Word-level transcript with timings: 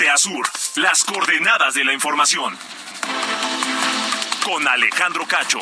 Norte 0.00 0.50
las 0.76 1.04
coordenadas 1.04 1.74
de 1.74 1.84
la 1.84 1.92
información. 1.92 2.56
Con 4.42 4.66
Alejandro 4.66 5.26
Cacho. 5.26 5.58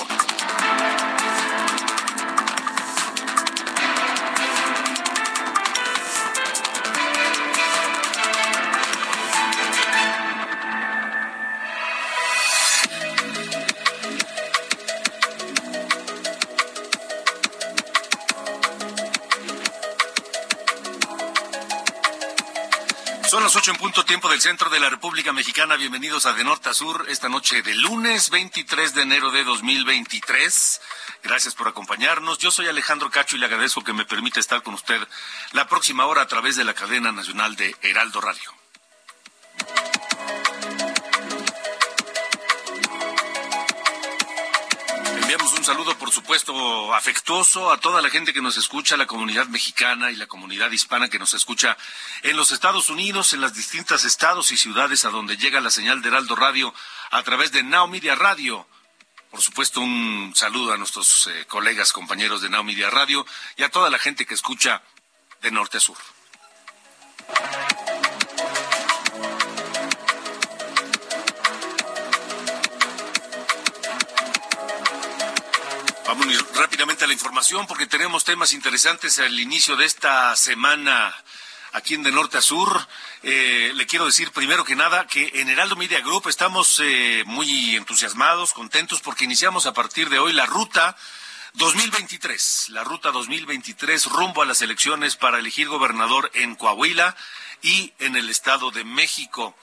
Son 23.28 23.42
las 23.42 23.54
ocho 23.56 23.72
en 23.72 23.76
punto 23.76 24.06
tiempo 24.06 24.30
del 24.30 24.40
centro 24.40 24.70
de 24.70 24.80
la 24.80 24.88
República 24.88 25.34
Mexicana. 25.34 25.76
Bienvenidos 25.76 26.24
a 26.24 26.32
De 26.32 26.44
Norte 26.44 26.70
a 26.70 26.72
Sur 26.72 27.04
esta 27.10 27.28
noche 27.28 27.60
de 27.60 27.74
lunes 27.74 28.30
23 28.30 28.94
de 28.94 29.02
enero 29.02 29.30
de 29.30 29.44
2023. 29.44 30.80
Gracias 31.24 31.54
por 31.54 31.68
acompañarnos. 31.68 32.38
Yo 32.38 32.50
soy 32.50 32.68
Alejandro 32.68 33.10
Cacho 33.10 33.36
y 33.36 33.38
le 33.38 33.44
agradezco 33.44 33.84
que 33.84 33.92
me 33.92 34.06
permita 34.06 34.40
estar 34.40 34.62
con 34.62 34.72
usted 34.72 35.06
la 35.52 35.68
próxima 35.68 36.06
hora 36.06 36.22
a 36.22 36.26
través 36.26 36.56
de 36.56 36.64
la 36.64 36.72
cadena 36.72 37.12
nacional 37.12 37.54
de 37.54 37.76
Heraldo 37.82 38.22
Radio. 38.22 38.50
Saludo, 45.68 45.98
por 45.98 46.10
supuesto, 46.10 46.94
afectuoso 46.94 47.70
a 47.70 47.76
toda 47.76 48.00
la 48.00 48.08
gente 48.08 48.32
que 48.32 48.40
nos 48.40 48.56
escucha, 48.56 48.96
la 48.96 49.06
comunidad 49.06 49.48
mexicana 49.48 50.10
y 50.10 50.16
la 50.16 50.26
comunidad 50.26 50.70
hispana 50.70 51.10
que 51.10 51.18
nos 51.18 51.34
escucha 51.34 51.76
en 52.22 52.38
los 52.38 52.52
Estados 52.52 52.88
Unidos, 52.88 53.34
en 53.34 53.42
las 53.42 53.52
distintas 53.52 54.06
estados 54.06 54.50
y 54.50 54.56
ciudades 54.56 55.04
a 55.04 55.10
donde 55.10 55.36
llega 55.36 55.60
la 55.60 55.68
señal 55.68 56.00
de 56.00 56.08
Heraldo 56.08 56.36
Radio 56.36 56.72
a 57.10 57.22
través 57.22 57.52
de 57.52 57.62
Now 57.62 57.86
Media 57.86 58.14
Radio. 58.14 58.66
Por 59.30 59.42
supuesto, 59.42 59.82
un 59.82 60.32
saludo 60.34 60.72
a 60.72 60.78
nuestros 60.78 61.26
eh, 61.26 61.44
colegas, 61.46 61.92
compañeros 61.92 62.40
de 62.40 62.48
Now 62.48 62.64
Media 62.64 62.88
Radio 62.88 63.26
y 63.58 63.62
a 63.62 63.68
toda 63.68 63.90
la 63.90 63.98
gente 63.98 64.24
que 64.24 64.32
escucha 64.32 64.80
de 65.42 65.50
norte 65.50 65.76
a 65.76 65.80
sur. 65.80 65.98
Rápidamente 76.54 77.04
a 77.04 77.06
la 77.06 77.12
información 77.12 77.66
porque 77.66 77.86
tenemos 77.86 78.24
temas 78.24 78.52
interesantes 78.52 79.18
al 79.18 79.38
inicio 79.38 79.76
de 79.76 79.84
esta 79.84 80.34
semana 80.34 81.14
aquí 81.72 81.94
en 81.94 82.02
De 82.02 82.10
Norte 82.10 82.38
a 82.38 82.42
Sur. 82.42 82.86
Eh, 83.22 83.72
le 83.74 83.86
quiero 83.86 84.04
decir 84.04 84.32
primero 84.32 84.64
que 84.64 84.74
nada 84.74 85.06
que 85.06 85.30
en 85.34 85.48
Heraldo 85.48 85.76
Media 85.76 86.00
Group 86.00 86.28
estamos 86.28 86.80
eh, 86.80 87.22
muy 87.26 87.76
entusiasmados, 87.76 88.52
contentos 88.52 89.00
porque 89.00 89.24
iniciamos 89.24 89.66
a 89.66 89.72
partir 89.72 90.08
de 90.08 90.18
hoy 90.18 90.32
la 90.32 90.46
ruta 90.46 90.96
2023, 91.54 92.70
la 92.70 92.84
ruta 92.84 93.10
2023 93.10 94.06
rumbo 94.06 94.42
a 94.42 94.46
las 94.46 94.60
elecciones 94.60 95.16
para 95.16 95.38
elegir 95.38 95.68
gobernador 95.68 96.30
en 96.34 96.56
Coahuila 96.56 97.16
y 97.62 97.92
en 97.98 98.16
el 98.16 98.28
Estado 98.28 98.70
de 98.70 98.84
México. 98.84 99.56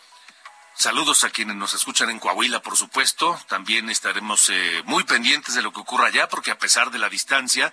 Saludos 0.78 1.24
a 1.24 1.30
quienes 1.30 1.56
nos 1.56 1.74
escuchan 1.74 2.10
en 2.10 2.20
Coahuila, 2.20 2.62
por 2.62 2.76
supuesto. 2.76 3.40
También 3.48 3.90
estaremos 3.90 4.50
eh, 4.50 4.84
muy 4.86 5.06
pendientes 5.06 5.56
de 5.56 5.62
lo 5.62 5.72
que 5.72 5.80
ocurra 5.80 6.08
allá, 6.08 6.28
porque 6.28 6.52
a 6.52 6.60
pesar 6.60 6.92
de 6.92 7.00
la 7.00 7.08
distancia, 7.08 7.72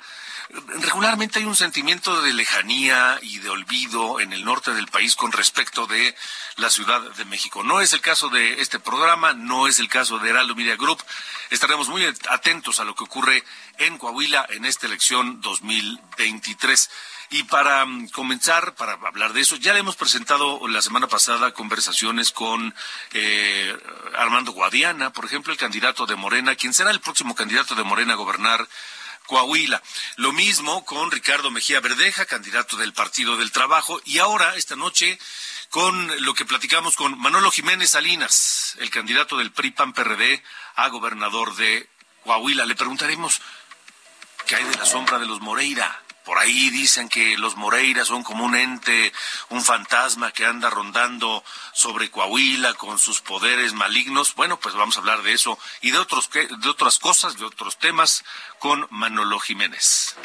regularmente 0.79 1.41
hay 1.41 1.45
un 1.45 1.57
sentimiento 1.57 2.23
de 2.23 2.33
lejanía 2.33 3.19
y 3.21 3.39
de 3.39 3.51
olvido 3.51 4.21
en 4.21 4.33
el 4.33 4.45
norte 4.45 4.73
del 4.73 4.87
país 4.87 5.17
con 5.17 5.33
respecto 5.33 5.89
de 5.89 6.15
la 6.57 6.71
Ciudad 6.71 7.01
de 7.01 7.25
México. 7.25 7.65
No 7.65 7.81
es 7.81 7.93
el 7.93 8.01
caso 8.01 8.29
de 8.29 8.61
este 8.61 8.79
programa, 8.79 9.33
no 9.33 9.67
es 9.67 9.81
el 9.81 9.89
caso 9.89 10.21
de 10.21 10.31
Heraldo 10.31 10.55
Media 10.55 10.77
Group. 10.77 11.03
Estaremos 11.51 11.89
muy 11.89 12.07
atentos 12.31 12.79
a 12.79 12.85
lo 12.85 12.95
que 12.95 13.05
ocurre 13.05 13.43
en 13.79 13.99
Coahuila 13.99 14.47
en 14.51 14.65
esta 14.65 14.87
elección 14.87 15.41
2023. 15.41 16.89
Y 17.33 17.45
para 17.45 17.87
mm, 17.87 18.11
comenzar, 18.11 18.75
para 18.75 18.93
hablar 18.93 19.33
de 19.33 19.41
eso, 19.41 19.57
ya 19.57 19.73
le 19.73 19.81
hemos 19.81 19.97
presentado 19.97 20.69
la 20.69 20.83
semana 20.83 21.09
pasada 21.09 21.55
conversaciones 21.55 22.31
con 22.31 22.75
eh, 23.15 23.75
Armando 24.15 24.53
Guadiana, 24.53 25.15
por 25.15 25.25
ejemplo, 25.25 25.51
el 25.51 25.59
candidato 25.59 26.05
de 26.05 26.15
Morena, 26.15 26.55
quien 26.57 26.75
será 26.75 26.91
el 26.91 27.01
próximo 27.01 27.35
candidato 27.35 27.75
de 27.75 27.85
Morena 27.85 28.13
a 28.13 28.17
gobernar 28.17 28.69
Coahuila. 29.27 29.83
Lo 30.17 30.33
mismo 30.33 30.85
con 30.85 31.11
Ricardo 31.11 31.51
Mejía 31.51 31.81
Verdeja, 31.81 32.27
candidato 32.27 32.77
del 32.77 32.93
Partido 32.93 33.39
del 33.39 33.51
Trabajo, 33.51 33.99
y 34.05 34.19
ahora, 34.19 34.55
esta 34.57 34.77
noche, 34.77 35.19
con 35.71 36.23
lo 36.27 36.35
que 36.35 36.45
platicamos 36.45 36.97
con 36.97 37.19
Manolo 37.19 37.51
Jiménez 37.51 37.91
Salinas, 37.91 38.77
el 38.79 38.91
candidato 38.91 39.39
del 39.39 39.53
PRI-PAN-PRD 39.53 40.43
a 40.75 40.89
gobernador 40.89 41.57
de 41.57 41.89
Coahuila. 42.25 42.67
Le 42.67 42.75
preguntaremos 42.75 43.41
qué 44.47 44.57
hay 44.57 44.65
de 44.65 44.77
la 44.77 44.85
sombra 44.85 45.19
de 45.19 45.25
los 45.25 45.41
Moreira. 45.41 46.03
Por 46.25 46.39
ahí 46.39 46.71
dicen 46.71 47.09
que 47.09 47.37
los 47.37 47.57
Moreira 47.57 48.05
son 48.05 48.23
como 48.23 48.45
un 48.45 48.55
ente, 48.55 49.13
un 49.49 49.65
fantasma 49.65 50.31
que 50.31 50.47
anda 50.47 50.71
rondando 50.71 51.45
sobre 51.73 52.11
Coahuila 52.11 52.75
con 52.75 52.99
sus 52.99 53.21
poderes 53.21 53.73
malignos. 53.73 54.35
Bueno, 54.35 54.59
pues 54.59 54.75
vamos 54.75 54.97
a 54.97 55.01
hablar 55.01 55.23
de 55.23 55.33
eso 55.33 55.59
y 55.81 55.91
de 55.91 55.99
otros 55.99 56.31
de 56.31 56.69
otras 56.69 56.99
cosas, 56.99 57.39
de 57.39 57.45
otros 57.45 57.79
temas 57.79 58.25
con 58.59 58.87
Manolo 58.91 59.41
Jiménez. 59.41 60.17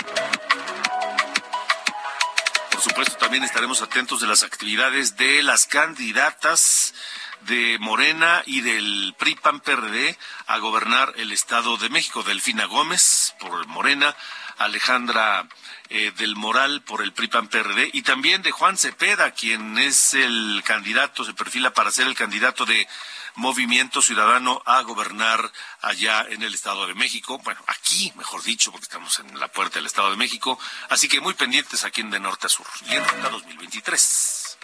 Por 2.71 2.81
supuesto, 2.81 3.17
también 3.17 3.43
estaremos 3.43 3.81
atentos 3.81 4.21
de 4.21 4.27
las 4.27 4.43
actividades 4.43 5.17
de 5.17 5.41
las 5.41 5.65
candidatas 5.65 6.93
de 7.41 7.77
Morena 7.79 8.43
y 8.45 8.61
del 8.61 9.15
PRI 9.17 9.35
PAN 9.35 9.59
PRD 9.61 10.17
a 10.47 10.57
gobernar 10.59 11.13
el 11.17 11.31
Estado 11.31 11.77
de 11.77 11.89
México, 11.89 12.23
Delfina 12.23 12.65
Gómez 12.65 13.35
por 13.39 13.65
Morena, 13.67 14.15
Alejandra 14.57 15.47
eh, 15.89 16.11
del 16.17 16.35
Moral 16.35 16.81
por 16.81 17.01
el 17.01 17.13
PRI-PAN 17.13 17.47
PRD 17.47 17.89
y 17.93 18.01
también 18.01 18.41
de 18.41 18.51
Juan 18.51 18.77
Cepeda, 18.77 19.31
quien 19.31 19.77
es 19.77 20.13
el 20.13 20.61
candidato, 20.65 21.23
se 21.23 21.33
perfila 21.33 21.73
para 21.73 21.91
ser 21.91 22.07
el 22.07 22.15
candidato 22.15 22.65
de 22.65 22.87
Movimiento 23.35 24.01
Ciudadano 24.01 24.63
a 24.65 24.81
gobernar 24.81 25.51
allá 25.81 26.25
en 26.27 26.41
el 26.41 26.55
Estado 26.55 26.87
de 26.87 26.95
México. 26.95 27.37
Bueno, 27.43 27.61
aquí, 27.67 28.11
mejor 28.15 28.41
dicho, 28.41 28.71
porque 28.71 28.85
estamos 28.85 29.19
en 29.19 29.39
la 29.39 29.47
puerta 29.47 29.75
del 29.75 29.85
Estado 29.85 30.09
de 30.09 30.17
México. 30.17 30.59
Así 30.89 31.07
que 31.07 31.21
muy 31.21 31.35
pendientes 31.35 31.83
aquí 31.83 32.01
en 32.01 32.09
de 32.09 32.19
norte 32.19 32.47
a 32.47 32.49
sur 32.49 32.65
y 32.89 32.95
en 32.95 33.07
Ruta 33.07 33.29
2023. 33.29 34.57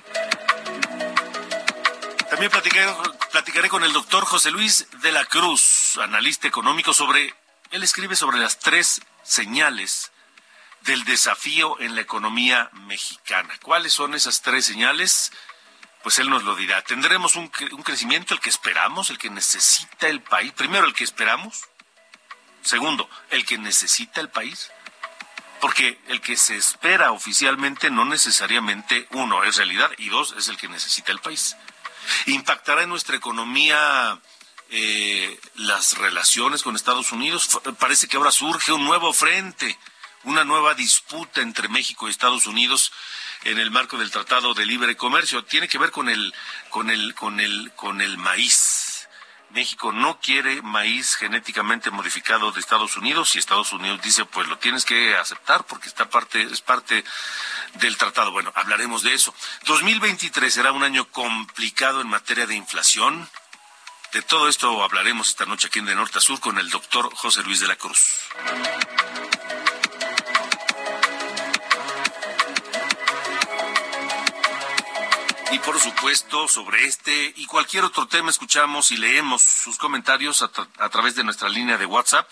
También 2.31 2.50
platicaré, 2.50 2.92
platicaré 3.31 3.70
con 3.70 3.84
el 3.84 3.94
doctor 3.94 4.25
José 4.25 4.50
Luis 4.50 4.88
de 5.04 5.12
la 5.12 5.24
Cruz, 5.25 6.00
analista 6.02 6.48
económico, 6.48 6.92
sobre, 6.92 7.31
él 7.74 7.82
escribe 7.82 8.16
sobre 8.16 8.38
las 8.38 8.60
tres 8.60 9.02
señales 9.24 10.12
del 10.82 11.04
desafío 11.06 11.80
en 11.80 11.96
la 11.96 12.02
economía 12.02 12.70
mexicana. 12.86 13.52
¿Cuáles 13.64 13.94
son 13.94 14.14
esas 14.14 14.44
tres 14.44 14.64
señales? 14.64 15.31
Pues 16.04 16.20
él 16.20 16.30
nos 16.30 16.44
lo 16.44 16.56
dirá. 16.56 16.84
¿Tendremos 16.84 17.36
un, 17.36 17.48
crecimiento, 17.48 18.36
el 18.36 18.40
que 18.40 18.52
esperamos, 18.52 19.10
el 19.10 19.18
que 19.18 19.31
necesita 19.31 20.08
el 20.08 20.22
país? 20.22 20.52
Primero, 20.52 20.86
el 20.86 20.94
que 20.94 21.04
esperamos. 21.04 21.64
Segundo, 22.62 23.10
el 23.31 23.44
que 23.44 23.58
necesita 23.58 24.22
el 24.22 24.30
país. 24.30 24.69
Porque 25.60 26.00
el 26.10 26.22
que 26.22 26.38
se 26.38 26.56
espera 26.56 27.12
oficialmente 27.12 27.90
no 27.90 28.06
necesariamente, 28.06 29.08
uno, 29.14 29.44
es 29.44 29.58
realidad 29.58 29.90
y 29.98 30.10
dos, 30.10 30.36
es 30.38 30.48
el 30.48 30.58
que 30.58 30.68
necesita 30.68 31.12
el 31.12 31.19
país. 31.19 31.58
¿Impactará 32.28 32.84
en 32.84 32.90
nuestra 32.90 33.16
economía 33.16 34.19
eh, 34.75 35.40
las 35.56 35.98
relaciones 35.98 36.64
con 36.64 36.75
Estados 36.75 37.12
Unidos? 37.12 37.62
Parece 37.80 38.08
que 38.08 38.18
ahora 38.18 38.31
surge 38.31 38.72
un 38.72 38.84
nuevo 38.84 39.14
frente 39.14 39.78
una 40.24 40.44
nueva 40.44 40.74
disputa 40.74 41.42
entre 41.42 41.68
México 41.68 42.08
y 42.08 42.12
Estados 42.12 42.48
Unidos 42.48 42.92
en 43.44 43.60
el 43.60 43.72
marco 43.72 43.98
del 43.98 44.12
Tratado 44.12 44.54
de 44.54 44.66
Libre 44.66 44.96
Comercio. 44.96 45.44
Tiene 45.44 45.68
que 45.68 45.78
ver 45.78 45.92
con 45.92 46.10
el, 46.10 46.34
con 46.70 46.90
el, 46.90 47.14
con 47.14 47.40
el, 47.40 47.72
con 47.75 48.02
el 48.02 48.18
maíz. 48.18 49.08
México 49.50 49.92
no 49.92 50.20
quiere 50.20 50.64
maíz 50.64 51.16
genéticamente 51.16 51.92
modificado 51.92 52.52
de 52.52 52.60
Estados 52.60 52.98
Unidos 52.98 53.36
y 53.36 53.40
Estados 53.40 53.72
Unidos 53.72 54.02
dice 54.02 54.26
pues 54.26 54.48
lo 54.48 54.58
tienes 54.58 54.84
que 54.84 55.16
aceptar 55.16 55.64
porque 55.66 55.90
está 55.90 56.10
parte 56.10 56.42
es 56.42 56.62
parte 56.62 57.04
del 57.76 57.98
tratado. 57.98 58.31
Bueno, 58.31 58.52
hablaremos 58.56 59.04
de 59.04 59.14
eso. 59.14 59.36
2023 59.66 60.52
será 60.52 60.72
un 60.72 60.84
año 60.84 61.06
complicado 61.10 62.02
en 62.02 62.08
materia 62.08 62.48
de 62.48 62.56
inflación. 62.56 63.30
De 64.13 64.21
todo 64.21 64.48
esto 64.48 64.83
hablaremos 64.83 65.30
esta 65.30 65.45
noche 65.45 65.69
aquí 65.69 65.80
en 65.80 65.86
De 65.86 65.95
Norte 65.95 66.19
a 66.19 66.21
Sur 66.21 66.39
con 66.39 66.60
el 66.60 66.69
doctor 66.69 67.12
José 67.15 67.42
Luis 67.42 67.62
de 67.62 67.68
la 67.68 67.75
Cruz. 67.75 68.00
Y 75.51 75.57
por 75.60 75.80
supuesto, 75.80 76.48
sobre 76.48 76.86
este 76.86 77.33
y 77.38 77.48
cualquier 77.48 77.86
otro 77.86 78.07
tema 78.07 78.30
escuchamos 78.30 78.92
y 78.92 78.98
leemos 78.98 79.42
sus 79.42 79.80
comentarios 79.80 80.44
a, 80.44 80.51
a, 80.77 80.89
través 80.89 81.16
de 81.16 81.24
nuestra 81.24 81.50
línea 81.50 81.80
de 81.80 81.88
WhatsApp 81.88 82.30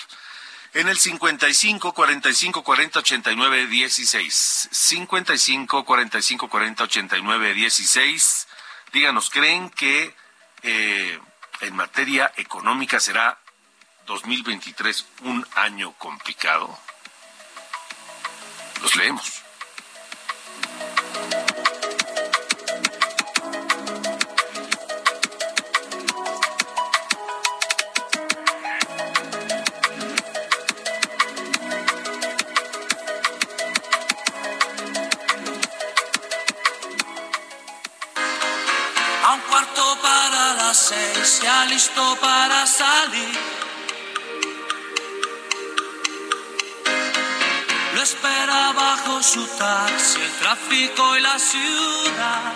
en 0.75 0.88
el 0.88 1.00
55 1.00 1.94
45 1.94 2.63
40 2.63 3.00
89 3.00 3.66
16. 3.66 4.69
55 4.72 5.84
45 5.84 6.48
40 6.48 6.84
89 6.84 7.54
16. 7.56 8.48
Díganos, 8.94 9.31
¿creen 9.31 9.72
que 9.72 10.16
eh, 10.62 11.19
en 11.62 11.75
materia 11.75 12.31
económica 12.38 13.00
será 13.00 13.38
2023 14.08 15.06
un 15.24 15.46
año 15.56 15.94
complicado? 15.94 16.78
Los 18.81 18.96
leemos. 18.96 19.41
Ya 41.44 41.66
listo 41.66 42.18
para 42.20 42.66
salir. 42.68 43.40
Lo 47.94 48.02
espera 48.02 48.72
bajo 48.74 49.22
su 49.24 49.46
taxi, 49.46 50.22
el 50.22 50.32
tráfico 50.40 51.18
y 51.18 51.22
la 51.22 51.38
ciudad. 51.40 52.54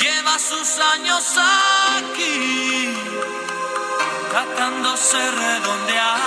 Lleva 0.00 0.38
sus 0.38 0.78
años 0.94 1.24
aquí, 1.96 2.94
tratándose 4.30 5.30
redondear. 5.30 6.20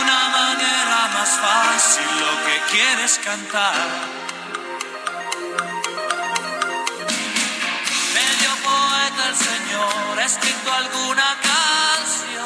Una 0.00 0.28
manera 0.28 0.98
más 1.14 1.30
fácil 1.44 2.10
lo 2.20 2.44
que 2.46 2.56
quieres 2.72 3.20
cantar. 3.24 4.21
Ha 9.82 10.24
escrito 10.24 10.72
alguna 10.72 11.36
canción. 11.42 12.44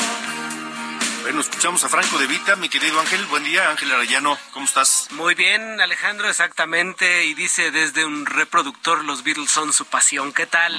Bueno, 1.23 1.41
escuchamos 1.41 1.85
a 1.85 1.89
Franco 1.89 2.19
de 2.19 2.27
Vita, 2.27 2.57
mi 2.57 2.69
querido 2.69 2.99
Ángel. 3.01 3.25
Buen 3.27 3.45
día, 3.45 3.69
Ángel 3.69 3.93
Arellano. 3.93 4.39
¿Cómo 4.53 4.65
estás? 4.65 5.09
Muy 5.11 5.35
bien, 5.35 5.81
Alejandro, 5.81 6.29
exactamente. 6.29 7.27
Y 7.27 7.35
dice 7.35 7.71
desde 7.71 8.05
un 8.05 8.25
reproductor, 8.25 9.05
los 9.05 9.25
Beatles 9.25 9.51
son 9.51 9.73
su 9.73 9.85
pasión. 9.85 10.33
¿Qué 10.33 10.47
tal? 10.47 10.75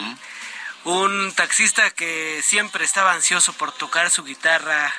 Un 0.85 1.33
taxista 1.35 1.91
que 1.91 2.41
siempre 2.41 2.85
estaba 2.85 3.13
ansioso 3.13 3.53
por 3.53 3.71
tocar 3.73 4.09
su 4.09 4.23
guitarra, 4.23 4.93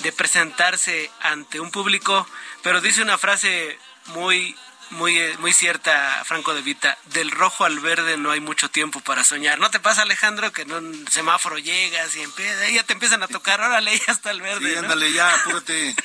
de 0.00 0.12
presentarse 0.12 1.10
ante 1.22 1.58
un 1.58 1.70
público, 1.70 2.26
pero 2.62 2.80
dice 2.80 3.02
una 3.02 3.18
frase 3.18 3.78
muy 4.06 4.56
muy, 4.92 5.18
eh, 5.18 5.36
muy 5.38 5.52
cierta, 5.52 6.22
Franco 6.24 6.54
de 6.54 6.62
Vita. 6.62 6.96
Del 7.06 7.30
rojo 7.30 7.64
al 7.64 7.80
verde 7.80 8.16
no 8.16 8.30
hay 8.30 8.40
mucho 8.40 8.70
tiempo 8.70 9.00
para 9.00 9.24
soñar. 9.24 9.58
¿No 9.58 9.70
te 9.70 9.80
pasa, 9.80 10.02
Alejandro, 10.02 10.52
que 10.52 10.62
en 10.62 10.72
un 10.72 11.08
semáforo 11.10 11.58
llegas 11.58 12.14
y 12.16 12.22
empieza, 12.22 12.68
ya 12.70 12.82
te 12.84 12.92
empiezan 12.92 13.22
a 13.22 13.28
tocar, 13.28 13.60
órale, 13.60 13.98
ya 14.06 14.12
está 14.12 14.30
el 14.30 14.40
verde? 14.40 14.70
Sí, 14.70 14.76
ándale, 14.76 15.12
ya, 15.12 15.34
apúrate. 15.34 15.94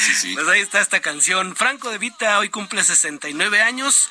Sí, 0.00 0.14
sí, 0.14 0.34
Pues 0.34 0.48
ahí 0.48 0.60
está 0.60 0.80
esta 0.80 1.00
canción. 1.00 1.54
Franco 1.54 1.90
de 1.90 1.98
Vita 1.98 2.38
hoy 2.38 2.48
cumple 2.48 2.82
69 2.82 3.60
años, 3.60 4.08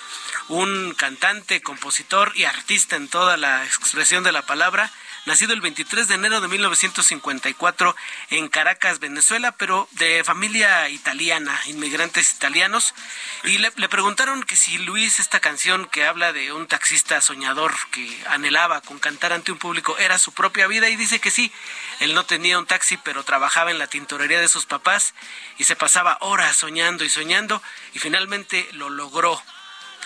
un 0.49 0.93
cantante, 0.93 1.61
compositor 1.61 2.31
y 2.35 2.45
artista 2.45 2.95
en 2.95 3.07
toda 3.07 3.37
la 3.37 3.65
expresión 3.65 4.23
de 4.23 4.31
la 4.31 4.43
palabra 4.43 4.91
nacido 5.27 5.53
el 5.53 5.59
23 5.59 6.07
de 6.07 6.15
enero 6.15 6.39
de 6.39 6.47
1954 6.47 7.95
en 8.29 8.47
Caracas, 8.47 8.99
Venezuela, 8.99 9.51
pero 9.51 9.87
de 9.91 10.23
familia 10.23 10.87
italiana, 10.87 11.59
inmigrantes 11.65 12.33
italianos. 12.33 12.95
Y 13.43 13.57
le, 13.57 13.71
preguntaron 13.71 14.41
que 14.43 14.55
si 14.55 14.77
Luis, 14.77 15.19
esta 15.19 15.41
canción 15.41 15.85
que 15.85 16.05
habla 16.05 16.31
de 16.31 16.53
un 16.53 16.65
taxista 16.65 17.19
soñador 17.19 17.73
que 17.91 18.23
anhelaba 18.29 18.79
con 18.79 18.99
cantar 18.99 19.33
ante 19.33 19.51
un 19.51 19.57
público, 19.57 19.97
era 19.97 20.17
su 20.17 20.31
propia 20.31 20.65
vida 20.67 20.87
y 20.89 20.95
dice 20.95 21.19
que 21.19 21.29
sí. 21.29 21.51
Él 21.99 22.13
no 22.13 22.25
tenía 22.25 22.57
un 22.57 22.65
taxi, 22.65 22.95
pero 22.95 23.23
trabajaba 23.23 23.69
en 23.69 23.79
la 23.79 23.87
tintorería 23.87 24.39
de 24.39 24.47
sus 24.47 24.65
papás 24.65 25.13
y 25.57 25.65
se 25.65 25.75
pasaba 25.75 26.17
horas 26.21 26.55
soñando 26.55 27.03
y 27.03 27.09
soñando 27.09 27.61
y 27.93 27.99
finalmente 27.99 28.67
lo 28.71 28.89
logró 28.89 29.43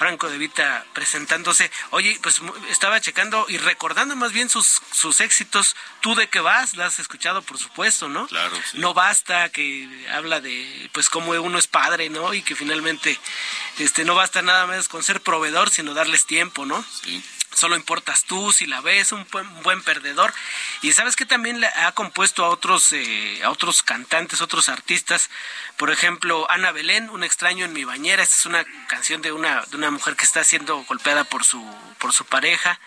Franco 0.01 0.31
de 0.31 0.39
Vita 0.39 0.83
presentándose. 0.94 1.69
Oye, 1.92 2.18
pues 2.24 2.42
estaba 2.71 3.00
checando 3.00 3.45
y 3.48 3.59
recordando 3.59 4.15
más 4.15 4.31
bien 4.31 4.50
sus, 4.50 4.81
sus 4.92 5.21
éxitos. 5.21 5.75
¿Tú 6.00 6.15
de 6.15 6.27
qué 6.27 6.39
vas? 6.39 6.75
La 6.75 6.88
has 6.88 6.98
escuchado, 6.98 7.44
por 7.44 7.59
supuesto, 7.59 8.09
¿no? 8.09 8.25
Claro. 8.25 8.59
No 8.74 8.95
basta, 8.95 9.50
que 9.50 9.88
habla 10.12 10.42
de, 10.42 10.89
pues, 10.92 11.07
cómo 11.12 11.33
uno 11.33 11.59
es 11.59 11.68
padre, 11.68 12.09
¿no? 12.09 12.33
Y 12.33 12.42
que 12.42 12.56
finalmente, 12.56 13.15
este, 13.77 14.03
no 14.03 14.15
basta 14.15 14.42
nada 14.42 14.65
más 14.65 14.88
con 14.88 15.03
ser 15.03 15.21
proveedor, 15.21 15.69
sino 15.69 15.94
darles 15.94 16.25
tiempo, 16.25 16.65
¿no? 16.65 16.83
Sí 17.03 17.24
solo 17.53 17.75
importas 17.75 18.24
tú, 18.24 18.51
si 18.51 18.65
la 18.65 18.81
ves, 18.81 19.12
un 19.12 19.27
buen, 19.63 19.81
perdedor. 19.83 20.33
Y 20.81 20.94
sabes 20.94 21.15
que 21.15 21.25
también 21.25 21.59
le 21.59 21.68
ha 21.68 21.92
compuesto 21.94 22.45
a 22.45 22.50
otros, 22.50 22.92
eh, 22.94 23.42
a 23.44 23.50
otros 23.50 23.83
cantantes, 23.83 24.42
otros 24.42 24.69
artistas. 24.69 25.30
Por 25.77 25.92
ejemplo, 25.92 26.50
Ana 26.50 26.71
Belén, 26.71 27.09
Un 27.09 27.24
extraño 27.24 27.65
en 27.65 27.74
mi 27.74 27.83
bañera. 27.83 28.24
Esta 28.24 28.36
es 28.36 28.45
una 28.45 28.65
canción 28.88 29.21
de 29.21 29.31
una, 29.31 29.62
de 29.65 29.77
una 29.77 29.92
mujer 29.92 30.15
que 30.15 30.25
está 30.25 30.44
siendo 30.44 30.83
golpeada 30.83 31.24
por 31.24 31.45
su, 31.45 31.63
por 32.00 32.13
su 32.13 32.25
pareja. 32.25 32.80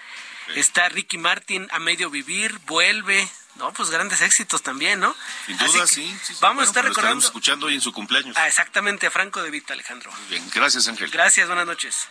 Está 0.54 0.88
Ricky 0.90 1.16
Martin, 1.16 1.68
A 1.72 1.78
medio 1.78 2.10
vivir, 2.10 2.58
Vuelve, 2.66 3.28
no, 3.56 3.72
pues 3.72 3.90
grandes 3.90 4.20
éxitos 4.20 4.62
también, 4.62 4.98
¿no? 4.98 5.14
Sin 5.46 5.56
duda, 5.56 5.86
sí, 5.86 6.14
Vamos 6.40 6.64
a 6.64 6.66
estar 6.66 6.84
recordando. 6.84 7.24
escuchando 7.24 7.66
hoy 7.66 7.74
en 7.74 7.80
su 7.80 7.92
cumpleaños. 7.92 8.36
Ah, 8.36 8.48
exactamente, 8.48 9.06
a 9.06 9.10
Franco 9.10 9.42
de 9.42 9.50
Vita, 9.50 9.74
Alejandro. 9.74 10.10
Muy 10.12 10.28
bien, 10.28 10.50
gracias, 10.52 10.88
Ángel. 10.88 11.08
Gracias, 11.10 11.46
buenas 11.46 11.66
noches. 11.66 12.08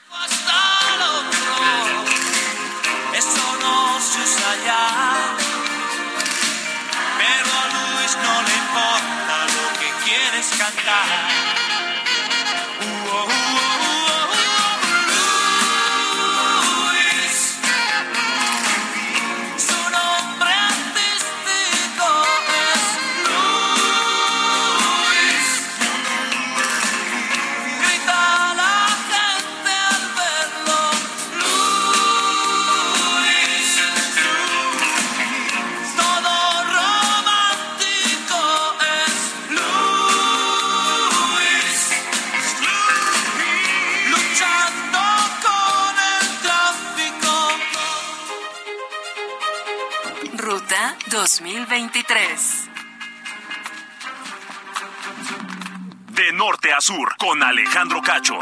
Eso 3.15 3.57
no 3.61 3.99
se 4.01 4.19
usa 4.21 4.55
ya. 4.65 4.87
Pero 7.17 7.49
a 7.61 7.65
Luis 7.75 8.17
no 8.17 8.41
le 8.41 8.53
importa 8.63 9.35
lo 9.55 9.79
que 9.79 9.89
quieres 10.03 10.47
cantar. 10.57 11.72
2023. 51.23 52.69
De 56.09 56.33
norte 56.33 56.73
a 56.73 56.81
sur, 56.81 57.15
con 57.15 57.41
Alejandro 57.41 58.01
Cacho. 58.01 58.37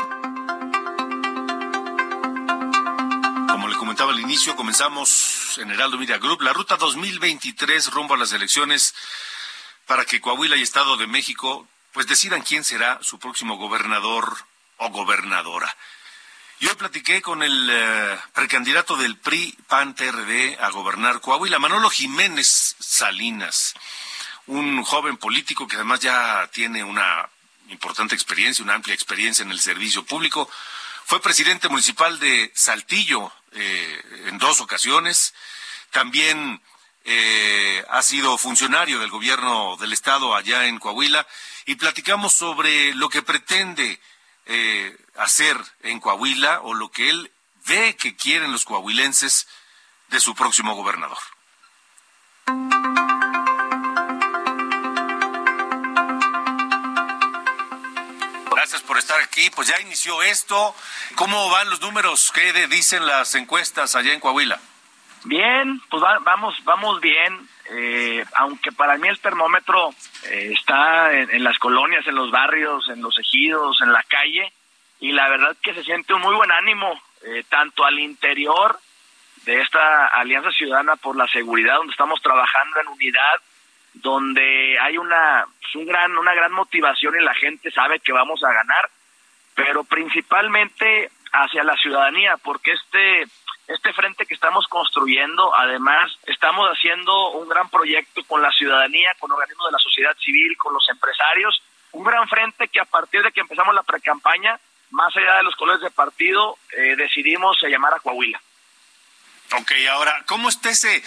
Como 3.48 3.68
le 3.68 3.76
comentaba 3.76 4.12
al 4.12 4.20
inicio, 4.20 4.56
comenzamos 4.56 5.60
en 5.60 5.70
Heraldo 5.70 6.00
Media 6.00 6.18
Group 6.18 6.42
la 6.42 6.54
ruta 6.54 6.76
2023 6.76 7.92
rumbo 7.92 8.16
a 8.16 8.18
las 8.18 8.34
elecciones 8.34 8.96
para 9.86 10.04
que 10.04 10.20
Coahuila 10.20 10.56
y 10.56 10.64
Estado 10.64 10.98
de 10.98 11.06
México 11.06 11.68
pues 11.94 12.08
decidan 12.08 12.42
quién 12.42 12.64
será 12.64 12.98
su 13.04 13.20
próximo 13.20 13.58
gobernador 13.58 14.38
o 14.78 14.90
gobernadora. 14.90 15.72
Yo 16.62 16.77
platiqué 16.77 17.24
con 17.24 17.41
el 17.41 17.70
eh, 17.72 18.20
precandidato 18.36 18.96
del 18.96 19.18
PRI 19.18 19.58
PAN 19.68 19.96
PRD 19.96 20.60
a 20.62 20.70
gobernar 20.70 21.20
Coahuila, 21.20 21.58
Manolo 21.58 21.89
Jiménez 21.89 22.75
Salinas, 22.80 23.74
un 24.46 24.84
joven 24.84 25.18
político 25.18 25.68
que 25.68 25.77
además 25.77 26.01
ya 26.01 26.48
tiene 26.53 26.84
una 26.84 27.27
importante 27.70 28.13
experiencia, 28.13 28.63
una 28.63 28.75
amplia 28.75 28.94
experiencia 28.94 29.41
en 29.41 29.50
el 29.50 29.60
servicio 29.60 30.06
público. 30.06 30.48
Fue 31.06 31.20
presidente 31.20 31.68
municipal 31.68 32.20
de 32.20 32.51
Saltillo 32.53 33.34
eh, 33.53 34.01
en 34.27 34.38
dos 34.38 34.62
ocasiones. 34.62 35.34
También 35.89 36.62
eh, 37.06 37.84
ha 37.89 38.03
sido 38.03 38.38
funcionario 38.38 39.00
del 39.00 39.10
gobierno 39.10 39.77
del 39.77 39.94
estado 39.94 40.36
allá 40.36 40.68
en 40.68 40.77
Coahuila 40.77 41.25
y 41.65 41.74
platicamos 41.74 42.34
sobre 42.34 42.94
lo 42.94 43.10
que 43.10 43.24
pretende 43.24 44.00
eh, 44.53 44.98
hacer 45.15 45.55
en 45.84 46.01
Coahuila 46.01 46.60
o 46.63 46.74
lo 46.74 46.91
que 46.91 47.10
él 47.10 47.31
ve 47.67 47.96
que 47.96 48.17
quieren 48.17 48.51
los 48.51 48.65
coahuilenses 48.65 49.48
de 50.10 50.20
su 50.20 50.36
próximo 50.36 50.75
gobernador. 50.75 51.17
Gracias 58.51 58.81
por 58.81 58.98
estar 58.98 59.22
aquí. 59.22 59.50
Pues 59.51 59.70
ya 59.70 59.79
inició 59.79 60.22
esto. 60.22 60.75
¿Cómo 61.15 61.50
van 61.50 61.70
los 61.70 61.79
números? 61.79 62.29
¿Qué 62.34 62.67
dicen 62.67 63.05
las 63.05 63.36
encuestas 63.36 63.96
allá 63.96 64.12
en 64.12 64.20
Coahuila? 64.20 64.60
Bien, 65.24 65.81
pues 65.89 66.03
vamos, 66.25 66.62
vamos 66.65 67.00
bien. 67.00 67.48
Eh, 67.74 68.25
aunque 68.36 68.74
para 68.74 68.98
mí 68.98 69.08
el 69.08 69.20
termómetro 69.20 69.94
eh, 70.25 70.51
está 70.54 71.13
en, 71.13 71.42
las 71.42 71.58
colonias, 71.58 72.06
en 72.06 72.16
los 72.16 72.30
barrios, 72.30 72.90
en 72.90 73.01
los 73.01 73.18
ejidos, 73.18 73.80
en 73.82 73.94
la 73.94 74.04
calle, 74.04 74.51
y 75.00 75.13
la 75.13 75.30
verdad 75.30 75.56
que 75.63 75.74
se 75.74 75.84
siente 75.84 76.13
un 76.13 76.22
muy 76.22 76.36
buen 76.36 76.51
ánimo, 76.51 77.01
eh, 77.24 77.46
tanto 77.48 77.86
al 77.86 77.98
interior 77.98 78.78
de 79.46 79.62
esta 79.62 80.08
Alianza 80.08 80.51
Ciudadana 80.51 80.98
por 80.98 81.16
la 81.16 81.28
Seguridad, 81.28 81.78
donde 81.78 81.92
estamos 81.92 82.22
trabajando 82.22 82.82
en 82.82 82.88
unidad, 82.90 83.40
donde 83.94 84.78
hay 84.80 84.98
una, 84.98 85.46
pues, 85.62 85.75
un 85.75 85.86
gran, 85.86 86.18
una 86.18 86.34
gran 86.34 86.51
motivación 86.51 87.16
y 87.16 87.24
la 87.24 87.34
gente 87.36 87.72
sabe 87.72 88.01
que 88.01 88.12
vamos 88.12 88.44
a 88.44 88.51
ganar, 88.51 88.90
pero 89.56 89.86
principalmente 89.86 91.10
hacia 91.32 91.64
la 91.64 91.76
ciudadanía, 91.78 92.38
porque 92.38 92.72
este 92.72 93.28
este 93.68 93.94
frente 93.94 94.26
que 94.26 94.34
estamos 94.34 94.68
construyendo, 94.68 95.56
además, 95.56 96.12
estamos 96.26 96.68
haciendo 96.70 97.32
un 97.32 97.48
gran 97.48 97.70
proyecto 97.70 98.22
con 98.26 98.42
la 98.42 98.52
ciudadanía, 98.52 99.12
con 99.18 99.32
organismos 99.32 99.68
de 99.68 99.72
la 99.72 99.80
sociedad 99.80 100.16
civil, 100.18 100.58
con 100.58 100.74
los 100.74 100.88
empresarios, 100.90 101.62
un 101.92 102.04
gran 102.04 102.28
frente 102.28 102.68
que 102.68 102.82
a 102.82 102.86
partir 102.86 103.24
de 103.24 103.32
que 103.32 103.40
empezamos 103.40 103.74
la 103.74 103.84
precampaña, 103.84 104.60
más 104.90 105.16
allá 105.16 105.38
de 105.38 105.44
los 105.44 105.56
colores 105.56 105.82
de 105.82 105.92
partido, 105.92 106.58
eh, 106.76 106.96
decidimos 106.98 107.58
llamar 107.62 107.94
a 107.94 108.00
Coahuila. 108.00 108.42
Ok, 109.54 109.72
ahora, 109.90 110.24
¿cómo 110.28 110.50
está 110.50 110.70
ese 110.70 111.04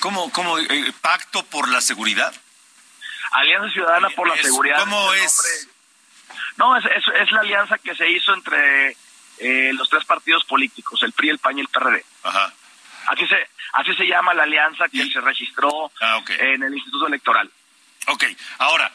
cómo, 0.00 0.30
cómo, 0.32 0.58
eh, 0.58 0.92
pacto 1.00 1.44
por 1.46 1.68
la 1.68 1.80
seguridad? 1.80 2.34
Alianza 3.32 3.70
Ciudadana 3.70 4.10
por 4.10 4.28
la 4.28 4.36
Seguridad. 4.36 4.78
¿Cómo 4.78 5.12
es? 5.14 5.68
No, 6.56 6.76
es, 6.76 6.84
es, 6.84 7.32
la 7.32 7.40
alianza 7.40 7.78
que 7.78 7.94
se 7.94 8.08
hizo 8.08 8.32
entre 8.32 8.96
eh, 9.38 9.72
los 9.74 9.88
tres 9.88 10.04
partidos 10.04 10.44
políticos, 10.44 11.02
el 11.02 11.12
PRI, 11.12 11.30
el 11.30 11.38
PAN 11.38 11.58
y 11.58 11.60
el 11.60 11.68
PRD. 11.68 12.04
Ajá. 12.22 12.52
Así 13.06 13.26
se, 13.26 13.48
así 13.72 13.94
se 13.94 14.06
llama 14.06 14.34
la 14.34 14.44
alianza 14.44 14.88
que 14.88 15.06
se 15.10 15.20
registró 15.20 15.90
ah, 16.00 16.22
en 16.38 16.62
el 16.62 16.74
Instituto 16.74 17.06
Electoral. 17.06 17.50
Ok, 18.06 18.24
ahora, 18.58 18.90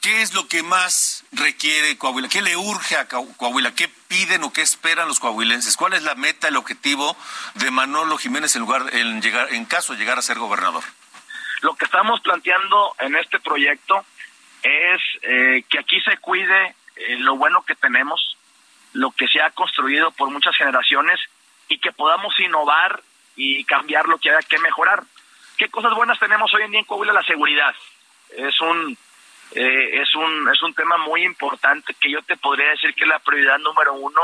¿qué 0.00 0.22
es 0.22 0.34
lo 0.34 0.48
que 0.48 0.62
más 0.62 1.24
requiere 1.32 1.96
Coahuila? 1.98 2.28
¿Qué 2.28 2.42
le 2.42 2.56
urge 2.56 2.96
a 2.96 3.08
Coahuila? 3.08 3.74
¿Qué 3.74 3.88
piden 3.88 4.44
o 4.44 4.52
qué 4.52 4.62
esperan 4.62 5.08
los 5.08 5.20
coahuilenses? 5.20 5.76
¿Cuál 5.76 5.94
es 5.94 6.02
la 6.02 6.14
meta, 6.14 6.48
el 6.48 6.56
objetivo 6.56 7.16
de 7.54 7.70
Manolo 7.70 8.16
Jiménez 8.18 8.54
en, 8.56 8.62
lugar, 8.62 8.86
en, 8.92 9.20
llegar, 9.20 9.52
en 9.52 9.64
caso 9.64 9.92
de 9.92 9.98
llegar 9.98 10.18
a 10.18 10.22
ser 10.22 10.38
gobernador? 10.38 10.84
Lo 11.62 11.74
que 11.74 11.84
estamos 11.84 12.20
planteando 12.20 12.94
en 13.00 13.14
este 13.16 13.38
proyecto 13.38 14.04
es 14.62 15.00
eh, 15.22 15.64
que 15.68 15.78
aquí 15.78 16.00
se 16.00 16.16
cuide 16.18 16.74
eh, 16.96 17.16
lo 17.18 17.36
bueno 17.36 17.62
que 17.62 17.74
tenemos, 17.74 18.36
lo 18.92 19.10
que 19.12 19.26
se 19.28 19.40
ha 19.40 19.50
construido 19.50 20.10
por 20.12 20.30
muchas 20.30 20.56
generaciones 20.56 21.20
y 21.68 21.78
que 21.78 21.92
podamos 21.92 22.38
innovar 22.40 23.02
y 23.36 23.64
cambiar 23.64 24.06
lo 24.08 24.18
que 24.18 24.30
haya 24.30 24.46
que 24.46 24.58
mejorar. 24.58 25.02
¿Qué 25.56 25.68
cosas 25.68 25.94
buenas 25.94 26.18
tenemos 26.18 26.52
hoy 26.54 26.62
en 26.62 26.70
día 26.70 26.80
en 26.80 26.86
Coahuila? 26.86 27.12
La 27.12 27.22
seguridad. 27.22 27.74
Es 28.36 28.60
un, 28.60 28.96
eh, 29.52 30.00
es 30.00 30.14
un, 30.14 30.48
es 30.52 30.62
un 30.62 30.74
tema 30.74 30.96
muy 30.98 31.24
importante 31.24 31.94
que 32.00 32.10
yo 32.10 32.22
te 32.22 32.36
podría 32.36 32.70
decir 32.70 32.94
que 32.94 33.04
es 33.04 33.08
la 33.08 33.18
prioridad 33.18 33.58
número 33.58 33.94
uno 33.94 34.20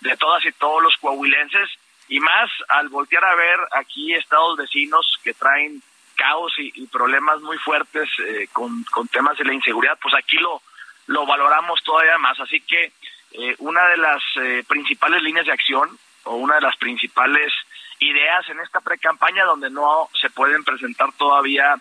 de 0.00 0.16
todas 0.16 0.44
y 0.44 0.52
todos 0.52 0.82
los 0.82 0.96
coahuilenses 0.98 1.68
y 2.08 2.20
más 2.20 2.50
al 2.68 2.88
voltear 2.88 3.24
a 3.24 3.34
ver 3.34 3.58
aquí 3.72 4.14
estados 4.14 4.56
vecinos 4.56 5.18
que 5.24 5.34
traen 5.34 5.82
caos 6.14 6.52
y, 6.58 6.86
problemas 6.86 7.40
muy 7.42 7.58
fuertes 7.58 8.08
eh, 8.20 8.48
con, 8.52 8.84
con 8.84 9.06
temas 9.08 9.36
de 9.36 9.44
la 9.44 9.52
inseguridad, 9.52 9.98
pues 10.00 10.14
aquí 10.14 10.38
lo, 10.38 10.62
lo 11.06 11.26
valoramos 11.26 11.82
todavía 11.82 12.16
más. 12.18 12.38
Así 12.40 12.60
que 12.60 12.92
eh, 13.38 13.54
una 13.58 13.86
de 13.88 13.98
las 13.98 14.22
eh, 14.36 14.64
principales 14.66 15.22
líneas 15.22 15.44
de 15.44 15.52
acción 15.52 15.98
o 16.24 16.36
una 16.36 16.54
de 16.54 16.62
las 16.62 16.76
principales 16.76 17.52
ideas 17.98 18.48
en 18.48 18.60
esta 18.60 18.80
pre-campaña 18.80 19.44
donde 19.44 19.68
no 19.68 20.08
se 20.18 20.30
pueden 20.30 20.64
presentar 20.64 21.12
todavía 21.18 21.74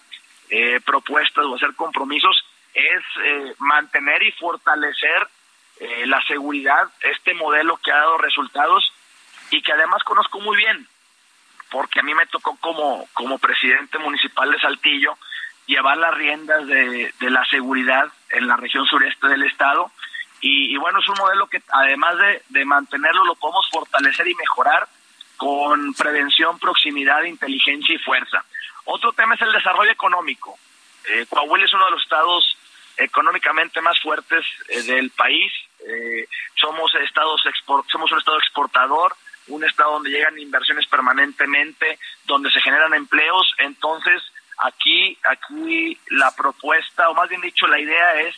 eh, 0.50 0.81
propuestas 0.85 1.45
o 1.45 1.55
hacer 1.55 1.74
compromisos 1.75 2.45
es 2.74 3.01
mantener 3.59 4.21
y 4.21 4.33
fortalecer 4.33 5.29
la 6.07 6.21
seguridad, 6.27 6.89
este 7.01 7.33
modelo 7.33 7.77
que 7.77 7.89
ha 7.89 7.97
dado 7.97 8.17
resultados 8.17 8.91
y 9.50 9.62
que 9.62 9.71
además 9.71 10.03
conozco 10.03 10.41
muy 10.41 10.57
bien, 10.57 10.85
porque 11.71 12.01
a 12.01 12.03
mí 12.03 12.13
me 12.13 12.25
tocó 12.25 12.57
como, 12.57 13.07
como 13.13 13.39
presidente 13.39 13.97
municipal 13.97 14.51
de 14.51 14.59
Saltillo 14.59 15.17
llevar 15.67 15.97
las 15.97 16.13
riendas 16.15 16.67
de 16.67 17.29
la 17.29 17.45
seguridad 17.45 18.12
en 18.29 18.45
la 18.45 18.57
región 18.57 18.85
sureste 18.85 19.27
del 19.27 19.43
estado 19.43 19.89
y, 20.47 20.77
bueno, 20.77 20.99
es 20.99 21.07
un 21.09 21.17
modelo 21.17 21.47
que 21.47 21.59
además 21.69 22.15
de, 22.49 22.65
mantenerlo, 22.65 23.25
lo 23.25 23.33
podemos 23.33 23.67
fortalecer 23.71 24.27
y 24.27 24.35
mejorar 24.35 24.87
con 25.37 25.91
prevención, 25.95 26.59
proximidad, 26.59 27.23
inteligencia 27.23 27.95
y 27.95 27.97
fuerza. 27.97 28.45
Otro 28.83 29.11
tema 29.13 29.33
es 29.33 29.41
el 29.41 29.51
desarrollo 29.51 29.89
económico. 29.89 30.59
Eh, 31.09 31.25
Coahuila 31.27 31.65
es 31.65 31.73
uno 31.73 31.85
de 31.85 31.91
los 31.91 32.03
estados 32.03 32.57
económicamente 32.95 33.81
más 33.81 33.99
fuertes 33.99 34.45
eh, 34.69 34.83
del 34.83 35.09
país. 35.09 35.51
Eh, 35.79 36.27
somos 36.53 36.93
estados 36.93 37.41
somos 37.91 38.11
un 38.11 38.19
estado 38.19 38.37
exportador, 38.37 39.15
un 39.47 39.63
estado 39.63 39.93
donde 39.93 40.11
llegan 40.11 40.37
inversiones 40.37 40.85
permanentemente, 40.85 41.97
donde 42.25 42.51
se 42.51 42.61
generan 42.61 42.93
empleos. 42.93 43.51
Entonces, 43.57 44.21
aquí 44.59 45.17
aquí 45.27 45.99
la 46.11 46.35
propuesta, 46.35 47.09
o 47.09 47.15
más 47.15 47.29
bien 47.29 47.41
dicho, 47.41 47.65
la 47.65 47.79
idea 47.79 48.21
es 48.21 48.35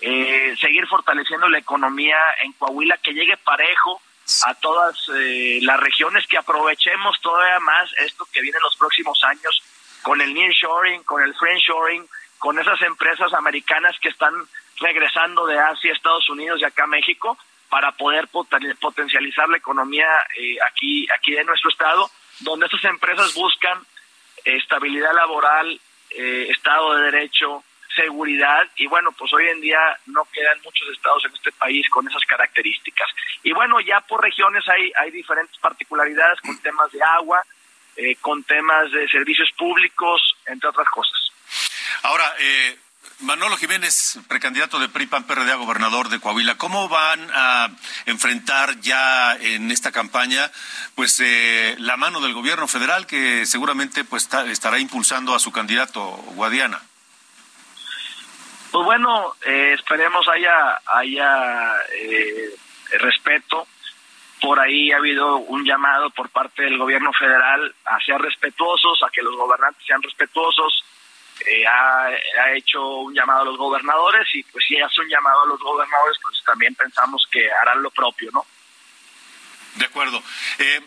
eh, 0.00 0.54
seguir 0.60 0.86
fortaleciendo 0.86 1.48
la 1.48 1.58
economía 1.58 2.18
en 2.42 2.52
Coahuila, 2.52 2.98
que 2.98 3.12
llegue 3.12 3.36
parejo 3.36 4.00
a 4.46 4.54
todas 4.54 4.96
eh, 5.16 5.60
las 5.62 5.78
regiones, 5.80 6.26
que 6.26 6.36
aprovechemos 6.36 7.20
todavía 7.20 7.60
más 7.60 7.92
esto 7.98 8.26
que 8.32 8.40
viene 8.40 8.58
en 8.58 8.64
los 8.64 8.76
próximos 8.76 9.22
años 9.24 9.62
con 10.02 10.20
el 10.20 10.34
nearshoring, 10.34 11.02
con 11.04 11.22
el 11.22 11.34
friendshoring, 11.34 12.06
con 12.38 12.58
esas 12.58 12.80
empresas 12.82 13.32
americanas 13.34 13.96
que 14.00 14.08
están 14.08 14.34
regresando 14.78 15.46
de 15.46 15.58
Asia, 15.58 15.92
Estados 15.92 16.28
Unidos 16.28 16.60
y 16.60 16.64
acá 16.64 16.86
México 16.86 17.38
para 17.68 17.92
poder 17.92 18.28
potencializar 18.28 19.48
la 19.48 19.56
economía 19.56 20.06
eh, 20.36 20.56
aquí 20.70 21.06
aquí 21.12 21.32
de 21.32 21.44
nuestro 21.44 21.70
estado, 21.70 22.10
donde 22.40 22.66
esas 22.66 22.84
empresas 22.84 23.34
buscan 23.34 23.78
estabilidad 24.44 25.12
laboral, 25.14 25.80
eh, 26.10 26.46
Estado 26.50 26.94
de 26.94 27.10
Derecho, 27.10 27.64
seguridad 27.96 28.68
y 28.76 28.86
bueno, 28.86 29.10
pues 29.12 29.32
hoy 29.32 29.48
en 29.48 29.60
día 29.60 29.80
no 30.06 30.24
quedan 30.32 30.58
muchos 30.62 30.86
estados 30.92 31.24
en 31.24 31.34
este 31.34 31.50
país 31.52 31.88
con 31.90 32.06
esas 32.06 32.22
características. 32.24 33.08
Y 33.42 33.52
bueno, 33.52 33.80
ya 33.80 34.00
por 34.02 34.22
regiones 34.22 34.62
hay, 34.68 34.92
hay 34.96 35.10
diferentes 35.10 35.56
particularidades 35.58 36.40
con 36.42 36.56
temas 36.58 36.92
de 36.92 37.02
agua, 37.02 37.42
eh, 37.96 38.16
con 38.20 38.44
temas 38.44 38.92
de 38.92 39.08
servicios 39.08 39.50
públicos, 39.56 40.36
entre 40.46 40.68
otras 40.68 40.88
cosas. 40.90 41.32
Ahora, 42.02 42.32
eh, 42.38 42.78
Manolo 43.20 43.56
Jiménez, 43.56 44.18
precandidato 44.28 44.78
de 44.78 44.90
PRI 44.90 45.06
PAN 45.06 45.24
PRD 45.24 45.50
a 45.50 45.56
gobernador 45.56 46.10
de 46.10 46.20
Coahuila, 46.20 46.58
¿cómo 46.58 46.88
van 46.90 47.26
a 47.32 47.70
enfrentar 48.04 48.78
ya 48.80 49.34
en 49.36 49.70
esta 49.70 49.90
campaña 49.90 50.50
pues 50.94 51.18
eh, 51.20 51.76
la 51.78 51.96
mano 51.96 52.20
del 52.20 52.34
gobierno 52.34 52.68
federal 52.68 53.06
que 53.06 53.46
seguramente 53.46 54.04
pues 54.04 54.28
estará 54.48 54.78
impulsando 54.78 55.34
a 55.34 55.38
su 55.38 55.50
candidato 55.50 56.02
Guadiana? 56.34 56.82
Pues 58.76 58.84
bueno, 58.84 59.34
eh, 59.46 59.72
esperemos 59.72 60.28
haya, 60.28 60.78
haya 60.84 61.76
eh, 61.98 62.54
respeto. 62.98 63.66
Por 64.38 64.60
ahí 64.60 64.92
ha 64.92 64.98
habido 64.98 65.38
un 65.38 65.64
llamado 65.64 66.10
por 66.10 66.28
parte 66.28 66.64
del 66.64 66.76
gobierno 66.76 67.10
federal 67.18 67.74
a 67.86 67.98
ser 68.00 68.20
respetuosos, 68.20 69.02
a 69.02 69.08
que 69.10 69.22
los 69.22 69.34
gobernantes 69.34 69.82
sean 69.86 70.02
respetuosos. 70.02 70.84
Eh, 71.46 71.66
ha, 71.66 72.10
hecho 72.54 72.86
un 72.96 73.14
llamado 73.14 73.40
a 73.40 73.44
los 73.46 73.56
gobernadores 73.56 74.28
y 74.34 74.42
pues 74.42 74.62
si 74.68 74.78
hace 74.78 75.00
un 75.00 75.08
llamado 75.08 75.44
a 75.44 75.46
los 75.46 75.60
gobernadores, 75.60 76.18
pues 76.20 76.42
también 76.44 76.74
pensamos 76.74 77.26
que 77.30 77.50
harán 77.50 77.82
lo 77.82 77.90
propio, 77.90 78.30
¿no? 78.30 78.44
De 79.76 79.86
acuerdo. 79.86 80.22
Eh, 80.58 80.82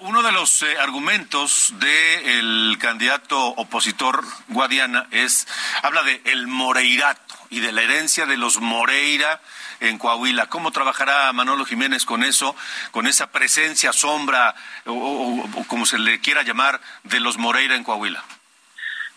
uno 0.00 0.22
de 0.22 0.32
los 0.32 0.62
eh, 0.62 0.78
argumentos 0.78 1.72
del 1.78 2.76
candidato 2.80 3.38
opositor 3.38 4.24
Guadiana 4.48 5.06
es, 5.10 5.46
habla 5.82 6.02
de 6.02 6.20
el 6.24 6.46
Moreirato 6.46 7.34
y 7.50 7.60
de 7.60 7.72
la 7.72 7.82
herencia 7.82 8.26
de 8.26 8.36
los 8.36 8.60
Moreira 8.60 9.40
en 9.80 9.98
Coahuila. 9.98 10.48
¿Cómo 10.48 10.72
trabajará 10.72 11.32
Manolo 11.32 11.64
Jiménez 11.64 12.04
con 12.04 12.24
eso, 12.24 12.56
con 12.90 13.06
esa 13.06 13.30
presencia, 13.30 13.92
sombra, 13.92 14.54
o, 14.86 15.48
como 15.68 15.86
se 15.86 15.98
le 15.98 16.20
quiera 16.20 16.42
llamar, 16.42 16.80
de 17.04 17.20
los 17.20 17.38
Moreira 17.38 17.76
en 17.76 17.84
Coahuila? 17.84 18.24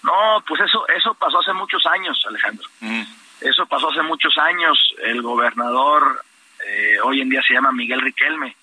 No, 0.03 0.43
pues 0.47 0.61
eso, 0.61 0.87
eso 0.89 1.13
pasó 1.15 1.39
hace 1.39 1.53
muchos 1.53 1.85
años, 1.85 2.23
Alejandro. 2.27 2.67
Mm. 2.81 3.03
Eso 3.41 3.65
pasó 3.65 3.89
hace 3.89 4.01
muchos 4.01 4.37
años. 4.37 4.77
El 5.03 5.21
gobernador 5.21 6.23
eh, 6.67 6.99
hoy 7.03 7.21
en 7.21 7.29
día 7.29 7.41
se 7.41 7.53
llama 7.53 7.71
Miguel 7.71 8.01
Riquelme 8.01 8.55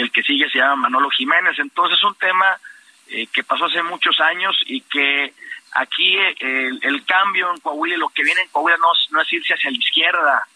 el 0.00 0.10
que 0.10 0.22
sigue 0.22 0.48
se 0.50 0.58
llama 0.58 0.88
Manolo 0.88 1.10
Jiménez. 1.10 1.58
Entonces 1.58 1.98
es 1.98 2.04
un 2.04 2.14
tema 2.16 2.58
eh, 3.08 3.26
que 3.32 3.44
pasó 3.44 3.66
hace 3.66 3.82
muchos 3.82 4.18
años 4.20 4.56
y 4.66 4.80
que 4.82 5.32
aquí 5.72 6.16
eh, 6.16 6.70
el, 6.82 7.04
cambio 7.04 7.50
en 7.50 7.60
Coahuila, 7.60 7.96
lo 7.96 8.08
que 8.08 8.24
viene 8.24 8.42
en 8.42 8.48
Coahuila 8.48 8.76
no, 8.78 8.88
no 9.10 9.20
es 9.20 9.32
irse 9.32 9.54
hacia 9.54 9.70
la 9.70 9.76
izquierda 9.76 10.46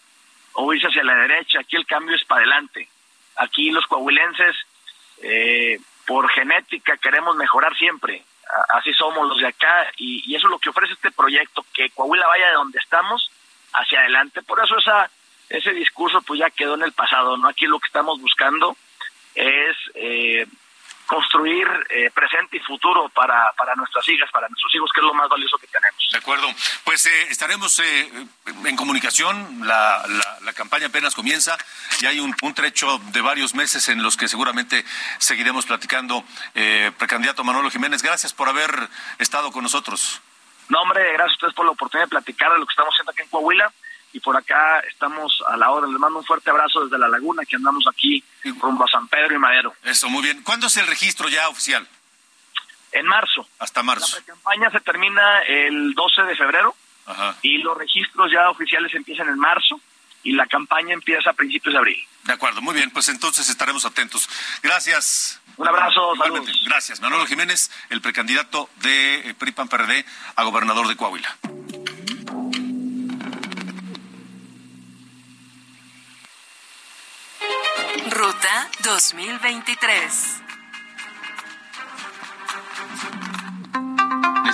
o 0.53 0.73
irse 0.73 0.87
hacia 0.87 1.03
la 1.03 1.15
derecha, 1.15 1.59
aquí 1.59 1.75
el 1.75 1.85
cambio 1.85 2.15
es 2.15 2.25
para 2.25 2.41
adelante. 2.41 2.89
Aquí 3.37 3.71
los 3.71 3.85
coahuilenses, 3.87 4.55
por 6.05 6.29
genética, 6.31 6.97
queremos 6.97 7.35
mejorar 7.37 7.73
siempre. 7.77 8.23
Así 8.69 8.91
somos 8.93 9.29
los 9.29 9.39
de 9.39 9.47
acá 9.47 9.87
y, 9.95 10.29
y 10.29 10.35
eso 10.35 10.47
es 10.47 10.51
lo 10.51 10.59
que 10.59 10.69
ofrece 10.69 10.93
este 10.93 11.11
proyecto, 11.11 11.65
que 11.73 11.91
Coahuila 11.91 12.27
vaya 12.27 12.47
de 12.47 12.53
donde 12.53 12.79
estamos 12.79 13.31
hacia 13.73 13.99
adelante. 13.99 14.41
Por 14.41 14.61
eso 14.61 14.77
esa 14.77 15.09
ese 15.49 15.73
discurso 15.73 16.21
pues 16.21 16.39
ya 16.39 16.49
quedó 16.49 16.75
en 16.75 16.83
el 16.83 16.91
pasado, 16.93 17.35
¿no? 17.37 17.47
Aquí 17.47 17.65
lo 17.65 17.79
que 17.79 17.87
estamos 17.87 18.21
buscando 18.21 18.77
es 19.39 19.77
eh, 19.95 20.45
construir 21.05 21.67
eh, 21.89 22.11
presente 22.13 22.57
y 22.57 22.59
futuro 22.59 23.09
para, 23.09 23.51
para 23.57 23.73
nuestras 23.75 24.07
hijas, 24.09 24.29
para 24.31 24.47
nuestros 24.47 24.73
hijos, 24.75 24.91
que 24.93 24.99
es 24.99 25.05
lo 25.05 25.13
más 25.13 25.27
valioso 25.29 25.57
que 25.57 25.65
tenemos. 25.67 26.07
De 26.11 26.17
acuerdo. 26.17 26.47
Pues 26.83 27.05
eh, 27.05 27.27
estaremos 27.29 27.79
en 27.79 28.75
comunicación. 28.75 29.65
La, 29.65 30.03
la, 30.41 30.53
campaña 30.53 30.87
apenas 30.87 31.15
comienza 31.15 31.57
y 32.01 32.05
hay 32.05 32.19
un, 32.19 32.35
un, 32.41 32.53
trecho 32.53 32.99
de 33.13 33.21
varios 33.21 33.55
meses 33.55 33.87
en 33.87 34.03
los 34.03 34.17
que 34.17 34.27
seguramente 34.27 34.83
seguiremos 35.19 35.65
platicando. 35.65 36.23
precandidato 36.97 37.43
Manolo 37.45 37.71
Jiménez, 37.71 38.03
gracias 38.03 38.33
por 38.33 38.49
haber 38.49 38.71
estado 39.19 39.51
con 39.51 39.63
nosotros. 39.63 40.21
No, 40.67 40.81
hombre, 40.81 41.13
gracias 41.13 41.31
a 41.31 41.35
ustedes 41.35 41.53
por 41.53 41.65
la 41.65 41.71
oportunidad 41.71 42.05
de 42.05 42.09
platicar 42.09 42.51
de 42.51 42.59
lo 42.59 42.65
que 42.65 42.71
estamos 42.71 42.93
haciendo 42.93 43.11
aquí 43.11 43.21
en 43.21 43.29
Coahuila 43.29 43.71
y 44.13 44.19
por 44.19 44.35
acá 44.35 44.79
estamos 44.81 45.43
a 45.47 45.57
la 45.57 45.71
hora. 45.71 45.87
Les 45.87 45.99
mando 45.99 46.19
un 46.19 46.25
fuerte 46.25 46.49
abrazo 46.49 46.83
desde 46.83 46.97
la 46.97 47.07
laguna 47.07 47.45
que 47.45 47.55
andamos 47.55 47.85
aquí 47.87 48.23
rumbo 48.59 48.85
a 48.85 48.87
San 48.87 49.07
Pedro 49.07 49.35
y 49.35 49.39
Madero. 49.39 49.73
Eso, 49.83 50.09
muy 50.09 50.23
bien. 50.23 50.41
¿Cuándo 50.43 50.67
es 50.67 50.77
el 50.77 50.87
registro 50.87 51.29
ya 51.29 51.47
oficial? 51.49 51.87
En 52.91 53.05
marzo. 53.05 53.47
Hasta 53.59 53.83
marzo. 53.83 54.17
La 54.17 54.25
campaña 54.25 54.71
se 54.71 54.79
termina 54.79 55.41
el 55.43 55.93
12 55.93 56.23
de 56.23 56.35
febrero 56.35 56.75
y 57.41 57.59
los 57.59 57.77
registros 57.77 58.31
ya 58.31 58.49
oficiales 58.49 58.93
empiezan 58.93 59.29
en 59.29 59.39
marzo 59.39 59.79
y 60.23 60.33
la 60.33 60.45
campaña 60.47 60.93
empieza 60.93 61.29
a 61.29 61.33
principios 61.33 61.73
de 61.73 61.79
abril. 61.79 62.07
De 62.23 62.33
acuerdo, 62.33 62.61
muy 62.61 62.73
bien, 62.73 62.91
pues 62.91 63.09
entonces 63.09 63.47
estaremos 63.49 63.85
atentos. 63.85 64.29
Gracias. 64.61 65.41
Un 65.57 65.67
abrazo, 65.67 66.15
saludos. 66.15 66.63
Gracias. 66.65 67.01
Manolo 67.01 67.25
Jiménez, 67.25 67.71
el 67.89 68.01
precandidato 68.01 68.69
de 68.77 69.35
PRIPAN 69.39 69.67
PRD 69.67 70.05
a 70.35 70.43
gobernador 70.43 70.87
de 70.87 70.95
Coahuila. 70.95 71.37
Ruta 78.19 78.69
2023. 78.83 80.41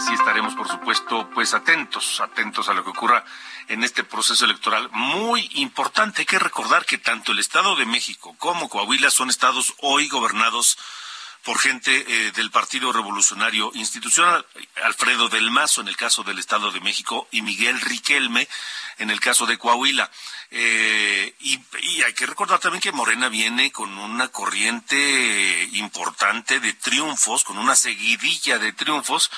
Sí 0.05 0.13
estaremos, 0.13 0.53
por 0.53 0.67
supuesto, 0.67 1.27
pues 1.33 1.55
atentos, 1.55 2.21
atentos 2.21 2.69
a 2.69 2.75
lo 2.75 2.83
que 2.83 2.91
ocurra 2.91 3.25
en 3.67 3.83
este 3.83 4.03
proceso 4.03 4.45
electoral 4.45 4.87
muy 4.91 5.49
importante. 5.55 6.21
Hay 6.21 6.25
que 6.27 6.37
recordar 6.37 6.85
que 6.85 6.99
tanto 6.99 7.31
el 7.31 7.39
Estado 7.39 7.75
de 7.75 7.87
México 7.87 8.35
como 8.37 8.69
Coahuila 8.69 9.09
son 9.09 9.31
estados 9.31 9.73
hoy 9.81 10.09
gobernados 10.09 10.77
por 11.45 11.59
gente 11.59 12.05
eh, 12.07 12.31
del 12.31 12.49
Partido 12.49 12.91
Revolucionario 12.91 13.71
Institucional, 13.75 14.45
Alfredo 14.83 15.29
del 15.29 15.51
Mazo 15.51 15.81
en 15.81 15.87
el 15.87 15.95
caso 15.95 16.23
del 16.23 16.39
Estado 16.39 16.71
de 16.71 16.81
México 16.81 17.27
y 17.31 17.43
Miguel 17.43 17.79
Riquelme 17.81 18.49
en 18.97 19.11
el 19.11 19.19
caso 19.19 19.45
de 19.45 19.59
Coahuila. 19.59 20.09
Eh, 20.49 21.35
y, 21.39 21.61
hay 22.01 22.13
que 22.13 22.25
recordar 22.25 22.59
también 22.59 22.81
que 22.81 22.91
Morena 22.91 23.29
viene 23.29 23.71
con 23.71 23.95
una 23.97 24.29
corriente 24.29 25.69
importante 25.73 26.59
de 26.59 26.73
triunfos, 26.73 27.43
con 27.43 27.59
una 27.59 27.75
seguidilla 27.75 28.57
de 28.57 28.73
triunfos 28.73 29.29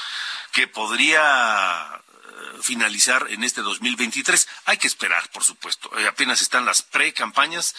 que 0.54 0.67
podría 0.67 2.02
finalizar 2.62 3.28
en 3.30 3.43
este 3.43 3.62
2023. 3.62 4.48
Hay 4.65 4.78
que 4.78 4.88
esperar, 4.88 5.30
por 5.32 5.43
supuesto. 5.43 5.89
Eh, 5.98 6.08
apenas 6.08 6.41
están 6.41 6.65
las 6.65 6.82
pre-campañas 6.82 7.76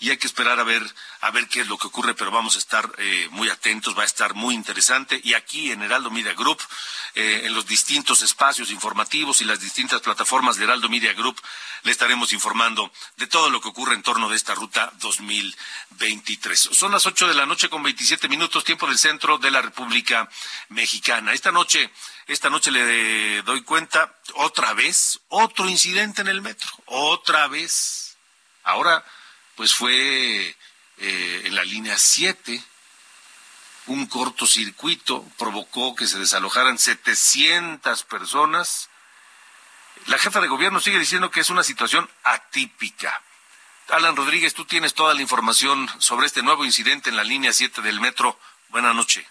y 0.00 0.10
hay 0.10 0.16
que 0.16 0.26
esperar 0.26 0.58
a 0.60 0.64
ver 0.64 0.82
a 1.22 1.30
ver 1.30 1.46
qué 1.46 1.60
es 1.60 1.68
lo 1.68 1.78
que 1.78 1.86
ocurre, 1.86 2.14
pero 2.14 2.32
vamos 2.32 2.56
a 2.56 2.58
estar 2.58 2.92
eh, 2.98 3.28
muy 3.30 3.48
atentos, 3.48 3.96
va 3.96 4.02
a 4.02 4.06
estar 4.06 4.34
muy 4.34 4.56
interesante. 4.56 5.20
Y 5.22 5.34
aquí 5.34 5.70
en 5.70 5.80
Heraldo 5.80 6.10
Media 6.10 6.34
Group, 6.34 6.60
eh, 7.14 7.42
en 7.44 7.54
los 7.54 7.64
distintos 7.64 8.22
espacios 8.22 8.72
informativos 8.72 9.40
y 9.40 9.44
las 9.44 9.60
distintas 9.60 10.00
plataformas 10.00 10.56
de 10.56 10.64
Heraldo 10.64 10.88
Media 10.88 11.12
Group, 11.12 11.40
le 11.84 11.92
estaremos 11.92 12.32
informando 12.32 12.92
de 13.18 13.28
todo 13.28 13.50
lo 13.50 13.60
que 13.60 13.68
ocurre 13.68 13.94
en 13.94 14.02
torno 14.02 14.28
de 14.28 14.34
esta 14.34 14.52
ruta 14.56 14.92
2023. 14.98 16.70
Son 16.72 16.90
las 16.90 17.06
8 17.06 17.28
de 17.28 17.34
la 17.34 17.46
noche 17.46 17.68
con 17.68 17.84
27 17.84 18.28
minutos, 18.28 18.64
tiempo 18.64 18.88
del 18.88 18.98
centro 18.98 19.38
de 19.38 19.52
la 19.52 19.62
República 19.62 20.28
Mexicana. 20.70 21.32
Esta 21.32 21.52
noche, 21.52 21.88
esta 22.26 22.50
noche 22.50 22.70
le 22.70 23.42
doy 23.42 23.62
cuenta, 23.62 24.16
otra 24.34 24.72
vez, 24.74 25.20
otro 25.28 25.68
incidente 25.68 26.20
en 26.20 26.28
el 26.28 26.40
metro, 26.40 26.70
otra 26.86 27.48
vez. 27.48 28.16
Ahora, 28.62 29.04
pues 29.56 29.74
fue 29.74 30.56
eh, 30.98 31.42
en 31.44 31.54
la 31.54 31.64
línea 31.64 31.98
7. 31.98 32.62
Un 33.86 34.06
cortocircuito 34.06 35.24
provocó 35.36 35.96
que 35.96 36.06
se 36.06 36.18
desalojaran 36.18 36.78
700 36.78 38.04
personas. 38.04 38.88
La 40.06 40.18
jefa 40.18 40.40
de 40.40 40.48
gobierno 40.48 40.80
sigue 40.80 40.98
diciendo 40.98 41.30
que 41.30 41.40
es 41.40 41.50
una 41.50 41.64
situación 41.64 42.08
atípica. 42.22 43.20
Alan 43.88 44.16
Rodríguez, 44.16 44.54
tú 44.54 44.64
tienes 44.64 44.94
toda 44.94 45.14
la 45.14 45.22
información 45.22 45.90
sobre 45.98 46.26
este 46.26 46.42
nuevo 46.42 46.64
incidente 46.64 47.10
en 47.10 47.16
la 47.16 47.24
línea 47.24 47.52
7 47.52 47.82
del 47.82 48.00
metro. 48.00 48.38
Buenas 48.68 48.94
noches. 48.94 49.26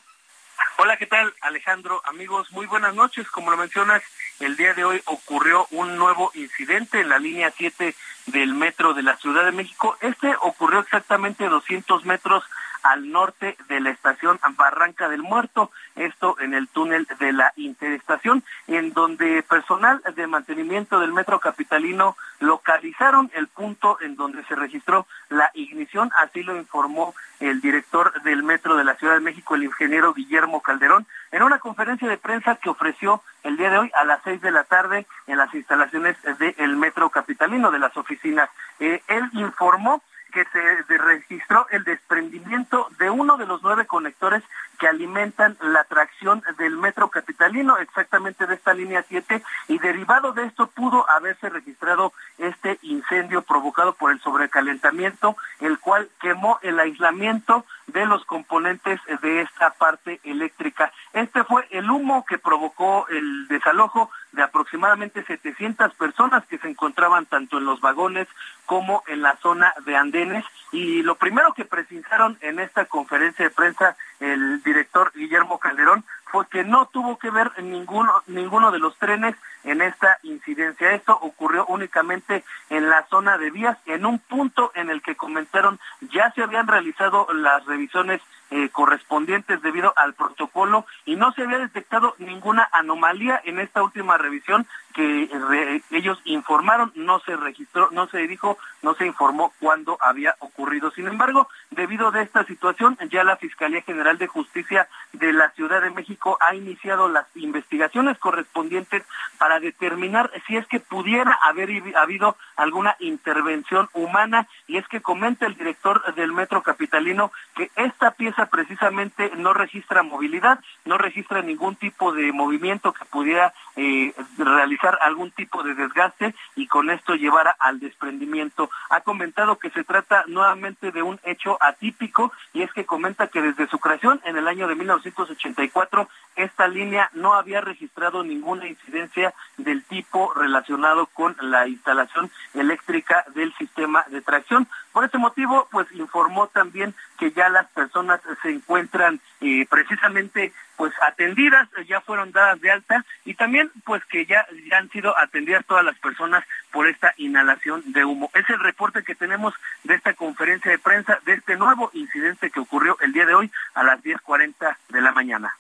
Hola, 0.78 0.98
¿qué 0.98 1.06
tal 1.06 1.34
Alejandro? 1.42 2.02
Amigos, 2.06 2.52
muy 2.52 2.66
buenas 2.66 2.96
noches. 2.96 3.30
Como 3.30 3.52
lo 3.52 3.58
mencionas, 3.58 4.02
el 4.40 4.58
día 4.58 4.74
de 4.74 4.84
hoy 4.84 5.02
ocurrió 5.06 5.68
un 5.72 5.98
nuevo 5.98 6.32
incidente 6.34 7.02
en 7.02 7.10
la 7.10 7.20
línea 7.20 7.54
7 7.56 7.96
del 8.28 8.54
metro 8.54 8.94
de 8.94 9.04
la 9.04 9.18
Ciudad 9.18 9.46
de 9.46 9.52
México. 9.52 9.98
Este 10.02 10.34
ocurrió 10.42 10.80
exactamente 10.80 11.48
200 11.48 12.06
metros 12.06 12.44
al 12.84 13.12
norte 13.12 13.58
de 13.68 13.80
la 13.80 13.90
estación 13.90 14.40
Barranca 14.58 15.10
del 15.10 15.24
Muerto, 15.24 15.72
esto 15.96 16.36
en 16.40 16.54
el 16.54 16.68
túnel 16.68 17.08
de 17.20 17.32
la 17.34 17.54
interestación, 17.56 18.44
en 18.68 18.94
donde 18.94 19.44
personal 19.44 20.02
de 20.16 20.28
mantenimiento 20.28 21.00
del 21.00 21.14
metro 21.14 21.40
capitalino 21.40 22.16
localizaron 22.40 23.32
el 23.36 23.48
punto 23.48 23.98
en 24.02 24.16
donde 24.16 24.44
se 24.46 24.56
registró 24.56 25.06
la 25.30 25.52
ignición, 25.54 26.12
así 26.20 26.44
lo 26.44 26.58
informó 26.58 27.14
el 27.40 27.62
director 27.62 28.22
del 28.22 28.44
metro 28.44 28.76
de 28.76 28.84
la 28.84 28.96
Ciudad 28.96 29.16
de 29.16 29.20
México, 29.20 29.56
el 29.56 29.64
ingeniero 29.64 30.14
Guillermo 30.14 30.62
Calderón, 30.62 31.08
en 31.32 31.44
una 31.44 31.60
conferencia 31.60 32.08
de 32.08 32.18
prensa 32.18 32.56
que 32.56 32.70
ofreció 32.70 33.24
el 33.44 33.58
día 33.58 33.70
de 33.70 33.80
hoy 33.80 33.92
a 33.96 34.06
las 34.06 34.22
seis 34.24 34.42
de 34.42 34.52
la 34.52 34.64
tarde 34.64 35.08
en 35.28 35.38
las 35.38 35.54
instalaciones 35.54 36.18
del 36.38 36.76
metro 36.78 37.10
capitalino 37.10 37.72
de 37.72 37.80
las 37.80 37.96
oficinas. 37.98 38.50
Eh, 38.80 39.02
él 39.08 39.30
informó 39.34 40.02
que 40.32 40.46
se 40.46 40.98
registró 40.98 41.68
el 41.70 41.84
desprendimiento 41.84 42.88
de 42.98 43.10
uno 43.10 43.38
de 43.38 43.46
los 43.46 43.62
nueve 43.62 43.86
conectores 43.86 44.44
que 44.82 44.88
alimentan 44.88 45.58
la 45.62 45.84
tracción 45.84 46.42
del 46.58 46.76
metro 46.76 47.10
capitalino, 47.10 47.78
exactamente 47.78 48.48
de 48.48 48.56
esta 48.56 48.74
línea 48.74 49.06
7, 49.08 49.44
y 49.68 49.78
derivado 49.78 50.34
de 50.34 50.46
esto 50.46 50.66
pudo 50.66 51.08
haberse 51.08 51.50
registrado 51.50 52.14
este 52.40 52.80
incendio 52.82 53.44
provocado 53.44 53.94
por 53.94 54.12
el 54.12 54.20
sobrecalentamiento, 54.22 55.38
el 55.60 55.78
cual 55.78 56.10
quemó 56.20 56.58
el 56.64 56.80
aislamiento 56.80 57.64
de 57.86 58.08
los 58.08 58.26
componentes 58.26 59.00
de 59.22 59.42
esta 59.42 59.70
parte 59.70 60.20
eléctrica. 60.24 60.92
Este 61.14 61.44
fue 61.44 61.68
el 61.70 61.88
humo 61.88 62.26
que 62.26 62.40
provocó 62.40 63.08
el 63.10 63.48
desalojo 63.50 64.10
de 64.32 64.42
aproximadamente 64.42 65.24
700 65.24 65.94
personas 65.94 66.44
que 66.48 66.58
se 66.58 66.70
encontraban 66.70 67.28
tanto 67.28 67.60
en 67.60 67.66
los 67.66 67.82
vagones 67.82 68.28
como 68.72 69.04
en 69.08 69.22
la 69.22 69.36
zona 69.42 69.74
de 69.86 69.98
andenes. 69.98 70.46
Y 70.72 71.04
lo 71.04 71.16
primero 71.16 71.54
que 71.54 71.66
precisaron 71.66 72.38
en 72.40 72.58
esta 72.58 72.86
conferencia 72.86 73.44
de 73.44 73.52
prensa 73.52 73.98
el 74.22 74.64
director 74.64 75.12
Guillermo 75.14 75.60
Calderón 75.60 76.06
fue 76.32 76.48
que 76.48 76.64
no 76.64 76.86
tuvo 76.86 77.20
que 77.20 77.30
ver 77.32 77.52
ninguno, 77.62 78.14
ninguno 78.28 78.72
de 78.72 78.80
los 78.80 78.96
trenes 78.98 79.36
en 79.66 79.82
esta 79.82 80.20
incidencia. 80.24 80.94
Esto 80.94 81.20
ocurrió 81.22 81.66
únicamente 81.66 82.46
en 82.70 82.90
la 82.90 83.06
zona 83.10 83.38
de 83.38 83.52
vías, 83.52 83.78
en 83.88 84.06
un 84.06 84.20
punto 84.20 84.72
en 84.74 84.90
el 84.90 85.02
que 85.02 85.18
comentaron 85.18 85.78
ya 86.00 86.32
se 86.32 86.42
habían 86.42 86.68
realizado 86.68 87.28
las 87.34 87.66
revisiones 87.66 88.22
eh, 88.52 88.70
correspondientes 88.70 89.62
debido 89.62 89.94
al 89.96 90.14
protocolo 90.14 90.86
y 91.06 91.16
no 91.16 91.32
se 91.32 91.44
había 91.44 91.58
detectado 91.58 92.16
ninguna 92.20 92.68
anomalía 92.72 93.42
en 93.46 93.60
esta 93.60 93.82
última 93.82 94.18
revisión 94.18 94.68
que 94.94 95.82
ellos 95.92 96.20
informaron, 96.26 96.92
no 96.96 97.20
se 97.22 97.36
registró, 97.38 97.90
no 97.92 98.08
se 98.08 98.28
dijo, 98.28 98.58
no 98.82 98.94
se 98.96 99.06
informó 99.06 99.54
cuándo 99.60 99.98
había 100.02 100.36
ocurrido. 100.40 100.92
Sin 100.92 101.08
embargo, 101.08 101.48
debido 101.70 102.12
a 102.12 102.22
esta 102.22 102.44
situación, 102.44 102.98
ya 103.10 103.24
la 103.24 103.38
Fiscalía 103.38 103.82
General 103.84 104.18
de 104.18 104.28
Justicia 104.28 104.90
de 105.22 105.32
la 105.32 105.52
Ciudad 105.52 105.82
de 105.82 105.92
México 105.92 106.38
ha 106.42 106.56
iniciado 106.56 107.08
las 107.08 107.26
investigaciones 107.36 108.18
correspondientes 108.18 109.04
para 109.38 109.60
determinar 109.60 110.32
si 110.48 110.58
es 110.58 110.66
que 110.66 110.80
pudiera 110.80 111.38
haber 111.44 111.70
habido 111.96 112.36
alguna 112.56 112.96
intervención 113.00 113.88
humana 113.94 114.48
y 114.68 114.78
es 114.78 114.88
que 114.88 115.02
comenta 115.02 115.46
el 115.46 115.56
director 115.56 116.14
del 116.16 116.34
Metro 116.34 116.64
Capitalino 116.64 117.32
que 117.56 117.70
esta 117.76 118.12
pieza 118.12 118.48
precisamente 118.48 119.32
no 119.38 119.54
registra 119.54 120.02
movilidad, 120.02 120.60
no 120.86 120.98
registra 120.98 121.44
ningún 121.44 121.76
tipo 121.76 122.12
de 122.12 122.32
movimiento 122.32 122.92
que 122.92 123.06
pudiera 123.06 123.54
eh, 123.76 124.14
realizar 124.38 124.98
algún 125.02 125.30
tipo 125.30 125.62
de 125.62 125.76
desgaste 125.76 126.34
y 126.56 126.66
con 126.66 126.90
esto 126.90 127.14
llevara 127.14 127.56
al 127.60 127.80
desprendimiento. 127.80 128.72
Ha 128.90 129.02
comentado 129.02 129.60
que 129.60 129.70
se 129.70 129.84
trata 129.84 130.24
nuevamente 130.28 130.92
de 130.92 131.04
un 131.04 131.20
hecho 131.24 131.58
atípico 131.62 132.32
es 132.64 132.72
que 132.74 132.86
comenta 132.86 133.28
que 133.28 133.42
desde 133.42 133.68
su 133.68 133.80
creación 133.80 134.22
en 134.26 134.38
el 134.38 134.48
año 134.48 134.68
de 134.68 134.76
1984 134.76 136.10
esta 136.36 136.68
línea 136.68 137.10
no 137.14 137.34
había 137.34 137.62
registrado 137.62 138.24
ninguna 138.24 138.68
incidencia 138.68 139.34
del 139.58 139.84
tipo 139.84 140.34
relacionado 140.34 141.08
con 141.08 141.36
la 141.42 141.68
instalación 141.68 142.32
eléctrica 142.54 143.26
del 143.36 143.54
sistema 143.56 144.06
de 144.10 144.22
tracción. 144.22 144.68
Por 144.92 145.06
este 145.06 145.18
motivo, 145.18 145.68
pues 145.72 145.92
informó 145.94 146.48
también 146.48 146.94
que 147.18 147.32
ya 147.32 147.50
las 147.50 147.68
personas 147.70 148.22
se 148.42 148.50
encuentran 148.50 149.20
eh, 149.42 149.66
precisamente 149.70 150.54
pues 150.82 150.94
atendidas, 151.04 151.70
ya 151.88 152.02
fueron 152.02 152.32
dadas 152.32 152.60
de 152.60 152.72
alta 152.72 153.06
y 153.24 153.36
también 153.36 153.72
pues 153.86 154.04
que 154.06 154.26
ya, 154.26 154.48
ya 154.68 154.80
han 154.80 154.90
sido 154.90 155.16
atendidas 155.16 155.64
todas 155.68 155.86
las 155.86 155.98
personas 156.00 156.44
por 156.72 156.88
esta 156.88 157.14
inhalación 157.18 157.84
de 157.92 158.06
humo. 158.06 158.32
Es 158.34 158.50
el 158.50 158.60
reporte 158.60 159.04
que 159.04 159.16
tenemos 159.16 159.54
de 159.84 159.96
esta 159.96 160.14
conferencia 160.14 160.72
de 160.72 160.80
prensa, 160.80 161.20
de 161.26 161.34
este 161.34 161.56
nuevo 161.58 161.90
incidente 161.94 162.50
que 162.50 162.60
ocurrió 162.60 162.98
el 163.02 163.14
día 163.14 163.26
de 163.26 163.36
hoy 163.36 163.52
a 163.74 163.84
las 163.84 164.02
10.40 164.02 164.78
de 164.90 165.02
la 165.02 165.12
mañana. 165.12 165.56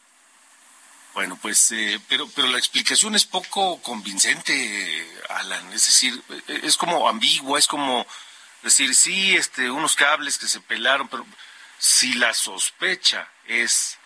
Bueno, 1.13 1.37
pues, 1.41 1.71
eh, 1.73 1.99
pero, 2.07 2.27
pero 2.35 2.47
la 2.47 2.57
explicación 2.57 3.15
es 3.15 3.25
poco 3.25 3.81
convincente, 3.81 4.53
Alan. 5.29 5.67
Es 5.73 5.85
decir, 5.85 6.21
es 6.47 6.77
como 6.77 7.09
ambigua, 7.09 7.59
es 7.59 7.67
como 7.67 8.07
decir, 8.63 8.95
sí, 8.95 9.35
este, 9.35 9.69
unos 9.69 9.95
cables 9.95 10.37
que 10.37 10.47
se 10.47 10.61
pelaron, 10.61 11.09
pero 11.09 11.25
si 11.77 12.13
la 12.13 12.33
sospecha 12.33 13.27
es 13.47 13.97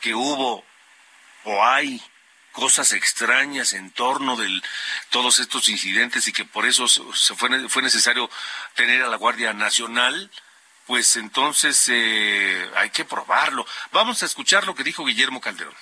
que 0.00 0.14
hubo 0.14 0.64
o 1.44 1.64
hay 1.64 2.02
cosas 2.58 2.92
extrañas 2.92 3.72
en 3.72 3.92
torno 3.92 4.36
de 4.36 4.48
todos 5.10 5.38
estos 5.38 5.68
incidentes 5.68 6.26
y 6.26 6.32
que 6.32 6.44
por 6.44 6.66
eso 6.66 6.88
se 6.88 7.34
fue, 7.36 7.68
fue 7.68 7.82
necesario 7.82 8.28
tener 8.74 9.02
a 9.02 9.08
la 9.08 9.16
Guardia 9.16 9.52
Nacional, 9.52 10.28
pues 10.84 11.14
entonces 11.16 11.88
eh, 11.88 12.68
hay 12.74 12.90
que 12.90 13.04
probarlo. 13.04 13.64
Vamos 13.92 14.24
a 14.24 14.26
escuchar 14.26 14.66
lo 14.66 14.74
que 14.74 14.82
dijo 14.82 15.04
Guillermo 15.04 15.40
Calderón. 15.40 15.74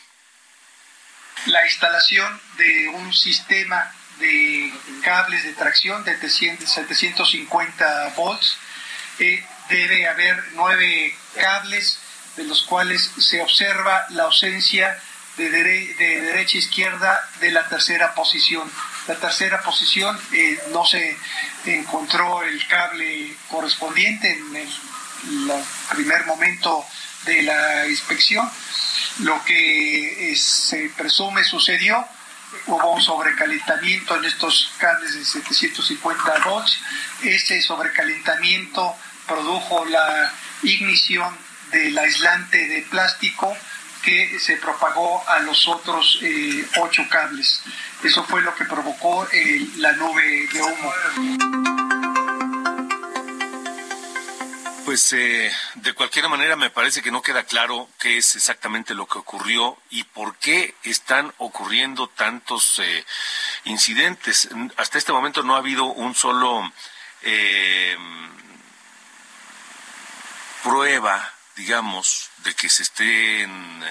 La 1.47 1.65
instalación 1.65 2.41
de 2.59 2.89
un 2.89 3.15
sistema 3.15 3.91
de 4.19 4.71
cables 5.03 5.45
de 5.45 5.55
tracción 5.55 6.05
de 6.05 6.19
750 6.29 8.15
volts. 8.17 8.59
Eh, 9.19 9.43
debe 9.71 10.07
haber 10.09 10.45
nueve 10.53 11.17
cables 11.41 11.99
de 12.37 12.45
los 12.45 12.65
cuales 12.65 13.11
se 13.19 13.41
observa 13.41 14.05
la 14.11 14.25
ausencia 14.25 15.01
de, 15.37 15.51
de 15.51 16.21
derecha 16.23 16.57
a 16.57 16.61
izquierda 16.61 17.29
de 17.41 17.51
la 17.51 17.69
tercera 17.69 18.15
posición. 18.15 18.71
La 19.07 19.15
tercera 19.17 19.63
posición 19.63 20.19
eh, 20.33 20.59
no 20.73 20.85
se 20.85 21.17
encontró 21.65 22.43
el 22.43 22.67
cable 22.67 23.37
correspondiente 23.49 24.31
en 24.33 24.57
el, 24.57 24.69
primer 25.95 26.27
momento 26.27 26.85
de 27.25 27.43
la 27.43 27.89
inspección. 27.89 28.49
Lo 29.21 29.43
que 29.45 30.33
eh, 30.33 30.37
se 30.37 30.91
presume 30.97 31.43
sucedió 31.45 32.07
hubo 32.67 32.93
un 32.93 33.03
sobrecalentamiento 33.03 34.17
en 34.17 34.25
estos 34.25 34.73
cables 34.79 35.15
de 35.15 35.25
750 35.25 36.39
volts. 36.45 36.79
Este 37.23 37.61
sobrecalentamiento 37.61 38.95
produjo 39.27 39.85
la 39.87 40.33
ignición 40.63 41.37
del 41.71 41.99
aislante 41.99 42.67
de 42.69 42.83
plástico 42.83 43.57
que 44.07 44.39
se 44.39 44.57
propagó 44.59 45.29
a 45.29 45.41
los 45.41 45.67
otros 45.67 46.21
eh, 46.23 46.65
ocho 46.79 47.03
cables. 47.11 47.61
Eso 48.05 48.23
fue 48.23 48.41
lo 48.41 48.55
que 48.55 48.65
provocó 48.65 49.27
eh, 49.33 49.67
la 49.79 49.93
nube 49.95 50.47
de 50.53 50.63
humo. 50.63 50.93
Pues 54.85 55.13
eh, 55.13 55.51
de 55.75 55.93
cualquier 55.95 56.29
manera 56.29 56.55
me 56.55 56.71
parece 56.71 57.03
que 57.03 57.11
no 57.11 57.21
queda 57.21 57.43
claro 57.43 57.89
qué 57.99 58.19
es 58.19 58.37
exactamente 58.37 58.95
lo 58.95 59.07
que 59.07 59.19
ocurrió 59.19 59.77
y 59.91 60.05
por 60.05 60.37
qué 60.37 60.77
están 60.85 61.35
ocurriendo 61.39 62.07
tantos 62.07 62.79
eh, 62.79 63.05
incidentes. 63.65 64.49
Hasta 64.77 64.99
este 64.99 65.13
momento 65.13 65.43
no 65.43 65.57
ha 65.57 65.59
habido 65.59 65.87
un 65.87 66.15
solo 66.15 66.63
eh, 67.23 67.97
prueba, 70.63 71.36
digamos, 71.57 72.31
de 72.45 72.55
que 72.55 72.69
se 72.69 72.83
estén 72.83 73.85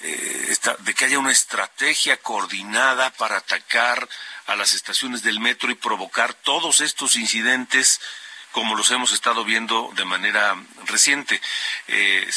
de 0.00 0.94
que 0.94 1.04
haya 1.04 1.18
una 1.18 1.30
estrategia 1.30 2.16
coordinada 2.16 3.10
para 3.10 3.36
atacar 3.36 4.08
a 4.46 4.56
las 4.56 4.72
estaciones 4.72 5.22
del 5.22 5.40
metro 5.40 5.70
y 5.70 5.74
provocar 5.74 6.32
todos 6.32 6.80
estos 6.80 7.16
incidentes 7.16 8.00
como 8.52 8.74
los 8.74 8.90
hemos 8.90 9.12
estado 9.12 9.44
viendo 9.44 9.90
de 9.94 10.04
manera 10.04 10.56
reciente. 10.86 11.40
Eh, 11.88 12.28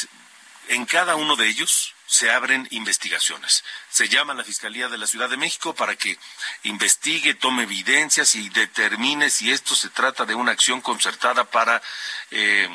en 0.68 0.84
cada 0.84 1.16
uno 1.16 1.36
de 1.36 1.48
ellos 1.48 1.94
se 2.06 2.30
abren 2.30 2.68
investigaciones. 2.70 3.64
Se 3.90 4.08
llama 4.08 4.34
a 4.34 4.36
la 4.36 4.44
Fiscalía 4.44 4.88
de 4.88 4.98
la 4.98 5.06
Ciudad 5.06 5.28
de 5.28 5.36
México 5.36 5.74
para 5.74 5.96
que 5.96 6.18
investigue, 6.64 7.34
tome 7.34 7.64
evidencias 7.64 8.34
y 8.34 8.48
determine 8.50 9.30
si 9.30 9.50
esto 9.50 9.74
se 9.74 9.88
trata 9.88 10.24
de 10.24 10.34
una 10.34 10.52
acción 10.52 10.80
concertada 10.80 11.44
para 11.44 11.82
eh, 12.30 12.68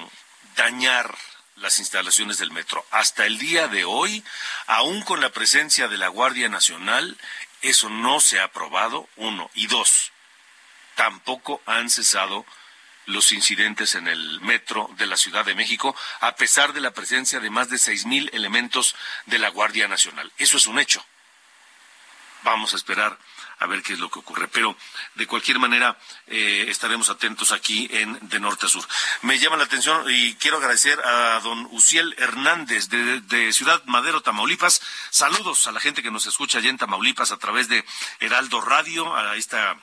dañar 0.56 1.16
las 1.60 1.80
instalaciones 1.80 2.38
del 2.38 2.52
metro. 2.52 2.86
Hasta 2.92 3.26
el 3.26 3.38
día 3.38 3.68
de 3.68 3.86
hoy, 3.86 4.24
aún 4.68 5.02
con 5.02 5.22
la 5.22 5.30
presencia 5.30 5.88
de 5.88 5.98
la 5.98 6.08
Guardia 6.08 6.50
Nacional, 6.50 7.18
eso 7.62 7.90
no 7.90 8.20
se 8.20 8.40
ha 8.40 8.46
aprobado, 8.46 9.08
uno. 9.16 9.50
Y 9.54 9.68
dos, 9.68 10.12
tampoco 10.96 11.62
han 11.66 11.90
cesado 11.90 12.46
los 13.06 13.32
incidentes 13.32 13.96
en 13.96 14.08
el 14.08 14.40
metro 14.42 14.90
de 14.98 15.08
la 15.08 15.18
Ciudad 15.18 15.44
de 15.44 15.56
México, 15.56 15.96
a 16.20 16.36
pesar 16.36 16.74
de 16.74 16.82
la 16.82 16.92
presencia 16.92 17.40
de 17.40 17.50
más 17.50 17.70
de 17.70 17.80
seis 17.80 18.06
mil 18.06 18.30
elementos 18.34 18.96
de 19.26 19.40
la 19.40 19.50
Guardia 19.50 19.88
Nacional. 19.88 20.32
Eso 20.38 20.58
es 20.58 20.68
un 20.68 20.80
hecho. 20.80 21.04
Vamos 22.44 22.74
a 22.74 22.78
esperar 22.78 23.18
a 23.60 23.68
ver 23.68 23.84
qué 23.84 23.94
es 23.94 24.00
lo 24.00 24.10
que 24.10 24.20
ocurre. 24.20 24.48
Pero 24.48 24.76
de 25.16 25.28
cualquier 25.28 25.60
manera 25.60 25.98
eh, 26.28 26.66
estaremos 26.70 27.10
atentos 27.10 27.52
aquí 27.52 27.88
en 27.92 28.18
De 28.30 28.40
Norte 28.40 28.66
a 28.66 28.70
Sur. 28.70 28.86
Me 29.22 29.38
llama 29.38 29.58
la 29.58 29.66
atención 29.66 30.04
y 30.10 30.36
quiero 30.36 30.58
agradecer 30.58 31.00
a 31.06 31.40
don 31.42 31.68
Uciel 31.72 32.16
Hernández 32.18 32.90
de, 32.90 33.54
Ciudad 33.54 33.84
Madero, 33.86 34.22
Tamaulipas. 34.22 34.82
Saludos 35.10 35.68
a 35.68 35.72
la 35.72 35.80
gente 35.80 36.02
que 36.02 36.12
nos 36.12 36.26
escucha 36.26 36.60
allá 36.60 36.70
en 36.70 36.78
Tamaulipas 36.78 37.32
a 37.32 37.38
través 37.38 37.68
de 37.68 37.86
Heraldo 38.20 38.62
Radio, 38.62 39.16
a 39.16 39.36
esta 39.36 39.78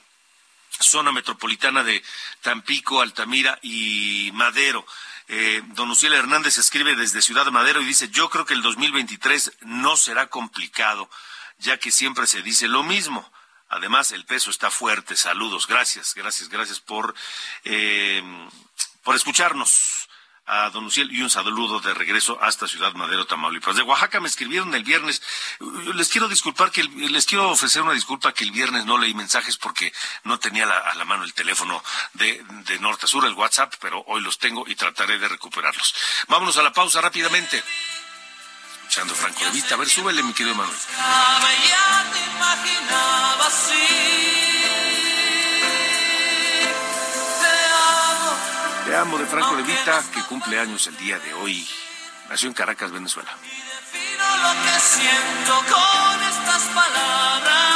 zona 0.80 1.12
metropolitana 1.12 1.82
de 1.82 2.02
Tampico, 2.42 3.00
Altamira 3.00 3.58
y 3.62 4.30
Madero. 4.34 4.86
Eh, 5.28 5.62
don 5.74 5.90
Uciel 5.90 6.12
Hernández 6.12 6.56
escribe 6.58 6.94
desde 6.94 7.20
Ciudad 7.20 7.44
de 7.44 7.50
Madero 7.50 7.80
y 7.80 7.84
dice, 7.84 8.08
yo 8.08 8.30
creo 8.30 8.44
que 8.44 8.54
el 8.54 8.62
2023 8.62 9.52
no 9.62 9.96
será 9.96 10.28
complicado, 10.28 11.10
ya 11.58 11.78
que 11.78 11.90
siempre 11.90 12.26
se 12.26 12.42
dice 12.42 12.68
lo 12.68 12.82
mismo. 12.82 13.28
Además, 13.68 14.12
el 14.12 14.24
peso 14.24 14.50
está 14.50 14.70
fuerte. 14.70 15.16
Saludos. 15.16 15.66
Gracias, 15.66 16.14
gracias, 16.14 16.48
gracias 16.48 16.81
por, 16.81 17.14
eh, 17.64 18.22
por 19.02 19.16
escucharnos 19.16 20.07
a 20.46 20.70
don 20.70 20.85
Luciel 20.85 21.11
y 21.11 21.22
un 21.22 21.31
saludo 21.31 21.81
de 21.81 21.92
regreso 21.92 22.38
hasta 22.40 22.68
Ciudad 22.68 22.94
Madero, 22.94 23.26
Tamaulipas. 23.26 23.74
De 23.74 23.83
Oaxaca 23.83 24.20
me 24.20 24.29
escribieron 24.29 24.72
el 24.74 24.85
viernes. 24.85 25.20
Les 25.94 26.09
quiero 26.09 26.29
disculpar 26.29 26.70
que 26.70 26.85
les 26.85 27.26
quiero 27.26 27.50
ofrecer 27.50 27.83
una 27.83 27.92
disculpa 27.92 28.33
que 28.33 28.44
el 28.44 28.52
viernes 28.52 28.85
no 28.85 28.96
leí 28.96 29.12
mensajes 29.12 29.57
porque 29.57 29.92
no 30.22 30.38
tenía 30.38 30.64
a 30.64 30.94
la 30.94 31.05
mano 31.05 31.24
el 31.24 31.35
teléfono 31.35 31.83
de, 32.12 32.44
de 32.48 32.79
norte 32.79 33.07
a 33.07 33.09
sur, 33.09 33.24
el 33.24 33.35
WhatsApp, 33.35 33.74
pero 33.81 34.05
hoy 34.07 34.20
los 34.20 34.38
tengo 34.38 34.64
y 34.68 34.76
trataré 34.76 35.18
de 35.18 35.29
recuperarlos. 35.29 35.94
Vámonos 36.29 36.57
a 36.57 36.62
la 36.62 36.72
pausa 36.72 37.00
rápidamente. 37.00 37.62
Escuchando 38.87 39.14
Franco 39.14 39.44
de 39.44 39.51
Vita. 39.51 39.75
A 39.75 39.79
ver, 39.79 39.88
súbele, 39.88 40.22
mi 40.22 40.33
querido 40.33 40.55
Manuel. 40.55 40.77
Te 40.79 40.87
imaginaba. 42.37 43.49
Te 48.87 48.96
amo. 48.96 49.18
De 49.18 49.27
Franco 49.27 49.57
de 49.57 49.62
Vita, 49.64 50.03
que 50.14 50.22
cumple 50.22 50.61
años 50.61 50.87
el 50.87 50.96
día 50.99 51.18
de 51.18 51.35
hoy. 51.35 51.68
Nació 52.29 52.49
en 52.49 52.55
Caracas, 52.55 52.92
Venezuela. 52.92 53.37
Defino 53.42 54.37
lo 54.37 54.53
que 54.62 54.81
siento 54.81 55.55
con 55.75 56.22
estas 56.22 56.62
palabras. 56.75 57.75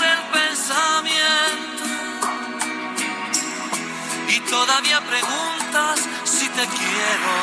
todavía 4.51 4.99
preguntas 5.01 6.01
si 6.25 6.47
te 6.49 6.67
quiero. 6.67 7.33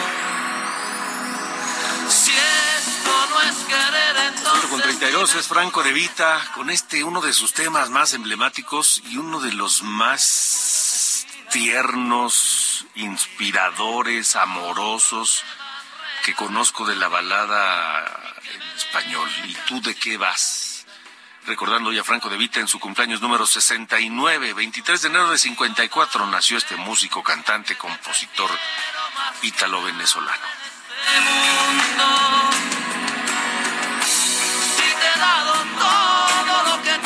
Si 2.09 2.33
esto 2.33 3.27
no 3.31 3.41
es 3.41 3.57
querer, 3.67 4.17
entonces. 4.29 4.71
Con 4.71 4.81
32 4.83 5.35
es 5.35 5.49
Franco 5.49 5.83
de 5.83 5.93
Vita, 5.93 6.41
con 6.55 6.71
este 6.71 7.03
uno 7.03 7.21
de 7.21 7.33
sus 7.33 7.55
temas 7.55 7.89
más 7.91 8.13
emblemáticos 8.13 9.03
y 9.07 9.17
uno 9.17 9.41
de 9.41 9.53
los 9.55 9.83
más 9.83 11.27
tiernos, 11.51 12.87
inspiradores, 12.95 14.37
amorosos 14.37 15.43
que 16.25 16.35
conozco 16.35 16.85
de 16.85 16.97
la 16.97 17.09
balada 17.09 18.05
en 18.55 18.63
español. 18.77 19.31
¿Y 19.47 19.55
tú 19.67 19.81
de 19.81 19.95
qué 19.95 20.19
vas? 20.19 20.58
Recordando 21.49 21.91
ya 21.93 22.03
a 22.03 22.05
Franco 22.05 22.29
de 22.29 22.37
Vita 22.37 22.61
en 22.61 22.69
su 22.69 22.79
cumpleaños 22.79 23.23
número 23.23 23.47
69, 23.47 24.53
23 24.53 25.01
de 25.01 25.09
enero 25.09 25.31
de 25.31 25.39
54, 25.39 26.27
nació 26.27 26.59
este 26.59 26.77
músico, 26.77 27.23
cantante, 27.23 27.75
compositor 27.75 28.51
ítalo-venezolano. 29.41 30.47
Si 34.05 34.83
te 34.83 35.07
he 35.07 35.19
dado 35.19 35.55
todo 35.79 36.77
lo 36.77 36.83
que 36.83 36.99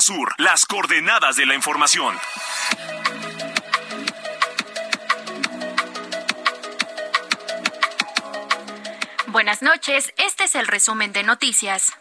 sur. 0.00 0.34
Las 0.38 0.66
coordenadas 0.66 1.36
de 1.36 1.46
la 1.46 1.54
información. 1.54 2.16
Buenas 9.28 9.62
noches, 9.62 10.12
este 10.16 10.44
es 10.44 10.54
el 10.54 10.66
resumen 10.66 11.12
de 11.12 11.24
noticias. 11.24 11.92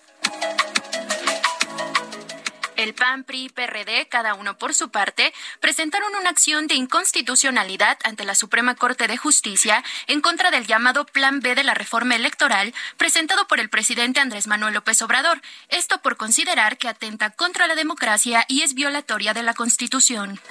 El 2.84 2.94
PAN, 2.94 3.24
PRI 3.24 3.46
y 3.46 3.50
PRD, 3.50 4.10
cada 4.10 4.34
uno 4.34 4.58
por 4.58 4.74
su 4.74 4.90
parte, 4.90 5.34
presentaron 5.62 6.14
una 6.16 6.30
acción 6.30 6.68
de 6.68 6.76
inconstitucionalidad 6.76 7.98
ante 8.04 8.26
la 8.26 8.36
Suprema 8.36 8.76
Corte 8.76 9.08
de 9.08 9.16
Justicia 9.16 9.82
en 10.08 10.20
contra 10.20 10.52
del 10.52 10.68
llamado 10.68 11.06
Plan 11.06 11.40
B 11.40 11.56
de 11.56 11.64
la 11.64 11.76
reforma 11.76 12.18
electoral 12.18 12.74
presentado 12.98 13.48
por 13.48 13.62
el 13.62 13.70
presidente 13.70 14.20
Andrés 14.20 14.48
Manuel 14.48 14.74
López 14.74 15.02
Obrador, 15.02 15.42
esto 15.70 16.02
por 16.02 16.18
considerar 16.18 16.78
que 16.78 16.90
atenta 16.90 17.30
contra 17.30 17.68
la 17.68 17.76
democracia 17.76 18.44
y 18.50 18.64
es 18.64 18.74
violatoria 18.74 19.34
de 19.34 19.44
la 19.44 19.54
Constitución. 19.54 20.42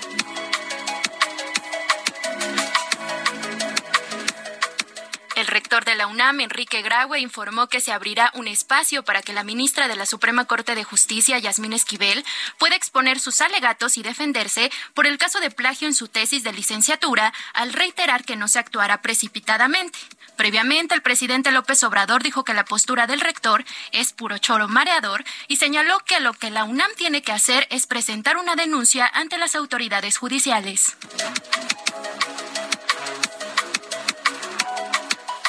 Rector 5.52 5.84
de 5.84 5.94
la 5.94 6.06
UNAM, 6.06 6.40
Enrique 6.40 6.80
Graue, 6.80 7.20
informó 7.20 7.68
que 7.68 7.82
se 7.82 7.92
abrirá 7.92 8.30
un 8.34 8.48
espacio 8.48 9.04
para 9.04 9.20
que 9.20 9.34
la 9.34 9.44
ministra 9.44 9.86
de 9.86 9.96
la 9.96 10.06
Suprema 10.06 10.46
Corte 10.46 10.74
de 10.74 10.82
Justicia, 10.82 11.38
Yasmín 11.38 11.74
Esquivel, 11.74 12.24
pueda 12.56 12.74
exponer 12.74 13.20
sus 13.20 13.42
alegatos 13.42 13.98
y 13.98 14.02
defenderse 14.02 14.70
por 14.94 15.06
el 15.06 15.18
caso 15.18 15.40
de 15.40 15.50
plagio 15.50 15.86
en 15.88 15.94
su 15.94 16.08
tesis 16.08 16.42
de 16.42 16.54
licenciatura, 16.54 17.34
al 17.52 17.74
reiterar 17.74 18.24
que 18.24 18.34
no 18.34 18.48
se 18.48 18.60
actuará 18.60 19.02
precipitadamente. 19.02 19.98
Previamente, 20.36 20.94
el 20.94 21.02
presidente 21.02 21.52
López 21.52 21.84
Obrador 21.84 22.22
dijo 22.22 22.44
que 22.44 22.54
la 22.54 22.64
postura 22.64 23.06
del 23.06 23.20
rector 23.20 23.62
es 23.92 24.14
puro 24.14 24.38
choro 24.38 24.68
mareador 24.68 25.22
y 25.48 25.56
señaló 25.56 25.98
que 26.06 26.20
lo 26.20 26.32
que 26.32 26.50
la 26.50 26.64
UNAM 26.64 26.90
tiene 26.96 27.20
que 27.20 27.32
hacer 27.32 27.66
es 27.70 27.86
presentar 27.86 28.38
una 28.38 28.56
denuncia 28.56 29.06
ante 29.06 29.36
las 29.36 29.54
autoridades 29.54 30.16
judiciales. 30.16 30.96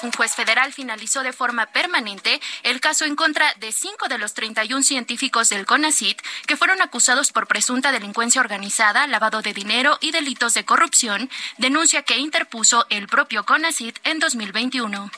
Un 0.03 0.11
juez 0.11 0.35
federal 0.35 0.73
finalizó 0.73 1.23
de 1.23 1.31
forma 1.31 1.67
permanente 1.67 2.41
el 2.63 2.81
caso 2.81 3.05
en 3.05 3.15
contra 3.15 3.53
de 3.55 3.71
cinco 3.71 4.09
de 4.09 4.17
los 4.17 4.33
31 4.33 4.83
científicos 4.83 5.47
del 5.47 5.65
CONACIT 5.65 6.21
que 6.45 6.57
fueron 6.57 6.81
acusados 6.81 7.31
por 7.31 7.47
presunta 7.47 7.93
delincuencia 7.93 8.41
organizada, 8.41 9.07
lavado 9.07 9.41
de 9.41 9.53
dinero 9.53 9.97
y 10.01 10.11
delitos 10.11 10.53
de 10.55 10.65
corrupción, 10.65 11.29
denuncia 11.57 12.03
que 12.03 12.17
interpuso 12.17 12.85
el 12.89 13.07
propio 13.07 13.45
CONACIT 13.45 13.97
en 14.03 14.19
2021. 14.19 15.09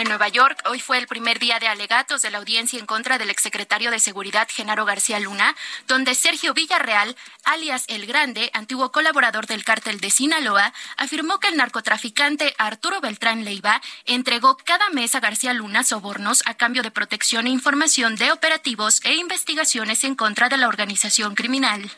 En 0.00 0.08
Nueva 0.08 0.28
York, 0.28 0.62
hoy 0.64 0.80
fue 0.80 0.96
el 0.96 1.06
primer 1.06 1.38
día 1.38 1.58
de 1.58 1.68
alegatos 1.68 2.22
de 2.22 2.30
la 2.30 2.38
audiencia 2.38 2.78
en 2.78 2.86
contra 2.86 3.18
del 3.18 3.28
exsecretario 3.28 3.90
de 3.90 3.98
Seguridad 4.00 4.48
Genaro 4.50 4.86
García 4.86 5.20
Luna, 5.20 5.54
donde 5.88 6.14
Sergio 6.14 6.54
Villarreal, 6.54 7.14
alias 7.44 7.84
El 7.86 8.06
Grande, 8.06 8.48
antiguo 8.54 8.92
colaborador 8.92 9.46
del 9.46 9.62
cártel 9.62 10.00
de 10.00 10.08
Sinaloa, 10.08 10.72
afirmó 10.96 11.38
que 11.38 11.48
el 11.48 11.58
narcotraficante 11.58 12.54
Arturo 12.56 13.02
Beltrán 13.02 13.44
Leiva 13.44 13.82
entregó 14.06 14.56
cada 14.56 14.88
mes 14.88 15.14
a 15.14 15.20
García 15.20 15.52
Luna 15.52 15.84
sobornos 15.84 16.42
a 16.46 16.54
cambio 16.54 16.82
de 16.82 16.90
protección 16.90 17.46
e 17.46 17.50
información 17.50 18.16
de 18.16 18.32
operativos 18.32 19.02
e 19.04 19.16
investigaciones 19.16 20.02
en 20.04 20.14
contra 20.14 20.48
de 20.48 20.56
la 20.56 20.68
organización 20.68 21.34
criminal. 21.34 21.90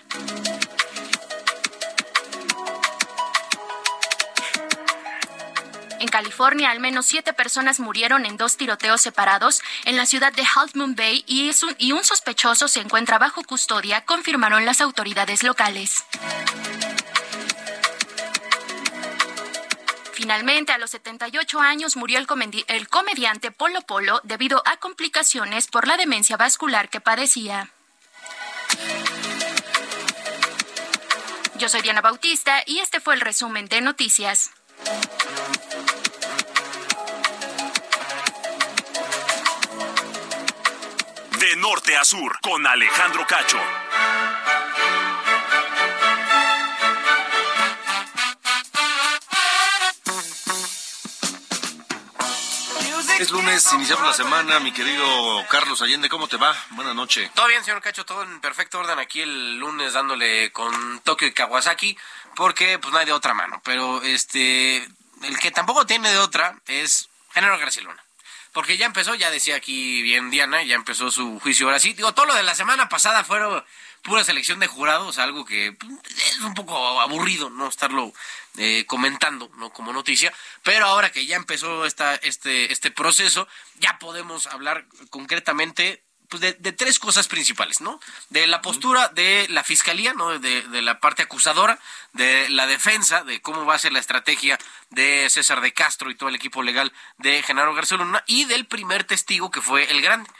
En 6.03 6.09
California, 6.09 6.73
al 6.73 6.81
menos 6.81 7.07
siete 7.07 7.33
personas 7.33 7.79
murieron 7.79 8.27
en 8.27 8.37
dos 8.37 8.57
tiroteos 8.57 9.01
separados 9.01 9.62
en 9.85 9.97
la 9.97 10.05
ciudad 10.05 10.33
de 10.33 10.43
Half 10.43 10.75
Moon 10.75 10.97
Bay 10.97 11.23
y, 11.29 11.53
un, 11.93 12.03
sospechoso 12.03 12.67
se 12.67 12.81
encuentra 12.81 13.21
bajo 13.21 13.45
custodia, 13.45 14.05
confirmaron 14.05 14.65
las 14.65 14.81
autoridades 14.81 15.45
locales. 15.45 16.05
Finalmente, 20.12 20.73
a 20.73 20.79
los 20.79 20.91
78 20.91 21.61
años 21.61 21.97
murió 21.97 22.19
el, 22.19 22.27
el, 22.67 22.88
comediante 22.88 23.53
Polo 23.53 23.83
Polo 23.83 24.21
debido 24.25 24.61
a 24.67 24.79
complicaciones 24.79 25.69
por 25.69 25.87
la 25.87 25.97
demencia 25.97 26.37
vascular 26.37 26.88
que 26.88 27.01
padecía. 27.01 27.71
Yo 31.59 31.69
soy 31.69 31.83
Diana 31.83 32.01
Bautista 32.01 32.65
y 32.67 32.81
este 32.81 32.99
fue 32.99 33.15
el 33.15 33.21
resumen 33.21 33.69
de 33.69 33.83
noticias. 33.83 34.51
De 41.53 41.57
norte 41.57 41.95
a 41.99 42.03
sur, 42.03 42.38
con 42.41 42.67
Alejandro 42.67 43.27
Cacho. 43.27 43.61
Es 53.19 53.31
lunes, 53.31 53.71
iniciamos 53.75 54.07
la 54.07 54.15
semana, 54.15 54.61
mi 54.61 54.73
querido 54.73 55.05
Carlos 55.51 55.83
Allende, 55.83 56.09
¿cómo 56.09 56.27
te 56.27 56.38
va? 56.38 56.57
Buenas 56.71 56.95
noches. 56.95 57.31
Todo 57.35 57.49
bien, 57.49 57.62
señor 57.62 57.83
Cacho, 57.83 58.07
todo 58.07 58.23
en 58.23 58.41
perfecto 58.41 58.79
orden 58.79 58.99
aquí 58.99 59.21
el 59.21 59.59
lunes 59.59 59.93
dándole 59.93 60.53
con 60.53 61.01
Tokio 61.01 61.29
y 61.29 61.35
Kawasaki, 61.35 61.99
porque 62.35 62.79
pues 62.79 62.95
no 62.95 62.99
hay 62.99 63.05
de 63.05 63.12
otra 63.12 63.35
mano, 63.35 63.61
pero 63.62 64.01
este, 64.03 64.77
el 65.23 65.38
que 65.38 65.51
tampoco 65.51 65.85
tiene 65.85 66.12
de 66.12 66.19
otra 66.19 66.59
es 66.67 67.11
General 67.35 67.59
García 67.59 67.83
Luna. 67.83 68.03
Porque 68.53 68.77
ya 68.77 68.87
empezó, 68.87 69.15
ya 69.15 69.31
decía 69.31 69.57
aquí 69.57 70.03
bien 70.03 70.31
Diana, 70.31 70.62
ya 70.62 70.75
empezó 70.75 71.11
su 71.11 71.41
juicio 71.41 71.67
ahora 71.67 71.79
sí. 71.79 71.95
Digo, 71.95 72.12
todo 72.12 72.27
lo 72.27 72.35
de 72.35 72.43
la 72.43 72.55
semana 72.55 72.88
pasada 72.88 73.25
fueron 73.25 73.65
pura 74.03 74.25
selección 74.25 74.59
de 74.59 74.67
jurados, 74.67 75.19
algo 75.19 75.45
que 75.45 75.73
pues, 75.73 75.93
es 76.17 76.41
un 76.41 76.55
poco 76.55 77.01
aburrido, 77.01 77.49
¿no? 77.51 77.69
Estarlo 77.69 78.12
eh, 78.59 78.85
comentando, 78.87 79.51
¿no? 79.57 79.71
Como 79.71 79.93
noticia. 79.93 80.33
Pero 80.62 80.87
ahora 80.87 81.11
que 81.11 81.25
ya 81.25 81.37
empezó 81.37 81.87
esta, 81.87 82.17
este, 82.17 82.73
este 82.73 82.91
proceso, 82.91 83.49
ya 83.79 83.99
podemos 83.99 84.47
hablar 84.47 84.87
concretamente 85.09 86.03
pues 86.33 86.40
de, 86.40 86.55
de, 86.55 86.73
tres 86.73 86.99
cosas 86.99 87.29
principales, 87.29 87.83
¿no? 87.83 88.01
De 88.31 88.47
la 88.47 88.62
postura 88.62 89.09
de 89.09 89.47
la 89.51 89.62
fiscalía, 89.62 90.14
¿no? 90.14 90.38
De, 90.38 90.62
de, 90.62 90.81
la 90.81 90.99
parte 90.99 91.23
acusadora, 91.23 91.79
de 92.14 92.49
la 92.49 92.66
defensa, 92.66 93.23
de 93.23 93.42
cómo 93.42 93.66
va 93.66 93.75
a 93.75 93.79
ser 93.79 93.92
la 93.92 93.99
estrategia 93.99 94.59
de 94.88 95.29
César 95.29 95.61
de 95.61 95.75
Castro 95.75 96.11
y 96.11 96.14
todo 96.14 96.31
el 96.31 96.35
equipo 96.35 96.62
legal 96.62 96.90
de 97.18 97.42
Genaro 97.42 97.75
García 97.75 97.99
Luna, 97.99 98.25
y 98.27 98.47
del 98.47 98.64
primer 98.64 99.05
testigo 99.05 99.51
que 99.51 99.61
fue 99.61 99.90
el 99.90 100.01
grande. 100.01 100.31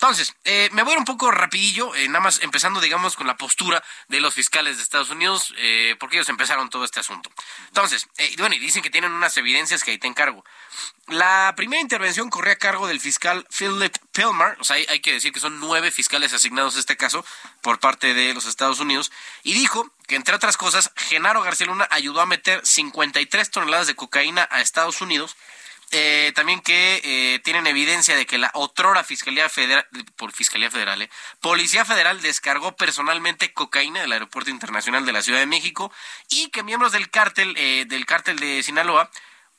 Entonces, 0.00 0.36
eh, 0.44 0.68
me 0.70 0.84
voy 0.84 0.92
a 0.92 0.94
ir 0.94 0.98
un 1.00 1.04
poco 1.04 1.32
rapidillo, 1.32 1.92
eh, 1.96 2.06
nada 2.06 2.20
más 2.20 2.40
empezando, 2.42 2.80
digamos, 2.80 3.16
con 3.16 3.26
la 3.26 3.36
postura 3.36 3.82
de 4.06 4.20
los 4.20 4.32
fiscales 4.32 4.76
de 4.76 4.84
Estados 4.84 5.10
Unidos, 5.10 5.52
eh, 5.56 5.96
porque 5.98 6.14
ellos 6.14 6.28
empezaron 6.28 6.70
todo 6.70 6.84
este 6.84 7.00
asunto. 7.00 7.32
Entonces, 7.66 8.06
eh, 8.16 8.32
bueno, 8.38 8.54
y 8.54 8.60
dicen 8.60 8.80
que 8.80 8.90
tienen 8.90 9.10
unas 9.10 9.36
evidencias 9.38 9.82
que 9.82 9.90
ahí 9.90 9.98
te 9.98 10.06
encargo. 10.06 10.44
La 11.08 11.52
primera 11.56 11.82
intervención 11.82 12.30
corría 12.30 12.52
a 12.52 12.58
cargo 12.58 12.86
del 12.86 13.00
fiscal 13.00 13.44
Philip 13.50 13.92
Pilmer, 14.12 14.56
o 14.60 14.62
sea, 14.62 14.76
hay, 14.76 14.86
hay, 14.88 15.00
que 15.00 15.14
decir 15.14 15.32
que 15.32 15.40
son 15.40 15.58
nueve 15.58 15.90
fiscales 15.90 16.32
asignados 16.32 16.76
a 16.76 16.78
este 16.78 16.96
caso 16.96 17.24
por 17.60 17.80
parte 17.80 18.14
de 18.14 18.32
los 18.34 18.46
Estados 18.46 18.78
Unidos, 18.78 19.10
y 19.42 19.52
dijo 19.52 19.92
que, 20.06 20.14
entre 20.14 20.36
otras 20.36 20.56
cosas, 20.56 20.92
Genaro 20.94 21.42
García 21.42 21.66
Luna 21.66 21.88
ayudó 21.90 22.20
a 22.20 22.26
meter 22.26 22.64
53 22.64 23.50
toneladas 23.50 23.88
de 23.88 23.96
cocaína 23.96 24.46
a 24.52 24.60
Estados 24.60 25.00
Unidos, 25.00 25.36
eh, 25.90 26.32
también 26.34 26.60
que 26.60 27.00
eh, 27.02 27.38
tienen 27.40 27.66
evidencia 27.66 28.14
de 28.14 28.26
que 28.26 28.36
la 28.36 28.50
otrora 28.54 29.04
Fiscalía 29.04 29.48
Federal, 29.48 29.86
por 30.16 30.32
Fiscalía 30.32 30.70
Federal, 30.70 31.00
eh, 31.00 31.10
Policía 31.40 31.84
Federal 31.84 32.20
descargó 32.20 32.76
personalmente 32.76 33.52
cocaína 33.52 34.02
del 34.02 34.12
Aeropuerto 34.12 34.50
Internacional 34.50 35.06
de 35.06 35.12
la 35.12 35.22
Ciudad 35.22 35.38
de 35.38 35.46
México 35.46 35.90
y 36.28 36.50
que 36.50 36.62
miembros 36.62 36.92
del 36.92 37.10
cártel, 37.10 37.54
eh, 37.56 37.86
del 37.88 38.04
cártel 38.04 38.38
de 38.38 38.62
Sinaloa 38.62 39.10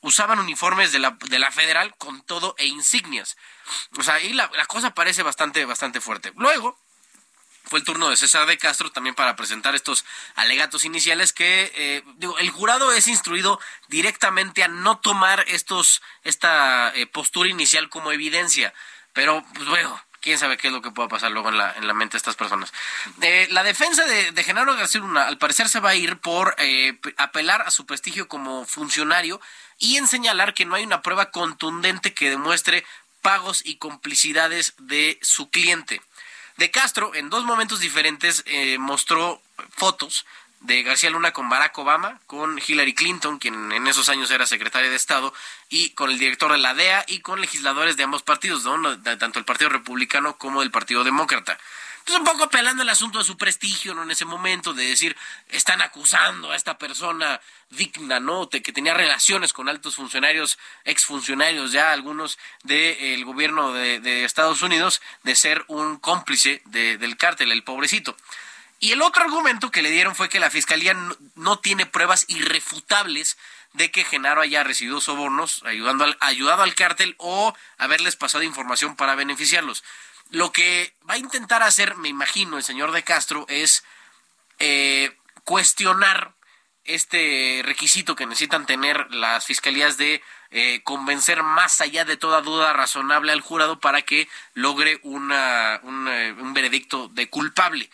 usaban 0.02 0.38
uniformes 0.38 0.92
de 0.92 1.00
la, 1.00 1.18
de 1.28 1.38
la 1.38 1.50
Federal 1.50 1.94
con 1.96 2.22
todo 2.22 2.54
e 2.58 2.66
insignias. 2.66 3.36
O 3.98 4.02
sea, 4.02 4.14
ahí 4.14 4.32
la, 4.32 4.50
la 4.54 4.66
cosa 4.66 4.94
parece 4.94 5.22
bastante, 5.22 5.64
bastante 5.64 6.00
fuerte. 6.00 6.32
Luego, 6.36 6.78
fue 7.64 7.78
el 7.78 7.84
turno 7.84 8.08
de 8.08 8.16
César 8.16 8.46
de 8.46 8.58
Castro 8.58 8.90
también 8.90 9.14
para 9.14 9.36
presentar 9.36 9.74
estos 9.74 10.04
alegatos 10.34 10.84
iniciales 10.84 11.32
que 11.32 11.72
eh, 11.74 12.02
digo 12.16 12.38
el 12.38 12.50
jurado 12.50 12.92
es 12.92 13.06
instruido 13.06 13.60
directamente 13.88 14.62
a 14.62 14.68
no 14.68 14.98
tomar 14.98 15.44
estos 15.48 16.02
esta 16.24 16.92
eh, 16.94 17.06
postura 17.06 17.48
inicial 17.48 17.88
como 17.88 18.12
evidencia 18.12 18.72
pero 19.12 19.44
pues 19.54 19.68
bueno 19.68 20.00
quién 20.20 20.38
sabe 20.38 20.56
qué 20.56 20.68
es 20.68 20.72
lo 20.72 20.82
que 20.82 20.90
pueda 20.90 21.08
pasar 21.08 21.30
luego 21.30 21.48
en 21.48 21.58
la, 21.58 21.72
en 21.72 21.86
la 21.86 21.94
mente 21.94 22.12
de 22.12 22.18
estas 22.18 22.36
personas. 22.36 22.72
Eh, 23.22 23.48
la 23.50 23.62
defensa 23.62 24.04
de, 24.04 24.44
Genaro 24.44 24.76
García 24.76 25.00
Luna 25.00 25.26
al 25.26 25.38
parecer 25.38 25.68
se 25.68 25.80
va 25.80 25.90
a 25.90 25.94
ir 25.94 26.18
por 26.18 26.54
eh, 26.58 26.98
apelar 27.16 27.62
a 27.62 27.70
su 27.70 27.86
prestigio 27.86 28.28
como 28.28 28.64
funcionario 28.64 29.40
y 29.78 29.96
en 29.96 30.06
señalar 30.06 30.54
que 30.54 30.66
no 30.66 30.74
hay 30.74 30.84
una 30.84 31.02
prueba 31.02 31.30
contundente 31.30 32.14
que 32.14 32.30
demuestre 32.30 32.84
pagos 33.22 33.62
y 33.64 33.76
complicidades 33.76 34.74
de 34.78 35.18
su 35.22 35.50
cliente. 35.50 36.00
De 36.60 36.70
Castro, 36.70 37.14
en 37.14 37.30
dos 37.30 37.46
momentos 37.46 37.80
diferentes, 37.80 38.42
eh, 38.44 38.76
mostró 38.76 39.40
fotos 39.70 40.26
de 40.60 40.82
García 40.82 41.10
Luna 41.10 41.32
con 41.32 41.48
Barack 41.48 41.76
Obama, 41.78 42.20
con 42.26 42.60
Hillary 42.64 42.94
Clinton, 42.94 43.38
quien 43.38 43.72
en 43.72 43.86
esos 43.86 44.08
años 44.08 44.30
era 44.30 44.46
secretaria 44.46 44.90
de 44.90 44.96
Estado, 44.96 45.32
y 45.68 45.90
con 45.90 46.10
el 46.10 46.18
director 46.18 46.52
de 46.52 46.58
la 46.58 46.74
DEA 46.74 47.04
y 47.08 47.20
con 47.20 47.40
legisladores 47.40 47.96
de 47.96 48.04
ambos 48.04 48.22
partidos, 48.22 48.64
¿no? 48.64 49.00
tanto 49.02 49.38
el 49.38 49.44
Partido 49.44 49.70
Republicano 49.70 50.36
como 50.36 50.60
del 50.60 50.70
Partido 50.70 51.02
Demócrata. 51.02 51.58
Entonces, 52.00 52.20
un 52.20 52.24
poco 52.24 52.44
apelando 52.44 52.82
al 52.82 52.88
asunto 52.88 53.18
de 53.18 53.24
su 53.24 53.36
prestigio, 53.36 53.94
¿no? 53.94 54.02
En 54.02 54.10
ese 54.10 54.24
momento, 54.24 54.72
de 54.72 54.86
decir, 54.86 55.16
están 55.48 55.82
acusando 55.82 56.50
a 56.50 56.56
esta 56.56 56.78
persona 56.78 57.40
digna, 57.68 58.20
¿no? 58.20 58.48
Que 58.48 58.60
tenía 58.60 58.94
relaciones 58.94 59.52
con 59.52 59.68
altos 59.68 59.96
funcionarios, 59.96 60.58
exfuncionarios 60.84 61.72
ya, 61.72 61.92
algunos 61.92 62.38
del 62.64 62.96
de, 62.98 63.22
gobierno 63.24 63.74
de, 63.74 64.24
Estados 64.24 64.62
Unidos, 64.62 65.02
de 65.24 65.36
ser 65.36 65.64
un 65.68 65.98
cómplice 65.98 66.62
de, 66.64 66.96
del 66.96 67.18
cártel, 67.18 67.52
el 67.52 67.64
pobrecito. 67.64 68.16
Y 68.82 68.92
el 68.92 69.02
otro 69.02 69.22
argumento 69.22 69.70
que 69.70 69.82
le 69.82 69.90
dieron 69.90 70.16
fue 70.16 70.30
que 70.30 70.40
la 70.40 70.50
fiscalía 70.50 70.96
no, 71.34 71.58
tiene 71.58 71.84
pruebas 71.84 72.24
irrefutables 72.28 73.36
de 73.74 73.90
que 73.90 74.04
Genaro 74.04 74.40
haya 74.40 74.64
recibido 74.64 75.02
sobornos, 75.02 75.62
ayudando 75.64 76.04
al, 76.04 76.16
ayudado 76.20 76.62
al 76.62 76.74
cártel 76.74 77.14
o 77.18 77.54
haberles 77.76 78.16
pasado 78.16 78.42
información 78.42 78.96
para 78.96 79.14
beneficiarlos. 79.14 79.84
Lo 80.30 80.50
que 80.50 80.94
va 81.08 81.14
a 81.14 81.18
intentar 81.18 81.62
hacer, 81.62 81.96
me 81.96 82.08
imagino, 82.08 82.56
el 82.56 82.62
señor 82.62 82.92
de 82.92 83.04
Castro 83.04 83.44
es 83.48 83.84
eh, 84.58 85.14
cuestionar 85.44 86.32
este 86.84 87.60
requisito 87.64 88.16
que 88.16 88.26
necesitan 88.26 88.64
tener 88.64 89.12
las 89.12 89.44
fiscalías 89.44 89.98
de 89.98 90.22
eh, 90.50 90.80
convencer 90.84 91.42
más 91.42 91.82
allá 91.82 92.06
de 92.06 92.16
toda 92.16 92.40
duda 92.40 92.72
razonable 92.72 93.30
al 93.30 93.42
jurado 93.42 93.78
para 93.78 94.02
que 94.02 94.26
logre 94.54 95.00
una, 95.02 95.80
un, 95.82 96.08
eh, 96.08 96.32
un 96.32 96.54
veredicto 96.54 97.08
de 97.08 97.28
culpable. 97.28 97.90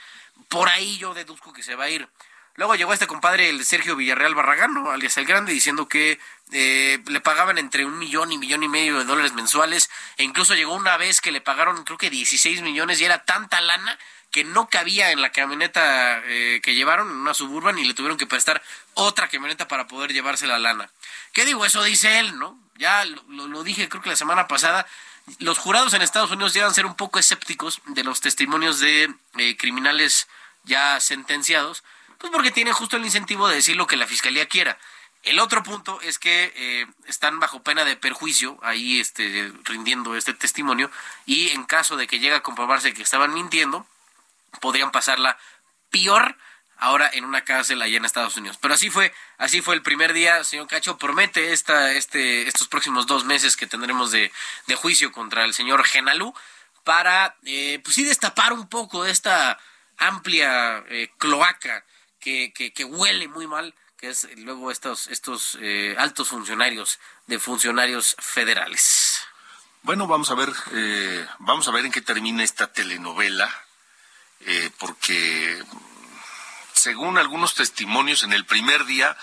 Por 0.49 0.69
ahí 0.69 0.99
yo 0.99 1.15
deduzco 1.15 1.53
que 1.53 1.63
se 1.63 1.75
va 1.75 1.85
a 1.85 1.91
ir. 1.91 2.09
Luego 2.57 2.75
llegó 2.75 2.93
este 2.95 3.07
compadre, 3.07 3.51
el 3.51 3.65
Sergio 3.67 3.97
Villarreal 3.97 4.35
Barragán, 4.35 4.75
alias 4.89 5.17
El 5.19 5.27
Grande, 5.27 5.53
diciendo 5.53 5.89
que 5.89 6.19
eh, 6.53 7.03
le 7.07 7.21
pagaban 7.21 7.59
entre 7.59 7.85
un 7.85 7.99
millón 7.99 8.33
y 8.33 8.39
millón 8.39 8.63
y 8.63 8.69
medio 8.69 8.99
de 8.99 9.05
dólares 9.05 9.35
mensuales. 9.35 9.91
E 10.17 10.25
incluso 10.25 10.55
llegó 10.55 10.75
una 10.75 10.97
vez 10.97 11.21
que 11.21 11.33
le 11.33 11.43
pagaron, 11.43 11.85
creo 11.85 11.99
que 11.99 12.09
16 12.09 12.63
millones, 12.63 13.01
y 13.01 13.05
era 13.05 13.25
tanta 13.25 13.61
lana 13.61 13.99
que 14.31 14.43
no 14.43 14.69
cabía 14.69 15.13
en 15.13 15.21
la 15.21 15.33
camioneta 15.33 16.23
eh, 16.25 16.61
que 16.63 16.75
llevaron, 16.75 17.11
en 17.11 17.17
una 17.17 17.35
suburban, 17.35 17.79
y 17.79 17.85
le 17.85 17.93
tuvieron 17.93 18.17
que 18.17 18.27
prestar 18.27 18.63
otra 18.95 19.29
camioneta 19.29 19.69
para 19.69 19.87
poder 19.87 20.13
llevarse 20.13 20.47
la 20.47 20.59
lana. 20.59 20.91
¿Qué 21.33 21.45
digo? 21.45 21.67
Eso 21.67 21.83
dice 21.83 22.21
él, 22.21 22.39
¿no? 22.39 22.59
Ya 22.77 23.05
lo, 23.05 23.49
lo 23.49 23.65
dije, 23.65 23.89
creo 23.89 24.03
que 24.03 24.11
la 24.11 24.17
semana 24.17 24.49
pasada. 24.49 24.87
Los 25.41 25.59
jurados 25.59 25.93
en 25.93 26.03
Estados 26.03 26.31
Unidos 26.31 26.55
llegan 26.55 26.71
a 26.71 26.75
ser 26.75 26.87
un 26.87 26.95
poco 26.95 27.19
escépticos 27.19 27.83
de 27.87 28.05
los 28.05 28.21
testimonios 28.21 28.79
de 28.79 29.13
eh, 29.39 29.57
criminales 29.57 30.29
ya 30.67 31.01
sentenciados 31.01 31.83
pues 32.19 32.33
porque 32.33 32.51
tienen 32.51 32.75
justo 32.75 32.97
el 32.97 33.05
incentivo 33.05 33.49
de 33.49 33.57
decir 33.57 33.77
lo 33.77 33.87
que 33.87 33.97
la 33.97 34.07
fiscalía 34.07 34.47
quiera. 34.47 34.79
El 35.23 35.41
otro 35.41 35.63
punto 35.63 36.01
es 36.03 36.19
que 36.19 36.53
eh, 36.55 36.87
están 37.07 37.41
bajo 37.41 37.63
pena 37.63 37.85
de 37.85 37.97
perjuicio 37.97 38.59
ahí 38.63 39.01
este, 39.01 39.53
rindiendo 39.65 40.17
este 40.17 40.35
testimonio 40.35 40.91
y 41.25 41.49
en 41.51 41.65
caso 41.65 41.97
de 41.97 42.07
que 42.07 42.21
llegue 42.21 42.37
a 42.37 42.43
comprobarse 42.43 42.95
que 42.95 43.03
estaban 43.03 43.35
mintiendo, 43.35 43.87
podrían 44.61 44.93
pasarla 44.93 45.37
peor 45.91 46.37
ahora 46.79 47.11
en 47.13 47.25
una 47.25 47.43
cárcel 47.43 47.83
allá 47.83 47.97
en 47.97 48.05
Estados 48.05 48.37
Unidos. 48.37 48.59
Pero 48.61 48.75
así 48.75 48.89
fue, 48.89 49.13
así 49.39 49.63
fue 49.63 49.75
el 49.75 49.83
primer 49.83 50.13
día, 50.13 50.45
señor 50.45 50.69
Cacho, 50.69 50.97
promete 50.97 51.53
esta, 51.53 51.93
este, 51.93 52.47
estos 52.47 52.69
próximos 52.69 53.07
dos 53.07 53.25
meses 53.25 53.57
que 53.57 53.67
tendremos 53.67 54.13
de, 54.13 54.31
de 54.67 54.75
juicio 54.77 55.11
contra 55.11 55.45
el 55.45 55.55
señor 55.55 55.85
Genalú 55.85 56.35
para, 56.85 57.37
eh, 57.45 57.81
pues 57.83 57.97
sí, 57.97 58.05
destapar 58.05 58.53
un 58.53 58.69
poco 58.69 59.03
de 59.03 59.11
esta 59.11 59.59
amplia 59.99 60.85
eh, 60.89 61.11
cloaca 61.19 61.85
que, 62.21 62.73
que, 62.75 62.85
huele 62.85 63.29
muy 63.29 63.47
mal, 63.47 63.75
que 63.99 64.09
es 64.11 64.29
luego 64.39 64.71
estos, 64.71 65.07
estos 65.09 65.57
eh, 65.61 65.95
altos 65.99 66.29
funcionarios 66.29 66.99
de 67.27 67.39
funcionarios 67.39 68.17
federales. 68.19 69.21
Bueno, 69.83 70.09
vamos 70.09 70.31
a 70.31 70.35
ver, 70.35 70.53
eh, 70.73 71.27
vamos 71.39 71.69
a 71.69 71.71
ver 71.71 71.85
en 71.85 71.93
qué 71.93 72.01
termina 72.01 72.43
esta 72.43 72.73
telenovela, 72.73 73.49
eh, 74.41 74.71
porque 74.79 75.63
según 76.73 77.19
algunos 77.19 77.55
testimonios 77.55 78.25
en 78.25 78.33
el 78.33 78.45
primer 78.45 78.85
día, 78.87 79.17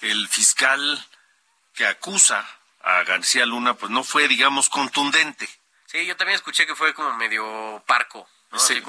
el 0.00 0.26
fiscal 0.28 1.06
que 1.74 1.86
acusa 1.86 2.48
a 2.82 3.02
García 3.02 3.44
Luna, 3.44 3.74
pues 3.74 3.90
no 3.92 4.02
fue, 4.02 4.28
digamos, 4.28 4.70
contundente. 4.70 5.48
Sí, 5.84 6.06
yo 6.06 6.16
también 6.16 6.36
escuché 6.36 6.66
que 6.66 6.74
fue 6.74 6.94
como 6.94 7.12
medio 7.14 7.82
parco 7.86 8.26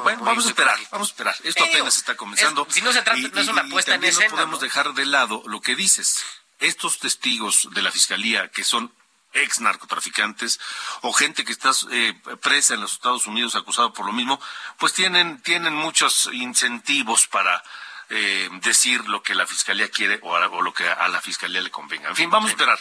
bueno, 0.04 0.24
vamos 0.24 0.46
a 0.46 0.50
esperar, 0.50 0.80
vamos 0.92 1.10
a 1.10 1.12
esperar. 1.12 1.36
Esto 1.44 1.64
apenas 1.64 1.98
está 1.98 2.16
comenzando. 2.16 2.68
si 2.70 2.82
no 2.82 2.94
se 2.94 3.02
trata, 3.02 3.20
no 3.20 3.42
es 3.42 3.48
una 3.48 3.68
puesta 3.68 3.96
en 3.96 4.04
escena. 4.04 4.30
No 4.30 4.36
podemos 4.36 4.62
dejar 4.62 4.94
de 4.94 5.06
lado 5.06 5.44
lo 5.46 5.62
que 5.62 5.76
dices. 5.76 6.24
Estos 6.60 7.00
testigos 7.00 7.68
de 7.72 7.82
la 7.82 7.92
fiscalía 7.92 8.50
que 8.50 8.64
son 8.64 8.92
ex 9.34 9.60
narcotraficantes 9.60 10.60
o 11.02 11.14
gente 11.14 11.44
que 11.44 11.52
está 11.52 11.72
eh, 11.92 12.14
presa 12.42 12.74
en 12.74 12.82
los 12.82 12.94
Estados 12.94 13.28
Unidos 13.28 13.56
acusado 13.56 13.94
por 13.94 14.06
lo 14.06 14.14
mismo, 14.14 14.40
pues 14.78 14.94
tienen, 14.94 15.42
tienen 15.42 15.74
muchos 15.74 16.30
incentivos 16.32 17.28
para 17.28 17.64
eh, 18.10 18.50
decir 18.62 19.08
lo 19.08 19.22
que 19.22 19.36
la 19.36 19.46
fiscalía 19.46 19.90
quiere 19.90 20.20
o, 20.24 20.62
lo 20.62 20.74
que 20.74 20.88
a 20.88 21.08
la 21.08 21.22
fiscalía 21.22 21.62
le 21.62 21.72
convenga. 21.72 22.10
En 22.10 22.16
fin, 22.16 22.30
vamos 22.30 22.50
a 22.50 22.52
esperar. 22.52 22.80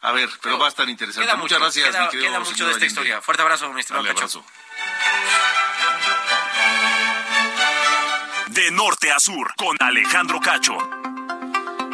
A 0.00 0.12
ver, 0.12 0.28
pero, 0.42 0.58
va 0.58 0.66
a 0.66 0.68
estar 0.68 0.88
interesante. 0.88 1.34
Muchas 1.36 1.58
gracias, 1.58 1.88
queda, 1.90 2.10
mi 2.12 2.18
queda 2.20 2.40
mucho 2.40 2.66
de 2.66 2.72
esta 2.72 2.86
historia. 2.86 3.22
Fuerte 3.22 3.42
abrazo, 3.42 3.68
ministro. 3.70 4.02
De 8.54 8.70
norte 8.70 9.10
a 9.10 9.18
sur, 9.18 9.52
con 9.56 9.76
Alejandro 9.80 10.38
Cacho. 10.40 10.78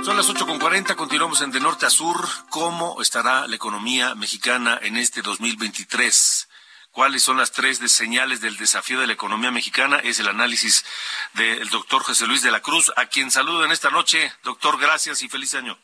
Son 0.05 0.15
las 0.15 0.29
8.40, 0.29 0.95
continuamos 0.95 1.41
en 1.41 1.51
De 1.53 1.59
Norte 1.59 1.87
a 1.87 1.91
Sur. 1.91 2.29
¿Cómo 2.51 3.01
estará 3.01 3.47
la 3.47 3.57
economía 3.57 4.15
mexicana 4.15 4.79
en 4.83 4.99
este 4.99 5.23
2023? 5.23 6.51
¿Cuáles 6.91 7.23
son 7.23 7.39
las 7.39 7.53
tres 7.53 7.79
señales 7.91 8.43
del 8.43 8.59
desafío 8.59 9.01
de 9.01 9.07
la 9.07 9.15
economía 9.15 9.51
mexicana? 9.51 10.01
Es 10.01 10.19
el 10.21 10.29
análisis 10.29 10.85
del 11.33 11.67
doctor 11.71 12.03
José 12.03 12.27
Luis 12.27 12.43
de 12.43 12.51
la 12.51 12.61
Cruz, 12.61 12.93
a 12.95 13.07
quien 13.07 13.31
saludo 13.31 13.65
en 13.65 13.73
esta 13.73 13.89
noche. 13.89 14.31
Doctor, 14.43 14.79
gracias 14.79 15.23
y 15.23 15.31
feliz 15.31 15.55
año. 15.55 15.79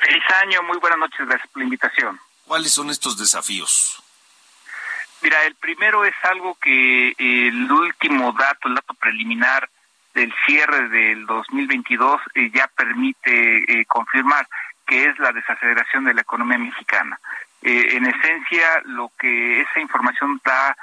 Feliz 0.00 0.24
año, 0.42 0.64
muy 0.64 0.78
buenas 0.78 0.98
noches, 0.98 1.28
gracias 1.28 1.48
por 1.48 1.60
la 1.60 1.64
invitación. 1.66 2.20
¿Cuáles 2.44 2.72
son 2.72 2.90
estos 2.90 3.16
desafíos? 3.16 4.02
Mira, 5.22 5.44
el 5.44 5.54
primero 5.54 6.04
es 6.04 6.14
algo 6.22 6.56
que 6.60 7.14
el 7.18 7.70
último 7.70 8.32
dato, 8.32 8.68
el 8.68 8.74
dato 8.74 8.94
preliminar 8.94 9.68
del 10.14 10.32
cierre 10.46 10.88
del 10.88 11.26
2022 11.26 12.20
eh, 12.34 12.50
ya 12.52 12.68
permite 12.68 13.80
eh, 13.80 13.84
confirmar 13.86 14.46
que 14.86 15.04
es 15.04 15.18
la 15.18 15.32
desaceleración 15.32 16.04
de 16.04 16.14
la 16.14 16.22
economía 16.22 16.58
mexicana. 16.58 17.20
Eh, 17.62 17.96
en 17.96 18.06
esencia, 18.06 18.82
lo 18.86 19.12
que 19.18 19.60
esa 19.60 19.80
información 19.80 20.36
está 20.36 20.76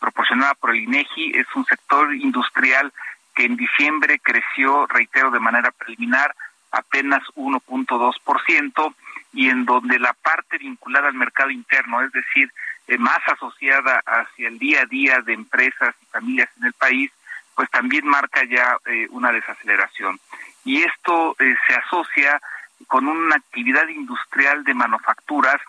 proporcionada 0.00 0.54
por 0.54 0.70
el 0.70 0.82
INEGI 0.82 1.38
es 1.38 1.46
un 1.54 1.64
sector 1.66 2.14
industrial 2.14 2.92
que 3.34 3.44
en 3.44 3.56
diciembre 3.56 4.18
creció, 4.18 4.86
reitero, 4.86 5.30
de 5.30 5.40
manera 5.40 5.70
preliminar 5.72 6.34
apenas 6.72 7.22
1.2% 7.36 8.94
y 9.34 9.50
en 9.50 9.64
donde 9.64 9.98
la 9.98 10.12
parte 10.14 10.58
vinculada 10.58 11.08
al 11.08 11.14
mercado 11.14 11.50
interno, 11.50 12.02
es 12.02 12.12
decir, 12.12 12.50
eh, 12.86 12.98
más 12.98 13.20
asociada 13.26 14.02
hacia 14.04 14.48
el 14.48 14.58
día 14.58 14.82
a 14.82 14.86
día 14.86 15.20
de 15.20 15.32
empresas 15.32 15.94
y 16.02 16.06
familias 16.06 16.50
en 16.58 16.66
el 16.66 16.72
país, 16.74 17.10
pues 17.54 17.70
también 17.70 18.06
marca 18.06 18.44
ya 18.44 18.76
eh, 18.86 19.06
una 19.10 19.32
desaceleración. 19.32 20.18
Y 20.64 20.82
esto 20.82 21.36
eh, 21.38 21.54
se 21.66 21.74
asocia 21.74 22.40
con 22.86 23.06
una 23.06 23.36
actividad 23.36 23.86
industrial 23.88 24.64
de 24.64 24.74
manufacturas 24.74 25.60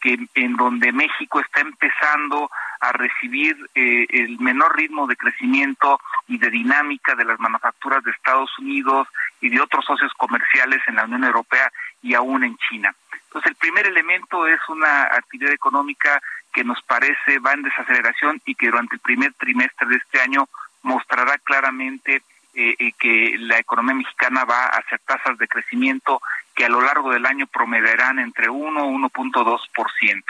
que 0.00 0.18
en 0.34 0.56
donde 0.56 0.92
México 0.92 1.40
está 1.40 1.60
empezando 1.60 2.50
a 2.82 2.92
recibir 2.92 3.56
el 3.74 4.38
menor 4.40 4.76
ritmo 4.76 5.06
de 5.06 5.16
crecimiento 5.16 6.00
y 6.28 6.36
de 6.38 6.50
dinámica 6.50 7.14
de 7.14 7.24
las 7.24 7.38
manufacturas 7.40 8.02
de 8.04 8.10
Estados 8.10 8.50
Unidos 8.58 9.08
y 9.40 9.48
de 9.48 9.60
otros 9.60 9.84
socios 9.84 10.12
comerciales 10.14 10.80
en 10.86 10.96
la 10.96 11.04
Unión 11.04 11.24
Europea 11.24 11.70
y 12.02 12.14
aún 12.14 12.44
en 12.44 12.56
China. 12.68 12.94
Entonces, 13.12 13.52
el 13.52 13.56
primer 13.56 13.86
elemento 13.86 14.46
es 14.46 14.60
una 14.68 15.04
actividad 15.04 15.52
económica 15.52 16.20
que 16.52 16.64
nos 16.64 16.82
parece 16.82 17.38
va 17.38 17.52
en 17.52 17.62
desaceleración 17.62 18.40
y 18.44 18.54
que 18.54 18.66
durante 18.66 18.96
el 18.96 19.00
primer 19.00 19.32
trimestre 19.34 19.88
de 19.88 19.96
este 19.96 20.20
año 20.20 20.48
mostrará 20.82 21.38
claramente 21.38 22.22
eh, 22.54 22.76
eh, 22.78 22.92
que 22.98 23.36
la 23.38 23.58
economía 23.58 23.94
mexicana 23.94 24.44
va 24.44 24.66
hacia 24.66 24.98
tasas 24.98 25.38
de 25.38 25.48
crecimiento 25.48 26.20
que 26.54 26.66
a 26.66 26.68
lo 26.68 26.82
largo 26.82 27.10
del 27.10 27.24
año 27.24 27.46
promediarán 27.46 28.18
entre 28.18 28.50
1 28.50 28.84
y 28.84 28.94
1.2%. 28.94 30.22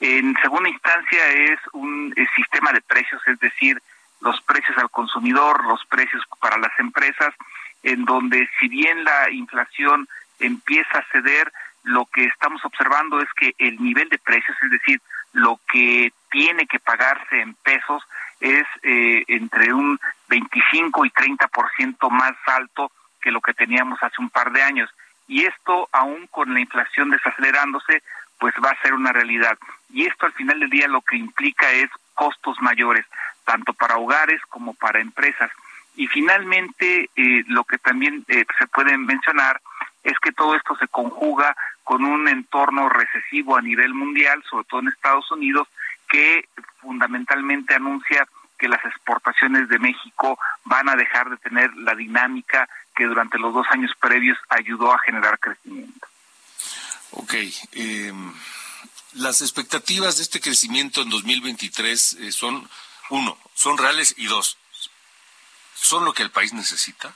En 0.00 0.36
segunda 0.40 0.68
instancia 0.68 1.28
es 1.28 1.58
un 1.72 2.12
eh, 2.16 2.26
sistema 2.36 2.72
de 2.72 2.80
precios, 2.80 3.20
es 3.26 3.38
decir, 3.40 3.80
los 4.20 4.40
precios 4.42 4.76
al 4.78 4.90
consumidor, 4.90 5.64
los 5.64 5.84
precios 5.86 6.22
para 6.40 6.58
las 6.58 6.76
empresas, 6.78 7.34
en 7.82 8.04
donde 8.04 8.48
si 8.58 8.68
bien 8.68 9.04
la 9.04 9.30
inflación 9.30 10.08
empieza 10.38 10.98
a 10.98 11.06
ceder, 11.12 11.52
lo 11.84 12.06
que 12.06 12.24
estamos 12.24 12.64
observando 12.64 13.20
es 13.20 13.28
que 13.34 13.54
el 13.58 13.82
nivel 13.82 14.08
de 14.08 14.18
precios, 14.18 14.56
es 14.62 14.70
decir, 14.70 15.00
lo 15.32 15.60
que 15.70 16.12
tiene 16.30 16.66
que 16.66 16.78
pagarse 16.78 17.40
en 17.40 17.54
pesos 17.54 18.02
es 18.40 18.66
eh, 18.82 19.24
entre 19.28 19.72
un 19.72 19.98
25 20.28 21.04
y 21.06 21.10
30% 21.10 22.10
más 22.10 22.34
alto 22.46 22.90
que 23.20 23.30
lo 23.30 23.40
que 23.40 23.54
teníamos 23.54 24.02
hace 24.02 24.20
un 24.20 24.30
par 24.30 24.52
de 24.52 24.62
años. 24.62 24.90
Y 25.26 25.44
esto, 25.44 25.88
aún 25.92 26.26
con 26.28 26.54
la 26.54 26.60
inflación 26.60 27.10
desacelerándose, 27.10 28.02
pues 28.38 28.54
va 28.64 28.70
a 28.70 28.82
ser 28.82 28.94
una 28.94 29.12
realidad. 29.12 29.58
Y 29.92 30.06
esto 30.06 30.26
al 30.26 30.32
final 30.32 30.60
del 30.60 30.70
día 30.70 30.88
lo 30.88 31.02
que 31.02 31.16
implica 31.16 31.70
es 31.72 31.90
costos 32.14 32.60
mayores, 32.60 33.06
tanto 33.44 33.72
para 33.72 33.96
hogares 33.96 34.40
como 34.48 34.74
para 34.74 35.00
empresas. 35.00 35.50
Y 35.96 36.06
finalmente, 36.06 37.10
eh, 37.16 37.44
lo 37.48 37.64
que 37.64 37.78
también 37.78 38.24
eh, 38.28 38.44
se 38.58 38.66
puede 38.68 38.96
mencionar 38.96 39.60
es 40.04 40.18
que 40.20 40.32
todo 40.32 40.54
esto 40.54 40.76
se 40.76 40.88
conjuga 40.88 41.56
con 41.82 42.04
un 42.04 42.28
entorno 42.28 42.88
recesivo 42.88 43.56
a 43.56 43.62
nivel 43.62 43.94
mundial, 43.94 44.42
sobre 44.48 44.64
todo 44.64 44.80
en 44.80 44.88
Estados 44.88 45.30
Unidos, 45.32 45.68
que 46.08 46.48
fundamentalmente 46.80 47.74
anuncia 47.74 48.26
que 48.58 48.68
las 48.68 48.84
exportaciones 48.84 49.68
de 49.68 49.78
México 49.78 50.38
van 50.64 50.88
a 50.88 50.96
dejar 50.96 51.30
de 51.30 51.36
tener 51.36 51.74
la 51.76 51.94
dinámica 51.94 52.68
que 52.94 53.04
durante 53.04 53.38
los 53.38 53.54
dos 53.54 53.66
años 53.70 53.92
previos 54.00 54.38
ayudó 54.48 54.92
a 54.92 54.98
generar 54.98 55.38
crecimiento. 55.38 56.06
Ok. 57.12 57.34
Eh, 57.72 58.12
las 59.14 59.40
expectativas 59.40 60.16
de 60.16 60.22
este 60.22 60.40
crecimiento 60.40 61.02
en 61.02 61.10
2023 61.10 62.14
eh, 62.20 62.32
son, 62.32 62.68
uno, 63.10 63.38
son 63.54 63.78
reales 63.78 64.14
y 64.16 64.26
dos, 64.26 64.58
¿son 65.74 66.04
lo 66.04 66.12
que 66.12 66.22
el 66.22 66.30
país 66.30 66.52
necesita? 66.52 67.14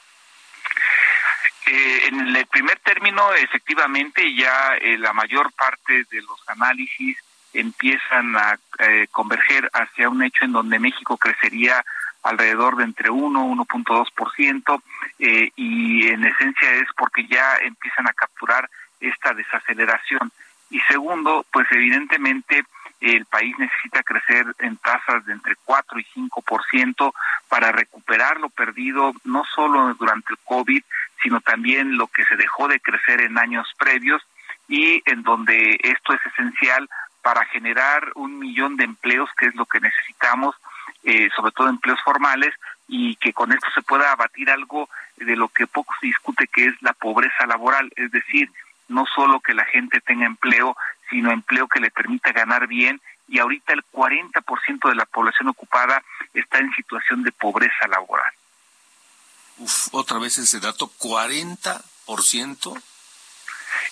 Eh, 1.67 2.07
en 2.09 2.35
el 2.35 2.47
primer 2.47 2.79
término, 2.81 3.33
efectivamente, 3.35 4.35
ya 4.35 4.75
eh, 4.81 4.99
la 4.99 5.13
mayor 5.13 5.53
parte 5.53 6.05
de 6.11 6.21
los 6.23 6.49
análisis 6.49 7.17
empiezan 7.53 8.37
a 8.37 8.59
eh, 8.79 9.07
converger 9.11 9.71
hacia 9.73 10.09
un 10.09 10.23
hecho 10.23 10.45
en 10.45 10.53
donde 10.53 10.79
México 10.79 11.17
crecería 11.17 11.85
alrededor 12.23 12.77
de 12.77 12.85
entre 12.85 13.11
1 13.11 13.47
1.2% 13.47 14.83
eh, 15.19 15.51
y 15.57 16.09
en 16.09 16.25
esencia 16.25 16.71
es 16.75 16.89
porque 16.97 17.27
ya 17.27 17.57
empiezan 17.59 18.09
a 18.09 18.13
capturar 18.13 18.69
esta 19.03 19.35
desaceleración. 19.35 20.33
Y 20.71 20.81
segundo, 20.81 21.45
pues 21.53 21.67
evidentemente 21.71 22.65
el 23.01 23.27
país 23.27 23.55
necesita 23.59 24.03
crecer 24.03 24.47
en 24.61 24.77
tasas 24.77 25.25
de 25.27 25.33
entre 25.33 25.57
4 25.65 25.99
y 25.99 26.05
5% 26.15 27.13
para 27.49 27.73
recuperar 27.73 28.41
lo 28.41 28.49
perdido 28.49 29.13
no 29.25 29.45
solo 29.45 29.93
durante 29.95 30.33
el 30.33 30.39
COVID, 30.45 30.83
sino 31.23 31.41
también 31.41 31.97
lo 31.97 32.07
que 32.07 32.25
se 32.25 32.37
dejó 32.37 32.69
de 32.69 32.81
crecer 32.81 33.21
en 33.21 33.39
años 33.39 33.69
previos 33.79 34.23
y 34.69 35.03
en 35.05 35.23
donde 35.23 35.79
esto 35.83 36.15
es 36.15 36.21
esencial 36.33 36.89
para 37.23 37.45
generar 37.47 38.11
un 38.15 38.39
millón 38.39 38.77
de 38.77 38.85
empleos, 38.85 39.31
que 39.37 39.47
es 39.47 39.55
lo 39.55 39.67
que 39.67 39.81
necesitamos, 39.81 40.57
eh, 41.05 41.29
sobre 41.37 41.53
todo 41.53 41.69
empleos 41.69 42.01
formales, 42.03 42.55
y 42.89 43.17
que 43.17 43.33
con 43.33 43.53
esto 43.53 43.67
se 43.75 43.83
pueda 43.83 44.13
abatir 44.13 44.51
algo 44.51 44.89
de 45.17 45.37
lo 45.37 45.49
que 45.49 45.67
poco 45.67 45.95
se 46.01 46.07
discute, 46.07 46.47
que 46.49 46.67
es 46.67 46.83
la 46.83 46.93
pobreza 46.93 47.47
laboral, 47.47 47.91
es 47.97 48.11
decir, 48.11 48.51
no 48.89 49.07
solo 49.15 49.41
que 49.41 49.55
la 49.55 49.65
gente 49.65 50.01
tenga 50.01 50.27
empleo, 50.27 50.77
sino 51.11 51.31
empleo 51.31 51.69
que 51.69 51.81
le 51.81 51.91
permita 51.91 52.33
ganar 52.33 52.67
bien, 52.67 53.01
y 53.29 53.39
ahorita 53.39 53.73
el 53.73 53.83
40% 53.93 54.89
de 54.89 54.95
la 54.95 55.07
población 55.07 55.49
ocupada 55.49 56.03
está 56.35 56.59
en 56.59 56.73
situación 56.75 57.23
de 57.23 57.33
pobreza 57.33 57.87
laboral. 57.89 58.33
Uf, 59.59 59.89
otra 59.93 60.19
vez 60.19 60.39
ese 60.39 60.61
dato, 60.61 60.91
40%. 60.99 62.83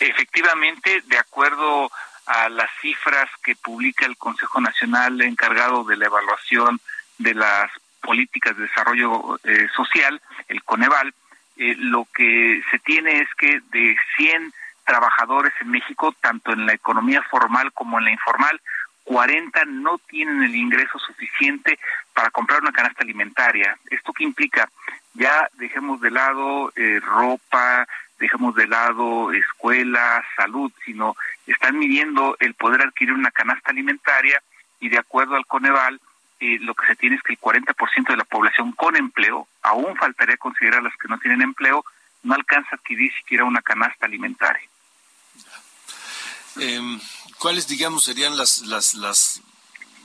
Efectivamente, 0.01 1.03
de 1.07 1.19
acuerdo 1.19 1.91
a 2.27 2.49
las 2.49 2.71
cifras 2.81 3.29
que 3.43 3.57
publica 3.57 4.07
el 4.07 4.17
Consejo 4.17 4.61
Nacional 4.61 5.21
encargado 5.21 5.85
de 5.85 5.97
la 5.97 6.07
evaluación 6.07 6.81
de 7.19 7.35
las 7.35 7.71
políticas 8.01 8.57
de 8.57 8.63
desarrollo 8.63 9.39
eh, 9.45 9.69
social, 9.75 10.21
el 10.49 10.63
Coneval, 10.65 11.15
eh, 11.57 11.75
lo 11.77 12.07
que 12.15 12.63
se 12.71 12.79
tiene 12.79 13.21
es 13.21 13.29
que 13.37 13.61
de 13.71 13.97
100 14.17 14.53
trabajadores 14.91 15.53
en 15.61 15.71
México, 15.71 16.13
tanto 16.21 16.53
en 16.53 16.67
la 16.67 16.73
economía 16.73 17.23
formal 17.31 17.73
como 17.73 18.01
en 18.01 18.07
la 18.07 18.11
informal, 18.11 18.61
40 19.05 19.65
no 19.67 19.99
tienen 19.99 20.43
el 20.43 20.57
ingreso 20.57 20.99
suficiente 20.99 21.79
para 22.13 22.33
comprar 22.33 22.61
una 22.61 22.73
canasta 22.73 23.05
alimentaria. 23.05 23.79
¿Esto 23.89 24.13
qué 24.13 24.25
implica? 24.25 24.69
Ya 25.15 25.49
dejemos 25.53 26.01
de 26.01 26.11
lado 26.11 26.73
eh, 26.75 26.99
ropa, 27.05 27.87
dejemos 28.19 28.57
de 28.57 28.67
lado 28.67 29.33
escuela, 29.33 30.25
salud, 30.35 30.73
sino 30.85 31.15
están 31.47 31.79
midiendo 31.79 32.37
el 32.41 32.55
poder 32.55 32.83
adquirir 32.83 33.15
una 33.15 33.31
canasta 33.31 33.71
alimentaria 33.71 34.43
y 34.81 34.89
de 34.89 34.99
acuerdo 34.99 35.37
al 35.37 35.47
Coneval, 35.47 36.01
eh, 36.41 36.59
lo 36.63 36.75
que 36.75 36.87
se 36.87 36.97
tiene 36.97 37.15
es 37.15 37.23
que 37.23 37.35
el 37.35 37.39
40% 37.39 38.09
de 38.09 38.17
la 38.17 38.25
población 38.25 38.73
con 38.73 38.97
empleo, 38.97 39.47
aún 39.63 39.95
faltaría 39.95 40.37
considerar 40.37 40.83
las 40.83 40.97
que 40.97 41.07
no 41.07 41.19
tienen 41.19 41.43
empleo, 41.43 41.85
no 42.25 42.35
alcanza 42.35 42.71
a 42.73 42.75
adquirir 42.75 43.13
siquiera 43.13 43.45
una 43.45 43.63
canasta 43.63 44.07
alimentaria. 44.07 44.69
Eh, 46.59 46.81
¿Cuáles, 47.39 47.69
digamos, 47.69 48.05
serían 48.05 48.37
las, 48.37 48.63
las, 48.63 49.43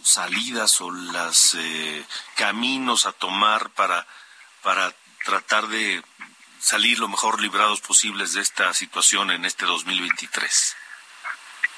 salidas 0.01 0.79
o 0.81 0.91
los 0.91 1.55
eh, 1.55 2.05
caminos 2.35 3.07
a 3.07 3.11
tomar 3.11 3.71
para, 3.71 4.05
para 4.61 4.93
tratar 5.25 5.67
de 5.67 6.03
salir 6.59 6.99
lo 6.99 7.07
mejor 7.07 7.41
librados 7.41 7.81
posibles 7.81 8.33
de 8.33 8.41
esta 8.41 8.73
situación 8.73 9.31
en 9.31 9.45
este 9.45 9.65
2023? 9.65 10.75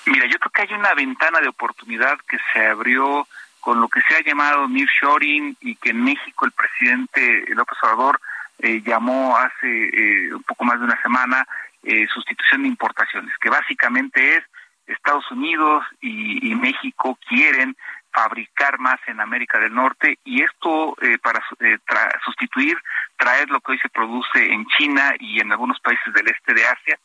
Mira, 0.07 0.25
yo 0.27 0.39
creo 0.39 0.51
que 0.51 0.61
hay 0.61 0.79
una 0.79 0.93
ventana 0.93 1.39
de 1.39 1.49
oportunidad 1.49 2.17
que 2.27 2.37
se 2.53 2.65
abrió 2.65 3.27
con 3.59 3.81
lo 3.81 3.89
que 3.89 4.01
se 4.07 4.15
ha 4.15 4.21
llamado 4.21 4.67
nearshoring 4.69 5.57
y 5.59 5.75
que 5.75 5.89
en 5.89 6.01
México 6.01 6.45
el 6.45 6.53
presidente 6.53 7.45
López 7.49 7.77
Obrador 7.83 8.21
eh, 8.59 8.81
llamó 8.85 9.37
hace 9.37 9.67
eh, 9.67 10.33
un 10.33 10.43
poco 10.43 10.63
más 10.63 10.79
de 10.79 10.85
una 10.85 11.01
semana 11.01 11.45
eh, 11.83 12.07
sustitución 12.13 12.61
de 12.61 12.69
importaciones, 12.69 13.37
que 13.39 13.49
básicamente 13.49 14.37
es 14.37 14.43
Estados 14.87 15.29
Unidos 15.31 15.83
y, 16.01 16.55
México 16.55 17.17
quieren 17.27 17.75
fabricar 18.11 18.79
más 18.79 18.99
en 19.07 19.19
América 19.19 19.59
del 19.59 19.73
Norte 19.73 20.17
y 20.23 20.41
esto 20.41 20.95
eh, 21.01 21.17
para 21.19 21.39
eh, 21.59 21.77
sustituir, 22.25 22.77
traer 23.15 23.49
lo 23.49 23.59
que 23.59 23.73
hoy 23.73 23.79
se 23.79 23.89
produce 23.89 24.51
en 24.51 24.65
China 24.77 25.13
y 25.19 25.39
en 25.39 25.51
algunos 25.51 25.79
países 25.81 26.13
del 26.13 26.27
este 26.27 26.53
de 26.53 26.65
Asia. 26.65 26.99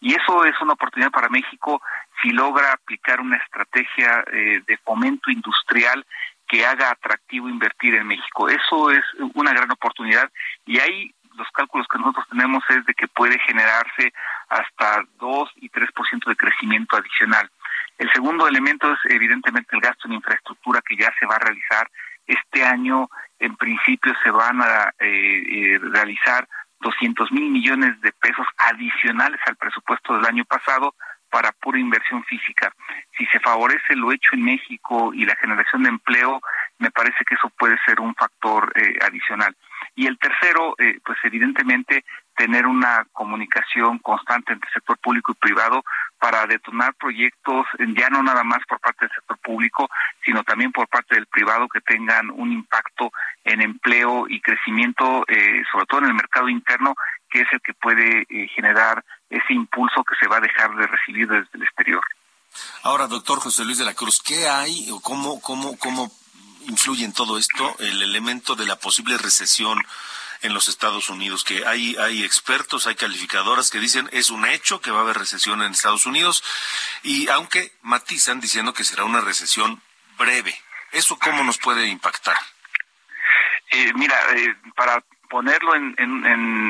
Y 0.00 0.14
eso 0.14 0.44
es 0.44 0.60
una 0.60 0.72
oportunidad 0.72 1.10
para 1.10 1.28
México 1.28 1.80
si 2.20 2.30
logra 2.30 2.72
aplicar 2.72 3.20
una 3.20 3.36
estrategia 3.36 4.24
eh, 4.32 4.62
de 4.66 4.76
fomento 4.78 5.30
industrial 5.30 6.04
que 6.48 6.64
haga 6.64 6.90
atractivo 6.90 7.48
invertir 7.48 7.94
en 7.94 8.06
México. 8.06 8.48
Eso 8.48 8.90
es 8.90 9.04
una 9.34 9.52
gran 9.52 9.70
oportunidad 9.70 10.30
y 10.64 10.78
ahí 10.78 11.14
los 11.36 11.48
cálculos 11.52 11.86
que 11.88 11.98
nosotros 11.98 12.26
tenemos 12.28 12.62
es 12.70 12.84
de 12.86 12.94
que 12.94 13.08
puede 13.08 13.38
generarse 13.40 14.12
hasta 14.48 15.04
2 15.18 15.52
y 15.56 15.70
3% 15.70 16.26
de 16.26 16.36
crecimiento 16.36 16.96
adicional. 16.96 17.50
El 17.98 18.10
segundo 18.12 18.46
elemento 18.46 18.92
es 18.92 18.98
evidentemente 19.10 19.74
el 19.74 19.80
gasto 19.80 20.06
en 20.06 20.14
infraestructura 20.14 20.82
que 20.86 20.96
ya 20.96 21.12
se 21.18 21.26
va 21.26 21.36
a 21.36 21.40
realizar. 21.40 21.90
Este 22.26 22.64
año, 22.64 23.08
en 23.38 23.56
principio, 23.56 24.14
se 24.22 24.30
van 24.30 24.60
a 24.60 24.92
eh, 24.98 25.44
eh, 25.46 25.78
realizar 25.80 26.46
200 26.80 27.32
mil 27.32 27.50
millones 27.50 28.00
de 28.00 28.12
pesos 28.12 28.46
adicionales 28.58 29.40
al 29.46 29.56
presupuesto 29.56 30.14
del 30.14 30.26
año 30.26 30.44
pasado 30.44 30.94
para 31.30 31.52
pura 31.52 31.78
inversión 31.78 32.22
física. 32.24 32.72
Si 33.16 33.26
se 33.26 33.40
favorece 33.40 33.96
lo 33.96 34.12
hecho 34.12 34.30
en 34.34 34.44
México 34.44 35.12
y 35.14 35.24
la 35.24 35.36
generación 35.36 35.82
de 35.82 35.88
empleo, 35.88 36.40
me 36.78 36.90
parece 36.90 37.24
que 37.26 37.34
eso 37.34 37.50
puede 37.58 37.76
ser 37.84 38.00
un 38.00 38.14
factor 38.14 38.72
eh, 38.76 38.98
adicional. 39.02 39.56
Y 39.96 40.06
el 40.06 40.18
tercero, 40.18 40.74
eh, 40.78 41.00
pues 41.04 41.18
evidentemente 41.24 42.04
tener 42.36 42.66
una 42.66 43.06
comunicación 43.12 43.98
constante 43.98 44.52
entre 44.52 44.70
sector 44.70 44.98
público 44.98 45.32
y 45.32 45.36
privado 45.36 45.82
para 46.18 46.46
detonar 46.46 46.94
proyectos 46.94 47.66
ya 47.96 48.10
no 48.10 48.22
nada 48.22 48.44
más 48.44 48.58
por 48.68 48.78
parte 48.78 49.06
del 49.06 49.14
sector 49.14 49.38
público, 49.38 49.88
sino 50.24 50.44
también 50.44 50.70
por 50.70 50.86
parte 50.88 51.14
del 51.14 51.26
privado 51.26 51.66
que 51.68 51.80
tengan 51.80 52.30
un 52.30 52.52
impacto 52.52 53.10
en 53.44 53.62
empleo 53.62 54.26
y 54.28 54.40
crecimiento, 54.40 55.24
eh, 55.28 55.62
sobre 55.72 55.86
todo 55.86 56.00
en 56.00 56.06
el 56.08 56.14
mercado 56.14 56.48
interno, 56.48 56.94
que 57.30 57.40
es 57.40 57.48
el 57.52 57.60
que 57.62 57.74
puede 57.74 58.26
eh, 58.28 58.48
generar 58.54 59.02
ese 59.30 59.52
impulso 59.52 60.04
que 60.04 60.16
se 60.20 60.28
va 60.28 60.36
a 60.36 60.40
dejar 60.40 60.76
de 60.76 60.86
recibir 60.86 61.26
desde 61.28 61.48
el 61.54 61.62
exterior. 61.62 62.04
Ahora, 62.82 63.06
doctor 63.06 63.40
José 63.40 63.64
Luis 63.64 63.78
de 63.78 63.84
la 63.84 63.94
Cruz, 63.94 64.22
¿qué 64.22 64.46
hay 64.48 64.90
o 64.90 65.00
cómo, 65.00 65.40
cómo, 65.40 65.76
cómo 65.78 66.10
influye 66.68 67.04
en 67.04 67.12
todo 67.12 67.38
esto 67.38 67.76
el 67.78 68.02
elemento 68.02 68.54
de 68.54 68.66
la 68.66 68.76
posible 68.76 69.16
recesión 69.18 69.84
en 70.42 70.54
los 70.54 70.68
Estados 70.68 71.08
Unidos, 71.08 71.44
que 71.44 71.66
hay, 71.66 71.96
hay 71.96 72.22
expertos, 72.22 72.86
hay 72.86 72.94
calificadoras 72.94 73.70
que 73.70 73.78
dicen 73.78 74.08
es 74.12 74.30
un 74.30 74.44
hecho 74.46 74.80
que 74.80 74.90
va 74.90 74.98
a 74.98 75.02
haber 75.02 75.18
recesión 75.18 75.62
en 75.62 75.72
Estados 75.72 76.06
Unidos, 76.06 76.44
y 77.02 77.28
aunque 77.28 77.72
matizan 77.82 78.40
diciendo 78.40 78.74
que 78.74 78.84
será 78.84 79.04
una 79.04 79.20
recesión 79.20 79.80
breve. 80.18 80.54
¿Eso 80.92 81.18
cómo 81.18 81.42
nos 81.44 81.58
puede 81.58 81.86
impactar? 81.86 82.36
Eh, 83.70 83.92
mira, 83.94 84.16
eh, 84.36 84.54
para 84.74 85.02
ponerlo 85.28 85.74
en, 85.74 85.94
en, 85.98 86.24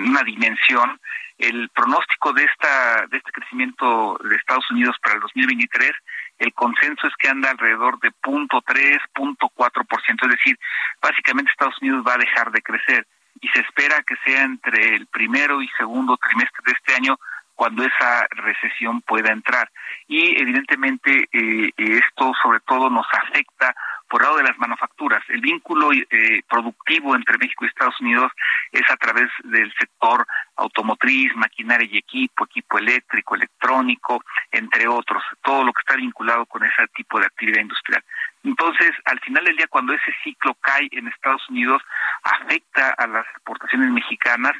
una 0.09 0.23
dimensión, 0.23 1.01
el 1.39 1.69
pronóstico 1.69 2.33
de 2.33 2.45
esta 2.45 3.07
de 3.09 3.19
este 3.19 3.31
crecimiento 3.31 4.19
de 4.25 4.37
Estados 4.37 4.71
Unidos 4.71 4.97
para 5.03 5.17
el 5.17 5.21
2023 5.21 5.93
el 6.39 6.53
consenso 6.53 7.07
es 7.07 7.15
que 7.19 7.29
anda 7.29 7.51
alrededor 7.51 7.99
de 8.01 8.11
punto 8.13 8.63
tres, 8.67 8.99
punto 9.15 9.49
cuatro 9.55 9.85
por 9.85 10.03
ciento, 10.03 10.27
es 10.27 10.33
decir, 10.33 10.59
básicamente 11.01 11.51
Estados 11.51 11.81
Unidos 11.81 12.05
va 12.07 12.15
a 12.15 12.19
dejar 12.19 12.51
de 12.51 12.63
crecer 12.63 13.07
y 13.41 13.49
se 13.49 13.61
espera 13.61 14.03
que 14.07 14.17
sea 14.25 14.43
entre 14.43 14.97
el 14.97 15.07
primero 15.07 15.63
y 15.63 15.69
segundo 15.77 16.17
trimestre 16.17 16.63
de 16.65 16.73
este 16.73 16.95
año 16.95 17.19
cuando 17.55 17.83
esa 17.85 18.27
recesión 18.31 19.01
pueda 19.01 19.33
entrar. 19.33 19.71
Y 20.07 20.41
evidentemente 20.41 21.29
eh, 21.33 21.71
esto 21.77 22.33
sobre 22.43 22.61
todo 22.61 22.91
nos 22.91 23.07
afecta 23.13 23.75
por 24.09 24.23
lado 24.23 24.37
de 24.37 24.45
las 24.45 24.59
manufacturas. 24.59 25.23
El 25.29 25.41
vínculo 25.41 25.93
eh, 25.93 26.43
productivo 26.49 27.15
entre 27.15 27.39
México 27.39 27.65
y 27.65 27.69
Estados 27.69 28.01
Unidos 28.01 28.33
es 28.73 28.89
a 28.91 28.97
través 28.97 29.29
del 29.45 29.73
sector 29.79 30.27
automotriz, 30.57 31.35
maquinaria 31.37 31.89
y 31.91 31.99
equipo, 31.99 32.45
equipo 32.45 32.79
eléctrico, 32.79 33.35
electrónico, 33.35 34.23
entre 34.51 34.89
otros, 34.89 35.23
todo 35.43 35.65
lo 35.65 35.73
que 35.73 35.81
está 35.81 35.97
vinculado 35.97 36.47
con 36.47 36.65
ese 36.65 36.87
tipo 36.95 37.19
de 37.19 37.27
actividad 37.27 37.61
industrial. 37.61 38.03
Entonces, 38.47 38.93
al 39.07 39.19
final 39.21 39.45
del 39.45 39.57
día, 39.57 39.67
cuando 39.67 39.93
ese 39.93 40.15
ciclo 40.23 40.55
cae 40.61 40.89
en 40.93 41.09
Estados 41.09 41.43
Unidos, 41.49 41.83
afecta 42.23 42.91
a 42.91 43.07
las 43.09 43.27
exportaciones 43.35 43.91
mexicanas 43.91 44.53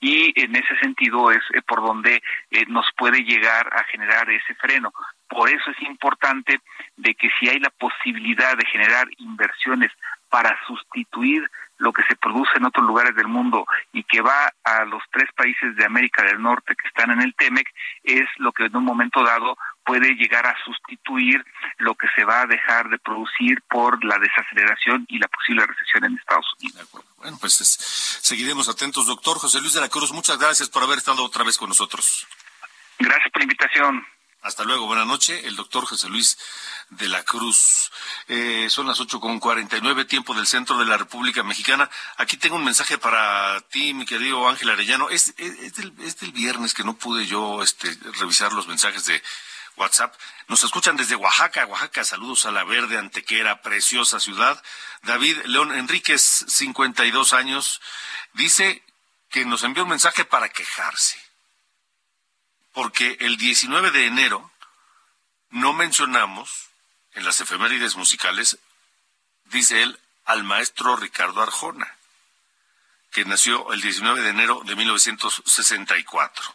y 0.00 0.32
en 0.40 0.56
ese 0.56 0.76
sentido 0.80 1.30
es 1.30 1.42
eh, 1.52 1.60
por 1.60 1.84
donde 1.84 2.22
eh, 2.50 2.64
nos 2.68 2.86
puede 2.96 3.22
llegar 3.22 3.68
a 3.74 3.84
generar 3.84 4.30
ese 4.30 4.54
freno. 4.54 4.92
Por 5.34 5.50
eso 5.50 5.70
es 5.70 5.82
importante 5.82 6.60
de 6.96 7.14
que 7.16 7.28
si 7.38 7.48
hay 7.48 7.58
la 7.58 7.70
posibilidad 7.70 8.56
de 8.56 8.64
generar 8.66 9.08
inversiones 9.18 9.90
para 10.28 10.56
sustituir 10.66 11.50
lo 11.78 11.92
que 11.92 12.04
se 12.04 12.14
produce 12.14 12.52
en 12.56 12.66
otros 12.66 12.86
lugares 12.86 13.16
del 13.16 13.26
mundo 13.26 13.66
y 13.92 14.04
que 14.04 14.20
va 14.20 14.52
a 14.62 14.84
los 14.84 15.02
tres 15.12 15.28
países 15.36 15.74
de 15.74 15.84
América 15.84 16.22
del 16.22 16.40
Norte 16.40 16.76
que 16.76 16.86
están 16.86 17.10
en 17.10 17.20
el 17.20 17.34
TEMEC 17.34 17.66
es 18.04 18.28
lo 18.38 18.52
que 18.52 18.66
en 18.66 18.76
un 18.76 18.84
momento 18.84 19.24
dado 19.24 19.58
puede 19.84 20.14
llegar 20.14 20.46
a 20.46 20.54
sustituir 20.64 21.44
lo 21.78 21.96
que 21.96 22.06
se 22.14 22.24
va 22.24 22.42
a 22.42 22.46
dejar 22.46 22.88
de 22.88 22.98
producir 22.98 23.60
por 23.68 24.04
la 24.04 24.18
desaceleración 24.18 25.04
y 25.08 25.18
la 25.18 25.26
posible 25.26 25.66
recesión 25.66 26.04
en 26.04 26.16
Estados 26.16 26.46
Unidos. 26.60 26.88
Bueno, 27.18 27.36
pues 27.40 27.54
seguiremos 28.22 28.68
atentos, 28.68 29.06
doctor 29.06 29.38
José 29.38 29.60
Luis 29.60 29.74
de 29.74 29.80
la 29.80 29.88
Cruz. 29.88 30.12
Muchas 30.12 30.38
gracias 30.38 30.70
por 30.70 30.84
haber 30.84 30.98
estado 30.98 31.24
otra 31.24 31.42
vez 31.42 31.58
con 31.58 31.68
nosotros. 31.68 32.26
Gracias 32.98 33.30
por 33.32 33.40
la 33.40 33.44
invitación. 33.44 34.06
Hasta 34.44 34.62
luego, 34.64 34.86
buenas 34.86 35.06
noches. 35.06 35.42
El 35.44 35.56
doctor 35.56 35.86
José 35.86 36.06
Luis 36.10 36.36
de 36.90 37.08
la 37.08 37.22
Cruz. 37.22 37.90
Eh, 38.28 38.68
son 38.68 38.86
las 38.86 39.00
ocho 39.00 39.18
con 39.18 39.40
cuarenta 39.40 39.78
y 39.78 39.80
nueve, 39.80 40.04
tiempo 40.04 40.34
del 40.34 40.46
centro 40.46 40.76
de 40.76 40.84
la 40.84 40.98
República 40.98 41.42
Mexicana. 41.42 41.88
Aquí 42.18 42.36
tengo 42.36 42.56
un 42.56 42.64
mensaje 42.64 42.98
para 42.98 43.58
ti, 43.70 43.94
mi 43.94 44.04
querido 44.04 44.46
Ángel 44.46 44.68
Arellano. 44.68 45.08
Es, 45.08 45.32
es, 45.38 45.76
del, 45.76 45.94
es 46.00 46.18
del 46.18 46.32
viernes 46.32 46.74
que 46.74 46.84
no 46.84 46.94
pude 46.94 47.24
yo 47.24 47.62
este, 47.62 47.96
revisar 48.20 48.52
los 48.52 48.68
mensajes 48.68 49.06
de 49.06 49.22
WhatsApp. 49.76 50.14
Nos 50.48 50.62
escuchan 50.62 50.98
desde 50.98 51.16
Oaxaca, 51.16 51.64
Oaxaca. 51.64 52.04
Saludos 52.04 52.44
a 52.44 52.50
la 52.50 52.64
verde 52.64 52.98
Antequera, 52.98 53.62
preciosa 53.62 54.20
ciudad. 54.20 54.62
David 55.04 55.38
León 55.46 55.74
Enríquez, 55.74 56.44
52 56.48 57.32
años, 57.32 57.80
dice 58.34 58.84
que 59.30 59.46
nos 59.46 59.62
envió 59.62 59.84
un 59.84 59.88
mensaje 59.88 60.26
para 60.26 60.50
quejarse 60.50 61.24
porque 62.74 63.16
el 63.20 63.38
19 63.38 63.92
de 63.92 64.06
enero 64.06 64.50
no 65.50 65.72
mencionamos 65.72 66.66
en 67.12 67.24
las 67.24 67.40
efemérides 67.40 67.96
musicales, 67.96 68.58
dice 69.44 69.82
él, 69.82 69.98
al 70.24 70.42
maestro 70.42 70.96
Ricardo 70.96 71.40
Arjona, 71.40 71.96
que 73.12 73.24
nació 73.24 73.72
el 73.72 73.80
19 73.80 74.22
de 74.22 74.30
enero 74.30 74.60
de 74.66 74.74
1964. 74.74 76.54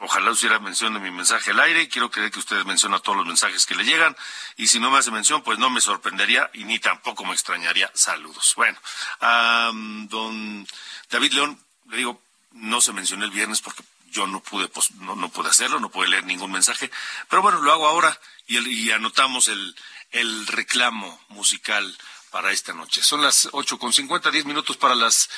Ojalá 0.00 0.32
hubiera 0.32 0.58
mención 0.58 0.94
de 0.94 1.00
mi 1.00 1.10
mensaje 1.10 1.52
al 1.52 1.60
aire. 1.60 1.88
Quiero 1.88 2.10
creer 2.10 2.30
que 2.30 2.38
usted 2.38 2.64
menciona 2.64 2.98
todos 3.00 3.18
los 3.18 3.26
mensajes 3.26 3.66
que 3.66 3.74
le 3.74 3.84
llegan. 3.84 4.16
Y 4.56 4.66
si 4.66 4.80
no 4.80 4.90
me 4.90 4.96
hace 4.96 5.10
mención, 5.10 5.42
pues 5.42 5.58
no 5.58 5.68
me 5.68 5.82
sorprendería 5.82 6.50
y 6.54 6.64
ni 6.64 6.78
tampoco 6.78 7.24
me 7.26 7.34
extrañaría. 7.34 7.90
Saludos. 7.94 8.54
Bueno, 8.56 8.78
a 9.20 9.70
don 9.74 10.66
David 11.10 11.32
León, 11.34 11.62
le 11.90 11.98
digo, 11.98 12.22
no 12.52 12.80
se 12.80 12.94
mencionó 12.94 13.26
el 13.26 13.30
viernes 13.30 13.60
porque 13.60 13.84
yo 14.10 14.26
no 14.26 14.40
pude, 14.42 14.68
pues, 14.68 14.90
no, 14.92 15.16
no 15.16 15.28
pude 15.28 15.48
hacerlo, 15.48 15.80
no 15.80 15.90
pude 15.90 16.08
leer 16.08 16.24
ningún 16.24 16.52
mensaje, 16.52 16.90
pero 17.28 17.42
bueno, 17.42 17.60
lo 17.60 17.72
hago 17.72 17.86
ahora 17.86 18.18
y, 18.46 18.58
y 18.58 18.90
anotamos 18.90 19.48
el, 19.48 19.74
el 20.10 20.46
reclamo 20.46 21.20
musical 21.28 21.96
para 22.30 22.52
esta 22.52 22.72
noche. 22.72 23.02
Son 23.02 23.22
las 23.22 23.48
ocho 23.50 23.76
con 23.76 23.92
cincuenta, 23.92 24.30
diez 24.30 24.44
minutos 24.44 24.76
para 24.76 24.94
las 24.94 25.28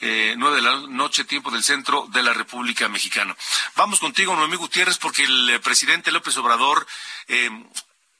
eh, 0.00 0.34
nueve 0.36 0.56
de 0.56 0.62
la 0.62 0.80
noche, 0.86 1.24
tiempo 1.24 1.50
del 1.50 1.64
centro 1.64 2.06
de 2.12 2.22
la 2.22 2.34
República 2.34 2.88
Mexicana. 2.88 3.34
Vamos 3.74 4.00
contigo, 4.00 4.36
Noemí 4.36 4.56
Gutiérrez, 4.56 4.98
porque 4.98 5.24
el 5.24 5.48
eh, 5.48 5.60
presidente 5.60 6.12
López 6.12 6.36
Obrador 6.36 6.86
eh, 7.28 7.50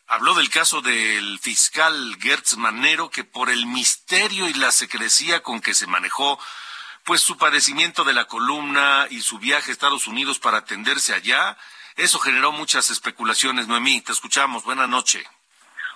habló 0.07 0.33
del 0.35 0.49
caso 0.49 0.81
del 0.81 1.39
fiscal 1.41 2.17
Gertz 2.23 2.57
Manero, 2.57 3.11
que 3.11 3.25
por 3.25 3.51
el 3.51 3.67
misterio 3.67 4.49
y 4.49 4.55
la 4.55 4.73
secrecía 4.73 5.43
con 5.43 5.61
que 5.61 5.75
se 5.75 5.87
manejó 5.87 6.39
pues 7.05 7.21
su 7.21 7.37
padecimiento 7.37 8.05
de 8.05 8.13
la 8.13 8.27
columna 8.27 9.07
y 9.11 9.21
su 9.21 9.39
viaje 9.39 9.71
a 9.71 9.73
Estados 9.73 10.07
Unidos 10.07 10.39
para 10.39 10.59
atenderse 10.59 11.15
allá, 11.15 11.57
eso 11.97 12.19
generó 12.19 12.53
muchas 12.53 12.91
especulaciones. 12.91 13.69
Noemí, 13.69 14.01
te 14.01 14.13
escuchamos. 14.13 14.65
Buenas 14.65 14.89
noches. 14.89 15.25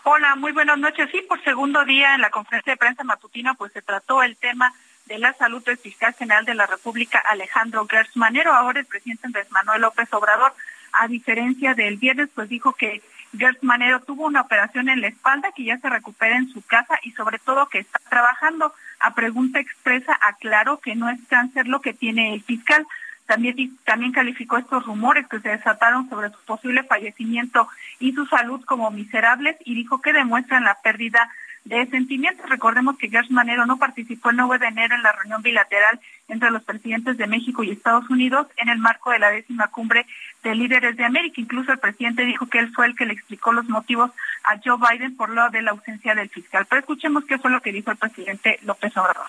Hola, 0.03 0.37
muy 0.37 0.53
buenas 0.53 0.79
noches. 0.79 1.09
Sí, 1.11 1.23
por 1.23 1.43
segundo 1.43 1.85
día 1.85 2.15
en 2.15 2.21
la 2.21 2.31
conferencia 2.31 2.73
de 2.73 2.77
prensa 2.77 3.03
matutina, 3.03 3.55
pues 3.55 3.73
se 3.73 3.83
trató 3.83 4.23
el 4.23 4.37
tema 4.37 4.73
de 5.07 5.19
la 5.19 5.33
salud 5.35 5.65
del 5.65 5.79
fiscal 5.79 6.15
general 6.15 6.45
de 6.45 6.55
la 6.55 6.67
República, 6.67 7.23
Alejandro 7.29 7.87
Gertz 7.89 8.17
Manero. 8.17 8.53
Ahora 8.55 8.81
el 8.81 8.87
presidente 8.87 9.27
Andrés 9.27 9.51
Manuel 9.51 9.83
López 9.83 10.09
Obrador, 10.13 10.55
a 10.93 11.09
diferencia 11.09 11.75
del 11.75 11.97
viernes, 11.97 12.29
pues 12.35 12.49
dijo 12.49 12.73
que 12.75 13.03
Gertz 13.37 13.63
Manero 13.63 14.01
tuvo 14.01 14.27
una 14.27 14.41
operación 14.41 14.89
en 14.89 15.01
la 15.01 15.09
espalda, 15.09 15.53
que 15.53 15.65
ya 15.65 15.79
se 15.79 15.89
recupera 15.89 16.37
en 16.37 16.49
su 16.49 16.63
casa 16.63 16.99
y 17.03 17.13
sobre 17.13 17.39
todo 17.39 17.69
que 17.69 17.79
está 17.79 18.01
trabajando. 18.09 18.73
A 19.01 19.15
pregunta 19.15 19.61
expresa 19.61 20.19
aclaró 20.21 20.79
que 20.79 20.95
no 20.95 21.09
es 21.09 21.21
cáncer 21.29 21.69
lo 21.69 21.81
que 21.81 21.93
tiene 21.93 22.35
el 22.35 22.43
fiscal. 22.43 22.87
También, 23.27 23.77
también 23.85 24.13
calificó 24.13 24.57
estos 24.57 24.87
rumores 24.87 25.27
que 25.29 25.41
se 25.41 25.49
desataron 25.49 26.09
sobre 26.09 26.31
su 26.31 26.39
posible 26.45 26.85
fallecimiento 26.85 27.69
y 27.99 28.13
su 28.13 28.27
salud 28.27 28.65
como 28.65 28.91
miserables 28.91 29.57
y 29.65 29.75
dijo 29.75 30.01
que 30.01 30.13
demuestran 30.13 30.65
la 30.65 30.79
pérdida 30.83 31.29
de 31.67 31.87
sentimientos. 31.87 32.49
Recordemos 32.49 32.97
que 32.97 33.09
Gertz 33.09 33.31
Manero 33.31 33.67
no 33.67 33.77
participó 33.77 34.31
el 34.31 34.37
9 34.37 34.59
de 34.59 34.67
enero 34.69 34.95
en 34.95 35.03
la 35.03 35.13
reunión 35.13 35.43
bilateral 35.43 36.01
entre 36.29 36.51
los 36.51 36.63
presidentes 36.63 37.17
de 37.17 37.27
México 37.27 37.63
y 37.63 37.71
Estados 37.71 38.09
Unidos 38.09 38.47
en 38.57 38.69
el 38.69 38.79
marco 38.79 39.11
de 39.11 39.19
la 39.19 39.31
décima 39.31 39.69
cumbre 39.69 40.07
de 40.45 40.55
líderes 40.55 40.97
de 40.97 41.05
América. 41.05 41.41
Incluso 41.41 41.73
el 41.73 41.79
presidente 41.79 42.25
dijo 42.25 42.47
que 42.47 42.61
él 42.61 42.73
fue 42.73 42.87
el 42.87 42.97
que 42.97 43.07
le 43.07 43.13
explicó 43.13 43.53
los 43.53 43.69
motivos 43.69 44.11
a 44.45 44.61
Joe 44.65 44.79
Biden 44.79 45.17
por 45.17 45.31
lo 45.31 45.51
de 45.51 45.63
la 45.63 45.73
ausencia 45.73 46.15
del 46.15 46.29
fiscal. 46.29 46.67
Pero 46.69 46.81
escuchemos 46.81 47.25
qué 47.25 47.39
fue 47.39 47.51
lo 47.51 47.61
que 47.61 47.73
dijo 47.73 47.91
el 47.91 47.97
presidente 47.97 48.59
López 48.63 48.97
Obrador. 48.97 49.27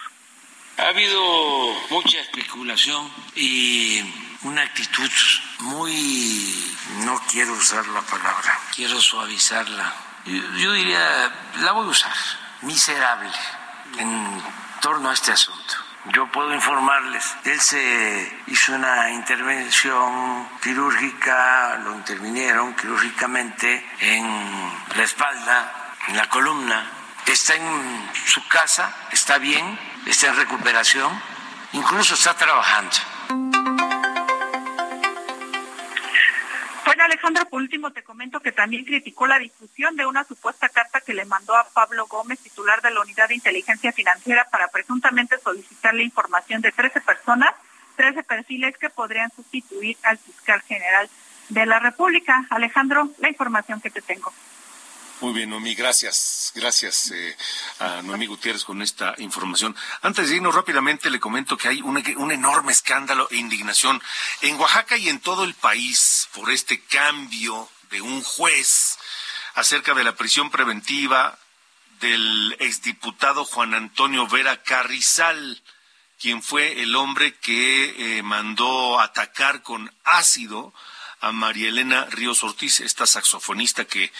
Ha 0.77 0.89
habido 0.89 1.21
mucha 1.89 2.19
especulación 2.19 3.11
y 3.35 4.01
una 4.43 4.61
actitud 4.61 5.09
muy, 5.59 6.75
no 7.05 7.19
quiero 7.29 7.53
usar 7.53 7.85
la 7.87 8.01
palabra, 8.01 8.59
quiero 8.75 8.99
suavizarla. 9.01 9.93
Yo, 10.25 10.73
diría, 10.73 11.31
la 11.61 11.71
voy 11.71 11.87
a 11.87 11.91
usar, 11.91 12.15
miserable 12.61 13.31
en 13.97 14.41
torno 14.81 15.09
a 15.09 15.13
este 15.13 15.31
asunto 15.31 15.87
yo 16.13 16.31
puedo 16.31 16.53
informarles, 16.53 17.35
él 17.43 17.59
se 17.59 18.41
hizo 18.47 18.73
una 18.73 19.11
intervención 19.11 20.47
quirúrgica, 20.61 21.77
lo 21.83 21.95
intervinieron 21.95 22.75
quirúrgicamente 22.75 23.85
en 23.99 24.25
la 24.95 25.03
espalda, 25.03 25.95
en 26.07 26.17
la 26.17 26.29
columna, 26.29 26.89
está 27.25 27.55
en 27.55 28.09
su 28.25 28.47
casa, 28.47 28.93
está 29.11 29.37
bien, 29.37 29.77
está 30.09 30.27
en 30.27 30.35
recuperación, 30.37 31.11
incluso 31.73 32.13
está 32.13 32.33
trabajando. 32.33 32.95
Bueno, 36.85 37.03
Alejandro, 37.03 37.45
por 37.49 37.61
último 37.61 37.91
te 37.91 38.03
comento 38.03 38.39
que 38.39 38.53
también 38.53 38.85
criticó 38.85 39.27
la 39.27 39.37
difusión 39.37 39.95
de 39.97 40.05
una 40.05 40.23
supuesta 40.23 40.69
carta 40.69 41.01
que 41.01 41.13
le 41.13 41.25
mandó 41.25 41.55
a 41.55 41.67
Pablo 41.69 42.07
Gómez, 42.07 42.39
titular 42.39 42.81
de 42.81 42.91
la 42.91 43.01
Unidad 43.01 43.27
de 43.27 43.35
Inteligencia 43.35 43.91
Financiera, 43.91 44.47
para 44.49 44.69
presuntamente 44.69 45.37
solicitarle 45.39 46.03
información 46.03 46.61
de 46.61 46.71
13 46.71 47.01
personas, 47.01 47.51
13 47.97 48.23
perfiles 48.23 48.77
que 48.77 48.89
podrían 48.89 49.29
sustituir 49.35 49.97
al 50.03 50.17
fiscal 50.17 50.61
general 50.61 51.09
de 51.49 51.65
la 51.65 51.79
República. 51.79 52.45
Alejandro, 52.49 53.09
la 53.19 53.29
información 53.29 53.81
que 53.81 53.89
te 53.89 54.01
tengo. 54.01 54.31
Muy 55.19 55.33
bien, 55.33 55.49
Noemí, 55.49 55.73
gracias. 55.73 56.51
Gracias 56.53 57.09
eh, 57.09 57.35
a 57.79 58.03
Noemí 58.03 58.27
Gutiérrez 58.27 58.63
con 58.63 58.83
esta 58.83 59.15
información. 59.17 59.75
Antes 60.03 60.29
de 60.29 60.35
irnos 60.35 60.53
rápidamente, 60.53 61.09
le 61.09 61.19
comento 61.19 61.57
que 61.57 61.69
hay 61.69 61.81
un, 61.81 62.31
enorme 62.31 62.71
escándalo 62.71 63.27
e 63.31 63.37
indignación 63.37 63.99
en 64.41 64.59
Oaxaca 64.59 64.95
y 64.95 65.09
en 65.09 65.19
todo 65.19 65.43
el 65.43 65.55
país 65.55 66.29
por 66.33 66.51
este 66.51 66.81
cambio 66.81 67.67
de 67.89 67.99
un 67.99 68.21
juez 68.21 68.99
acerca 69.55 69.95
de 69.95 70.03
la 70.03 70.15
prisión 70.15 70.51
preventiva 70.51 71.39
del 71.99 72.55
exdiputado 72.59 73.43
Juan 73.43 73.73
Antonio 73.73 74.27
Vera 74.27 74.61
Carrizal, 74.61 75.63
quien 76.19 76.43
fue 76.43 76.83
el 76.83 76.95
hombre 76.95 77.33
que 77.39 78.19
eh, 78.19 78.21
mandó 78.21 78.99
atacar 78.99 79.63
con 79.63 79.91
ácido 80.03 80.75
a 81.21 81.31
María 81.31 81.69
Elena 81.69 82.05
Ríos 82.05 82.43
Ortiz, 82.43 82.81
esta 82.81 83.07
saxofonista 83.07 83.85
que 83.85 84.11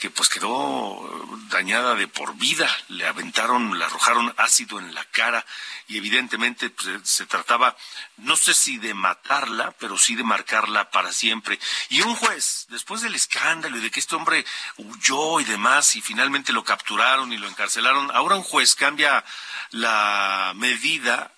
que 0.00 0.08
pues 0.08 0.30
quedó 0.30 1.28
dañada 1.50 1.94
de 1.94 2.08
por 2.08 2.34
vida. 2.36 2.74
Le 2.88 3.06
aventaron, 3.06 3.78
le 3.78 3.84
arrojaron 3.84 4.34
ácido 4.38 4.78
en 4.78 4.94
la 4.94 5.04
cara 5.04 5.44
y 5.88 5.98
evidentemente 5.98 6.70
pues, 6.70 6.88
se 7.04 7.26
trataba, 7.26 7.76
no 8.16 8.34
sé 8.34 8.54
si 8.54 8.78
de 8.78 8.94
matarla, 8.94 9.72
pero 9.72 9.98
sí 9.98 10.16
de 10.16 10.24
marcarla 10.24 10.90
para 10.90 11.12
siempre. 11.12 11.60
Y 11.90 12.00
un 12.00 12.16
juez, 12.16 12.66
después 12.70 13.02
del 13.02 13.14
escándalo 13.14 13.76
y 13.76 13.82
de 13.82 13.90
que 13.90 14.00
este 14.00 14.16
hombre 14.16 14.46
huyó 14.78 15.38
y 15.38 15.44
demás 15.44 15.94
y 15.94 16.00
finalmente 16.00 16.54
lo 16.54 16.64
capturaron 16.64 17.30
y 17.34 17.36
lo 17.36 17.46
encarcelaron, 17.46 18.10
ahora 18.12 18.36
un 18.36 18.42
juez 18.42 18.74
cambia 18.74 19.22
la 19.70 20.54
medida 20.56 21.30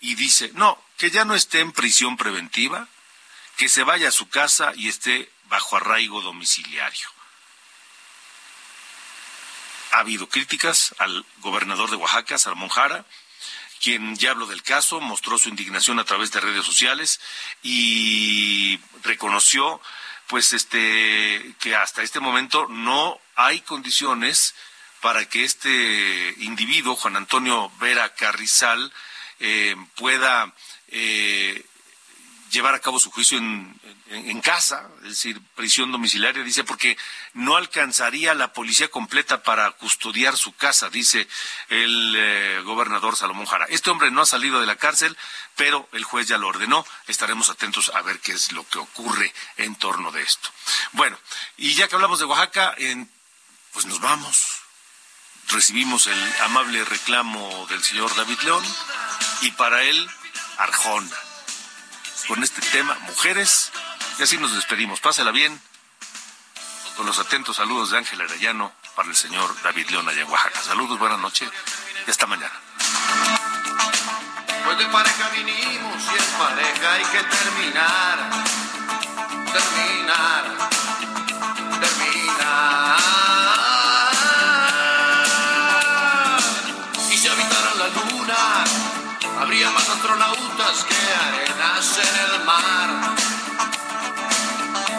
y 0.00 0.14
dice, 0.14 0.50
no, 0.54 0.82
que 0.96 1.10
ya 1.10 1.26
no 1.26 1.34
esté 1.34 1.60
en 1.60 1.72
prisión 1.72 2.16
preventiva, 2.16 2.88
que 3.58 3.68
se 3.68 3.84
vaya 3.84 4.08
a 4.08 4.12
su 4.12 4.30
casa 4.30 4.72
y 4.76 4.88
esté 4.88 5.30
bajo 5.44 5.76
arraigo 5.76 6.22
domiciliario 6.22 7.17
ha 9.92 10.00
habido 10.00 10.28
críticas 10.28 10.94
al 10.98 11.24
gobernador 11.38 11.90
de 11.90 11.96
Oaxaca, 11.96 12.38
Salmón 12.38 12.68
Jara, 12.68 13.04
quien 13.80 14.16
ya 14.16 14.32
habló 14.32 14.46
del 14.46 14.62
caso, 14.62 15.00
mostró 15.00 15.38
su 15.38 15.48
indignación 15.48 15.98
a 15.98 16.04
través 16.04 16.32
de 16.32 16.40
redes 16.40 16.64
sociales 16.64 17.20
y 17.62 18.80
reconoció 19.02 19.80
pues 20.26 20.52
este 20.52 21.54
que 21.60 21.74
hasta 21.74 22.02
este 22.02 22.20
momento 22.20 22.66
no 22.68 23.18
hay 23.34 23.60
condiciones 23.60 24.54
para 25.00 25.28
que 25.28 25.44
este 25.44 26.34
individuo, 26.38 26.96
Juan 26.96 27.16
Antonio 27.16 27.70
Vera 27.78 28.14
Carrizal, 28.14 28.92
eh, 29.40 29.76
pueda 29.94 30.52
eh, 30.88 31.64
llevar 32.50 32.74
a 32.74 32.80
cabo 32.80 32.98
su 32.98 33.10
juicio 33.10 33.38
en, 33.38 33.78
en, 34.10 34.40
casa, 34.40 34.88
es 35.02 35.10
decir, 35.10 35.40
prisión 35.54 35.92
domiciliaria, 35.92 36.42
dice, 36.42 36.64
porque 36.64 36.96
no 37.34 37.56
alcanzaría 37.56 38.34
la 38.34 38.52
policía 38.52 38.88
completa 38.88 39.42
para 39.42 39.70
custodiar 39.72 40.36
su 40.36 40.54
casa, 40.54 40.88
dice 40.88 41.28
el 41.68 42.14
eh, 42.16 42.60
gobernador 42.64 43.16
Salomón 43.16 43.46
Jara. 43.46 43.66
Este 43.68 43.90
hombre 43.90 44.10
no 44.10 44.22
ha 44.22 44.26
salido 44.26 44.60
de 44.60 44.66
la 44.66 44.76
cárcel, 44.76 45.16
pero 45.56 45.88
el 45.92 46.04
juez 46.04 46.28
ya 46.28 46.38
lo 46.38 46.48
ordenó. 46.48 46.86
Estaremos 47.06 47.50
atentos 47.50 47.90
a 47.94 48.02
ver 48.02 48.20
qué 48.20 48.32
es 48.32 48.52
lo 48.52 48.66
que 48.68 48.78
ocurre 48.78 49.32
en 49.56 49.74
torno 49.76 50.10
de 50.10 50.22
esto. 50.22 50.50
Bueno, 50.92 51.18
y 51.56 51.74
ya 51.74 51.88
que 51.88 51.94
hablamos 51.94 52.18
de 52.18 52.24
Oaxaca, 52.24 52.74
pues 53.72 53.86
nos 53.86 54.00
vamos. 54.00 54.62
Recibimos 55.48 56.06
el 56.06 56.34
amable 56.42 56.84
reclamo 56.84 57.66
del 57.70 57.82
señor 57.82 58.14
David 58.14 58.38
León 58.42 58.64
y 59.40 59.50
para 59.52 59.82
él, 59.82 60.08
Arjona 60.58 61.27
con 62.26 62.42
este 62.42 62.60
tema, 62.72 62.96
mujeres. 63.06 63.70
Y 64.18 64.22
así 64.22 64.36
nos 64.38 64.54
despedimos. 64.54 65.00
Pásela 65.00 65.30
bien. 65.30 65.60
Con 66.96 67.06
los 67.06 67.18
atentos 67.18 67.56
saludos 67.56 67.90
de 67.90 67.98
Ángel 67.98 68.20
Arellano 68.20 68.72
para 68.96 69.08
el 69.08 69.14
señor 69.14 69.54
David 69.62 69.88
León 69.90 70.08
allá 70.08 70.22
en 70.22 70.28
Oaxaca. 70.28 70.60
Saludos, 70.60 70.98
buenas 70.98 71.20
noches 71.20 71.48
y 72.06 72.10
hasta 72.10 72.26
mañana. 72.26 72.52
Pues 74.64 74.78
de 74.78 74.86
pareja 74.86 75.28
vinimos 75.28 76.02
y 76.02 76.16
en 76.16 76.38
pareja 76.38 76.92
hay 76.94 77.04
que 77.04 77.22
terminar. 77.22 78.30
Terminar. 79.52 80.44
Terminar. 81.80 82.98
Y 87.12 87.16
si 87.16 87.28
habitaran 87.28 87.78
la 87.78 87.88
luna, 87.88 88.64
habría 89.40 89.70
más 89.70 89.88
astronautas 89.88 90.47
en 91.78 92.34
el 92.34 92.44
mar 92.44 92.88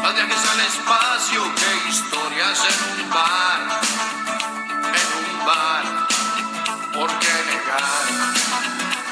más 0.01 0.15
viajes 0.15 0.49
al 0.49 0.59
espacio 0.61 1.43
que 1.55 1.89
historias 1.89 2.65
en 2.69 3.03
un 3.03 3.09
bar, 3.09 3.82
en 4.95 5.07
un 5.19 5.45
bar. 5.45 5.84
¿Por 6.93 7.09
qué 7.19 7.34
negar 7.47 8.05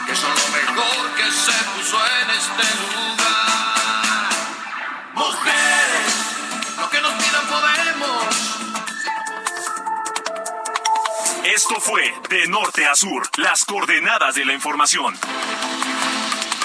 que 0.06 0.16
son 0.16 0.30
lo 0.30 0.48
mejor 0.58 1.12
que 1.18 1.30
se 1.30 1.52
puso 1.76 1.98
en 2.22 2.30
este 2.30 2.64
lugar? 2.86 4.30
Mujeres, 5.14 6.14
lo 6.78 6.90
que 6.90 7.02
nos 7.02 7.14
pidan 7.16 7.48
podemos. 7.48 8.24
Esto 11.44 11.82
fue 11.82 12.14
De 12.30 12.48
Norte 12.48 12.88
a 12.88 12.96
Sur, 12.96 13.30
las 13.36 13.66
coordenadas 13.66 14.36
de 14.36 14.46
la 14.46 14.54
información. 14.54 15.20